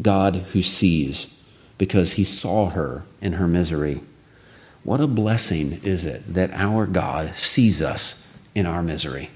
God 0.00 0.36
who 0.52 0.62
sees, 0.62 1.34
because 1.76 2.12
he 2.12 2.24
saw 2.24 2.70
her 2.70 3.04
in 3.20 3.34
her 3.34 3.48
misery. 3.48 4.00
What 4.84 5.00
a 5.00 5.06
blessing 5.06 5.80
is 5.82 6.04
it 6.04 6.32
that 6.32 6.52
our 6.52 6.86
God 6.86 7.34
sees 7.34 7.82
us 7.82 8.22
in 8.54 8.66
our 8.66 8.82
misery. 8.82 9.30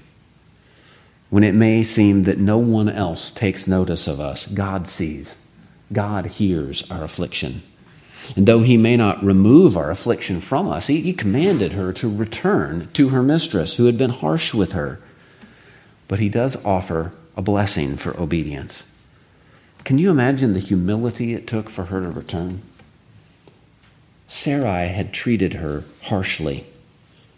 When 1.29 1.43
it 1.43 1.53
may 1.53 1.83
seem 1.83 2.23
that 2.23 2.39
no 2.39 2.57
one 2.57 2.89
else 2.89 3.31
takes 3.31 3.67
notice 3.67 4.07
of 4.07 4.19
us, 4.19 4.45
God 4.47 4.87
sees. 4.87 5.37
God 5.93 6.25
hears 6.25 6.89
our 6.89 7.03
affliction. 7.03 7.63
And 8.35 8.47
though 8.47 8.61
he 8.61 8.77
may 8.77 8.97
not 8.97 9.23
remove 9.23 9.77
our 9.77 9.89
affliction 9.89 10.41
from 10.41 10.67
us, 10.67 10.87
he, 10.87 11.01
he, 11.01 11.13
commanded 11.13 11.73
her 11.73 11.93
to 11.93 12.13
return 12.13 12.89
to 12.93 13.09
her 13.09 13.23
mistress 13.23 13.75
who 13.75 13.85
had 13.85 13.97
been 13.97 14.09
harsh 14.09 14.53
with 14.53 14.73
her. 14.73 14.99
But 16.07 16.19
he 16.19 16.29
does 16.29 16.63
offer 16.65 17.13
a 17.35 17.41
blessing 17.41 17.97
for 17.97 18.19
obedience. 18.19 18.83
Can 19.83 19.97
you 19.97 20.11
imagine 20.11 20.53
the 20.53 20.59
humility 20.59 21.33
it 21.33 21.47
took 21.47 21.69
for 21.69 21.85
her 21.85 22.01
to 22.01 22.09
return? 22.09 22.61
Sarai 24.27 24.89
had 24.89 25.13
treated 25.13 25.55
her 25.55 25.83
harshly 26.03 26.65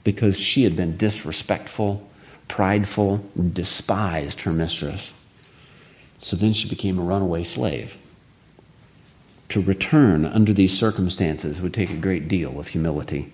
because 0.04 0.40
she 0.40 0.64
had 0.64 0.76
been 0.76 0.98
disrespectful, 0.98 2.10
prideful, 2.52 3.24
despised 3.54 4.42
her 4.42 4.52
mistress. 4.52 5.14
So 6.18 6.36
then 6.36 6.52
she 6.52 6.68
became 6.68 7.00
a 7.00 7.04
runaway 7.04 7.44
slave. 7.44 7.98
To 9.50 9.62
return 9.62 10.26
under 10.26 10.52
these 10.52 10.78
circumstances 10.78 11.62
would 11.62 11.74
take 11.74 11.90
a 11.90 11.96
great 11.96 12.28
deal 12.28 12.60
of 12.60 12.68
humility. 12.68 13.32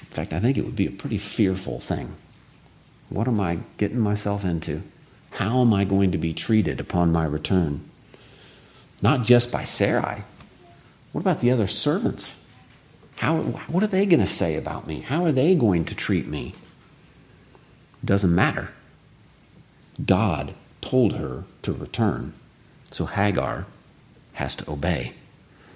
In 0.00 0.08
fact, 0.10 0.34
I 0.34 0.38
think 0.38 0.58
it 0.58 0.66
would 0.66 0.76
be 0.76 0.86
a 0.86 0.90
pretty 0.90 1.16
fearful 1.16 1.80
thing. 1.80 2.14
What 3.08 3.26
am 3.26 3.40
I 3.40 3.60
getting 3.78 4.00
myself 4.00 4.44
into? 4.44 4.82
How 5.32 5.62
am 5.62 5.72
I 5.72 5.84
going 5.84 6.12
to 6.12 6.18
be 6.18 6.34
treated 6.34 6.80
upon 6.80 7.10
my 7.10 7.24
return? 7.24 7.88
Not 9.00 9.24
just 9.24 9.50
by 9.50 9.64
Sarai. 9.64 10.24
What 11.12 11.22
about 11.22 11.40
the 11.40 11.52
other 11.52 11.66
servants? 11.66 12.44
How, 13.16 13.38
what 13.40 13.82
are 13.82 13.88
they 13.88 14.04
going 14.04 14.20
to 14.20 14.26
say 14.26 14.56
about 14.56 14.86
me? 14.86 15.00
How 15.00 15.24
are 15.24 15.32
they 15.32 15.54
going 15.54 15.86
to 15.86 15.94
treat 15.94 16.26
me? 16.26 16.52
Doesn't 18.04 18.34
matter. 18.34 18.70
God 20.04 20.54
told 20.80 21.14
her 21.14 21.44
to 21.62 21.72
return, 21.72 22.32
so 22.90 23.06
Hagar 23.06 23.66
has 24.34 24.54
to 24.56 24.70
obey. 24.70 25.14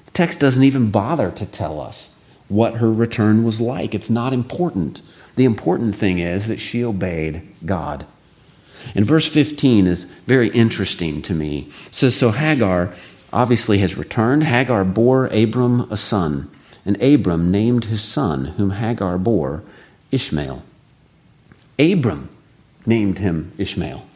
The 0.05 0.13
text 0.13 0.39
doesn't 0.39 0.63
even 0.63 0.91
bother 0.91 1.31
to 1.33 1.47
tell 1.47 1.81
us 1.81 2.15
what 2.49 2.75
her 2.75 2.93
return 2.93 3.45
was 3.45 3.61
like. 3.61 3.95
It's 3.95 4.11
not 4.11 4.33
important. 4.33 5.03
The 5.37 5.45
important 5.45 5.97
thing 5.97 6.19
is 6.19 6.47
that 6.49 6.61
she 6.61 6.85
obeyed 6.85 7.43
God. 7.65 8.07
And 8.95 9.05
verse 9.05 9.29
15 9.29 9.87
is 9.87 10.05
very 10.27 10.49
interesting 10.49 11.23
to 11.23 11.35
me. 11.35 11.69
It 11.87 11.95
says, 11.95 12.17
So 12.17 12.31
Hagar 12.33 12.93
obviously 13.33 13.79
has 13.79 13.97
returned. 13.97 14.45
Hagar 14.45 14.85
bore 14.85 15.27
Abram 15.27 15.81
a 15.91 15.97
son, 15.97 16.51
and 16.85 17.01
Abram 17.03 17.51
named 17.51 17.87
his 17.87 18.03
son, 18.03 18.47
whom 18.57 18.71
Hagar 18.73 19.19
bore, 19.19 19.63
Ishmael. 20.11 20.63
Abram 21.83 22.29
named 22.87 23.19
him 23.19 23.53
Ishmael. 23.59 24.07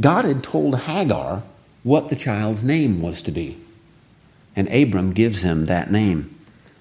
God 0.00 0.24
had 0.24 0.42
told 0.42 0.80
Hagar 0.80 1.42
what 1.82 2.08
the 2.08 2.16
child's 2.16 2.62
name 2.62 3.02
was 3.02 3.22
to 3.22 3.32
be, 3.32 3.58
and 4.54 4.72
Abram 4.72 5.12
gives 5.12 5.42
him 5.42 5.64
that 5.64 5.90
name. 5.90 6.34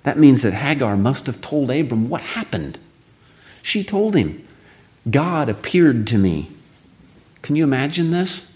That 0.04 0.20
means 0.20 0.42
that 0.42 0.54
Hagar 0.54 0.98
must 0.98 1.26
have 1.26 1.42
told 1.42 1.72
Abram 1.72 2.10
what 2.10 2.22
happened. 2.22 2.80
She 3.62 3.84
told 3.84 4.16
him, 4.16 4.48
God 5.10 5.50
appeared 5.50 6.08
to 6.08 6.18
me. 6.18 6.50
Can 7.42 7.56
you 7.56 7.64
imagine 7.64 8.12
this? 8.12 8.52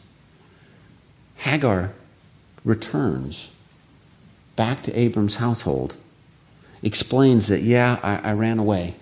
Hagar 1.38 1.94
returns 2.64 3.52
back 4.56 4.82
to 4.84 5.00
Abram's 5.00 5.36
household, 5.36 5.98
explains 6.82 7.48
that, 7.48 7.62
yeah, 7.62 8.00
I, 8.02 8.30
I 8.30 8.34
ran 8.34 8.60
away. 8.60 8.96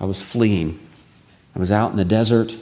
I 0.00 0.04
was 0.04 0.24
fleeing. 0.24 0.78
I 1.54 1.58
was 1.58 1.70
out 1.70 1.92
in 1.92 1.96
the 1.96 2.04
desert. 2.04 2.56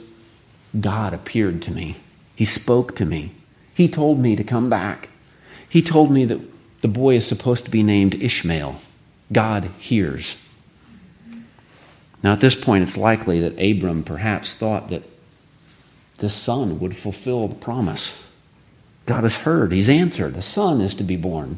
God 0.79 1.13
appeared 1.13 1.61
to 1.63 1.71
me. 1.71 1.97
He 2.35 2.45
spoke 2.45 2.95
to 2.95 3.05
me. 3.05 3.31
He 3.73 3.87
told 3.87 4.19
me 4.19 4.35
to 4.35 4.43
come 4.43 4.69
back. 4.69 5.09
He 5.67 5.81
told 5.81 6.11
me 6.11 6.25
that 6.25 6.41
the 6.81 6.87
boy 6.87 7.15
is 7.15 7.25
supposed 7.25 7.65
to 7.65 7.71
be 7.71 7.81
named 7.81 8.15
Ishmael. 8.15 8.79
God 9.31 9.65
hears. 9.79 10.37
Now, 12.21 12.33
at 12.33 12.39
this 12.39 12.55
point, 12.55 12.83
it's 12.83 12.97
likely 12.97 13.39
that 13.41 13.59
Abram 13.59 14.03
perhaps 14.03 14.53
thought 14.53 14.89
that 14.89 15.03
this 16.19 16.33
son 16.33 16.79
would 16.79 16.95
fulfill 16.95 17.47
the 17.47 17.55
promise. 17.55 18.23
God 19.05 19.23
has 19.23 19.37
heard, 19.37 19.71
He's 19.71 19.89
answered. 19.89 20.35
A 20.35 20.41
son 20.41 20.79
is 20.79 20.95
to 20.95 21.03
be 21.03 21.17
born. 21.17 21.57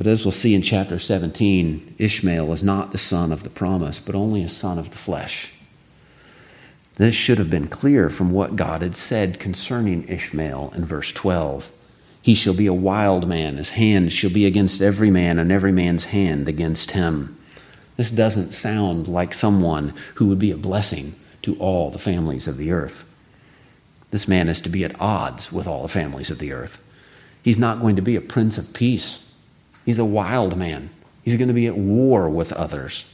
But 0.00 0.06
as 0.06 0.24
we'll 0.24 0.32
see 0.32 0.54
in 0.54 0.62
chapter 0.62 0.98
17, 0.98 1.96
Ishmael 1.98 2.50
is 2.54 2.62
not 2.62 2.90
the 2.90 2.96
son 2.96 3.32
of 3.32 3.42
the 3.42 3.50
promise, 3.50 4.00
but 4.00 4.14
only 4.14 4.42
a 4.42 4.48
son 4.48 4.78
of 4.78 4.88
the 4.88 4.96
flesh. 4.96 5.52
This 6.94 7.14
should 7.14 7.36
have 7.36 7.50
been 7.50 7.68
clear 7.68 8.08
from 8.08 8.30
what 8.30 8.56
God 8.56 8.80
had 8.80 8.96
said 8.96 9.38
concerning 9.38 10.08
Ishmael 10.08 10.72
in 10.74 10.86
verse 10.86 11.12
12. 11.12 11.70
He 12.22 12.34
shall 12.34 12.54
be 12.54 12.66
a 12.66 12.72
wild 12.72 13.28
man, 13.28 13.58
his 13.58 13.70
hand 13.70 14.10
shall 14.10 14.30
be 14.30 14.46
against 14.46 14.80
every 14.80 15.10
man, 15.10 15.38
and 15.38 15.52
every 15.52 15.70
man's 15.70 16.04
hand 16.04 16.48
against 16.48 16.92
him. 16.92 17.36
This 17.98 18.10
doesn't 18.10 18.52
sound 18.52 19.06
like 19.06 19.34
someone 19.34 19.92
who 20.14 20.28
would 20.28 20.38
be 20.38 20.50
a 20.50 20.56
blessing 20.56 21.14
to 21.42 21.56
all 21.56 21.90
the 21.90 21.98
families 21.98 22.48
of 22.48 22.56
the 22.56 22.72
earth. 22.72 23.04
This 24.12 24.26
man 24.26 24.48
is 24.48 24.62
to 24.62 24.70
be 24.70 24.82
at 24.82 24.98
odds 24.98 25.52
with 25.52 25.66
all 25.66 25.82
the 25.82 25.88
families 25.88 26.30
of 26.30 26.38
the 26.38 26.52
earth. 26.52 26.80
He's 27.42 27.58
not 27.58 27.80
going 27.80 27.96
to 27.96 28.02
be 28.02 28.16
a 28.16 28.22
prince 28.22 28.56
of 28.56 28.72
peace. 28.72 29.26
He's 29.84 29.98
a 29.98 30.04
wild 30.04 30.56
man. 30.56 30.90
He's 31.22 31.36
going 31.36 31.48
to 31.48 31.54
be 31.54 31.66
at 31.66 31.76
war 31.76 32.28
with 32.28 32.52
others. 32.52 33.04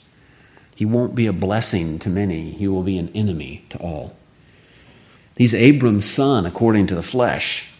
He 0.75 0.85
won't 0.85 1.15
be 1.15 1.27
a 1.27 1.33
blessing 1.33 1.99
to 2.01 2.11
many, 2.11 2.51
he 2.51 2.69
will 2.69 2.83
be 2.83 2.99
an 2.99 3.11
enemy 3.15 3.65
to 3.71 3.79
all. 3.79 4.17
He's 5.37 5.55
Abram's 5.55 6.09
son 6.09 6.47
according 6.47 6.87
to 6.89 6.95
the 6.95 7.03
flesh. 7.03 7.71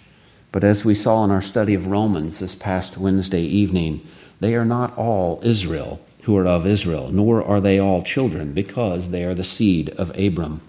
But 0.53 0.65
as 0.65 0.85
we 0.85 0.95
saw 0.95 1.25
in 1.25 1.31
our 1.31 1.43
study 1.43 1.75
of 1.75 1.87
Romans 1.87 2.39
this 2.39 2.55
past 2.55 2.97
Wednesday 2.97 3.43
evening, 3.43 4.07
they 4.41 4.55
are 4.55 4.65
not 4.65 4.97
all 4.97 5.41
Israel 5.43 6.01
who 6.23 6.37
are 6.37 6.47
of 6.47 6.67
Israel, 6.67 7.11
nor 7.13 7.43
are 7.43 7.61
they 7.61 7.79
all 7.79 8.03
children, 8.03 8.53
because 8.53 9.11
they 9.11 9.25
are 9.25 9.35
the 9.35 9.45
seed 9.45 9.91
of 9.91 10.17
Abram. 10.19 10.61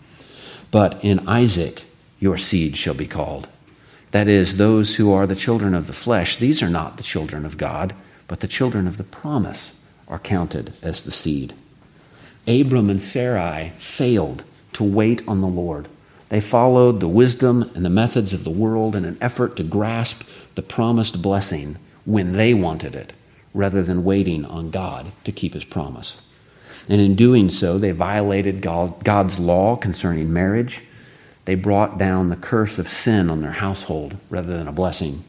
But 0.70 1.03
in 1.03 1.28
Isaac 1.28 1.86
your 2.20 2.38
seed 2.38 2.78
shall 2.78 2.93
be 2.93 3.07
called. 3.07 3.47
That 4.11 4.28
is, 4.28 4.57
those 4.57 4.95
who 4.95 5.11
are 5.11 5.28
the 5.28 5.36
children 5.36 5.74
of 5.74 5.88
the 5.88 5.93
flesh, 5.93 6.38
these 6.38 6.61
are 6.61 6.70
not 6.70 6.97
the 6.97 7.03
children 7.03 7.45
of 7.45 7.57
God, 7.57 7.93
but 8.28 8.39
the 8.41 8.47
children 8.47 8.88
of 8.88 8.97
the 8.97 9.03
promise 9.03 9.80
are 10.07 10.19
counted 10.19 10.73
as 10.82 11.03
the 11.03 11.11
seed. 11.11 11.53
Abram 12.47 12.89
and 12.89 13.01
Sarai 13.01 13.73
failed 13.78 14.43
to 14.73 14.84
wait 14.84 15.28
on 15.28 15.41
the 15.41 15.47
Lord. 15.47 15.88
They 16.30 16.41
followed 16.41 16.99
the 16.99 17.07
wisdom 17.07 17.69
and 17.75 17.86
the 17.86 17.89
methods 17.89 18.34
of 18.34 18.43
the 18.43 18.49
world 18.49 18.95
in 18.95 19.05
an 19.05 19.17
effort 19.21 19.55
to 19.57 19.63
grasp 19.63 20.23
the 20.55 20.61
promised 20.61 21.21
blessing 21.21 21.78
when 22.05 22.34
they 22.34 22.53
wanted 22.53 22.95
it 22.95 23.13
rather 23.53 23.82
than 23.82 24.03
waiting 24.03 24.45
on 24.45 24.69
God 24.69 25.11
to 25.23 25.32
keep 25.32 25.53
his 25.53 25.63
promise. 25.63 26.21
And 26.89 27.01
in 27.01 27.15
doing 27.15 27.49
so, 27.49 27.78
they 27.78 27.91
violated 27.91 28.61
God's 28.61 29.39
law 29.39 29.75
concerning 29.75 30.32
marriage. 30.32 30.84
They 31.45 31.55
brought 31.55 31.97
down 31.97 32.30
the 32.30 32.36
curse 32.36 32.78
of 32.80 32.88
sin 32.88 33.30
on 33.30 33.41
their 33.41 33.51
household 33.51 34.17
rather 34.30 34.57
than 34.57 34.67
a 34.67 34.73
blessing. 34.73 35.23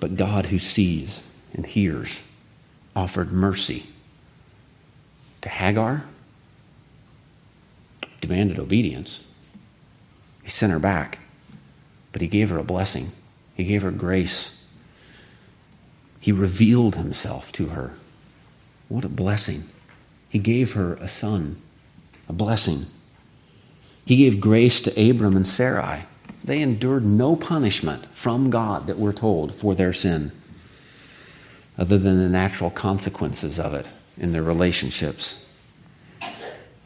But 0.00 0.16
God, 0.16 0.46
who 0.46 0.58
sees 0.58 1.24
and 1.52 1.66
hears, 1.66 2.22
offered 2.96 3.30
mercy 3.30 3.86
to 5.42 5.48
Hagar, 5.48 6.04
demanded 8.20 8.58
obedience. 8.58 9.24
He 10.42 10.48
sent 10.50 10.72
her 10.72 10.78
back, 10.78 11.18
but 12.12 12.22
he 12.22 12.28
gave 12.28 12.48
her 12.48 12.58
a 12.58 12.64
blessing, 12.64 13.12
he 13.54 13.64
gave 13.64 13.82
her 13.82 13.90
grace. 13.90 14.54
He 16.18 16.32
revealed 16.32 16.96
himself 16.96 17.50
to 17.52 17.68
her. 17.68 17.94
What 18.88 19.06
a 19.06 19.08
blessing. 19.08 19.64
He 20.28 20.38
gave 20.38 20.74
her 20.74 20.96
a 20.96 21.08
son, 21.08 21.56
a 22.28 22.34
blessing. 22.34 22.86
He 24.04 24.16
gave 24.16 24.38
grace 24.38 24.82
to 24.82 25.10
Abram 25.10 25.34
and 25.34 25.46
Sarai. 25.46 26.04
They 26.50 26.62
endured 26.62 27.04
no 27.04 27.36
punishment 27.36 28.06
from 28.06 28.50
God 28.50 28.88
that 28.88 28.98
we're 28.98 29.12
told 29.12 29.54
for 29.54 29.76
their 29.76 29.92
sin, 29.92 30.32
other 31.78 31.96
than 31.96 32.18
the 32.18 32.28
natural 32.28 32.70
consequences 32.70 33.60
of 33.60 33.72
it 33.72 33.92
in 34.18 34.32
their 34.32 34.42
relationships. 34.42 35.46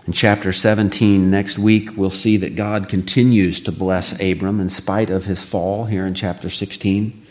In 0.06 0.12
chapter 0.12 0.52
17, 0.52 1.30
next 1.30 1.58
week, 1.58 1.96
we'll 1.96 2.10
see 2.10 2.36
that 2.36 2.56
God 2.56 2.90
continues 2.90 3.58
to 3.62 3.72
bless 3.72 4.20
Abram 4.20 4.60
in 4.60 4.68
spite 4.68 5.08
of 5.08 5.24
his 5.24 5.42
fall 5.44 5.86
here 5.86 6.04
in 6.04 6.12
chapter 6.12 6.50
16 6.50 7.22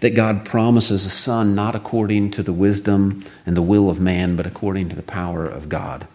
that 0.00 0.14
God 0.14 0.46
promises 0.46 1.04
a 1.04 1.10
son 1.10 1.54
not 1.54 1.74
according 1.74 2.30
to 2.30 2.42
the 2.42 2.54
wisdom 2.54 3.26
and 3.44 3.58
the 3.58 3.60
will 3.60 3.90
of 3.90 4.00
man, 4.00 4.36
but 4.36 4.46
according 4.46 4.88
to 4.88 4.96
the 4.96 5.02
power 5.02 5.44
of 5.44 5.68
God. 5.68 6.08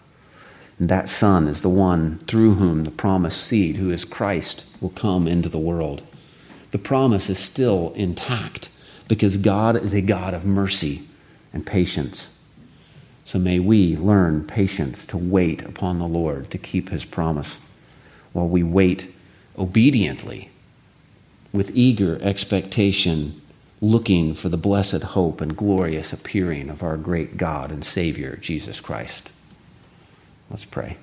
And 0.80 0.88
that 0.88 1.10
son 1.10 1.46
is 1.46 1.60
the 1.60 1.68
one 1.68 2.20
through 2.26 2.54
whom 2.54 2.84
the 2.84 2.90
promised 2.90 3.44
seed, 3.44 3.76
who 3.76 3.90
is 3.90 4.06
Christ, 4.06 4.64
will 4.80 4.88
come 4.88 5.28
into 5.28 5.50
the 5.50 5.58
world. 5.58 6.02
The 6.70 6.78
promise 6.78 7.28
is 7.28 7.38
still 7.38 7.92
intact 7.94 8.70
because 9.06 9.36
God 9.36 9.76
is 9.76 9.92
a 9.92 10.00
God 10.00 10.32
of 10.32 10.46
mercy 10.46 11.02
and 11.52 11.66
patience. 11.66 12.34
So 13.24 13.38
may 13.38 13.58
we 13.58 13.94
learn 13.94 14.46
patience 14.46 15.04
to 15.06 15.18
wait 15.18 15.60
upon 15.62 15.98
the 15.98 16.08
Lord 16.08 16.50
to 16.50 16.56
keep 16.56 16.88
his 16.88 17.04
promise 17.04 17.58
while 18.32 18.48
we 18.48 18.62
wait 18.62 19.14
obediently 19.58 20.50
with 21.52 21.76
eager 21.76 22.18
expectation 22.22 23.38
looking 23.82 24.32
for 24.32 24.48
the 24.48 24.56
blessed 24.56 25.02
hope 25.02 25.42
and 25.42 25.54
glorious 25.54 26.14
appearing 26.14 26.70
of 26.70 26.82
our 26.82 26.96
great 26.96 27.36
God 27.36 27.70
and 27.70 27.84
Savior, 27.84 28.36
Jesus 28.36 28.80
Christ. 28.80 29.30
Let's 30.50 30.64
pray. 30.64 30.96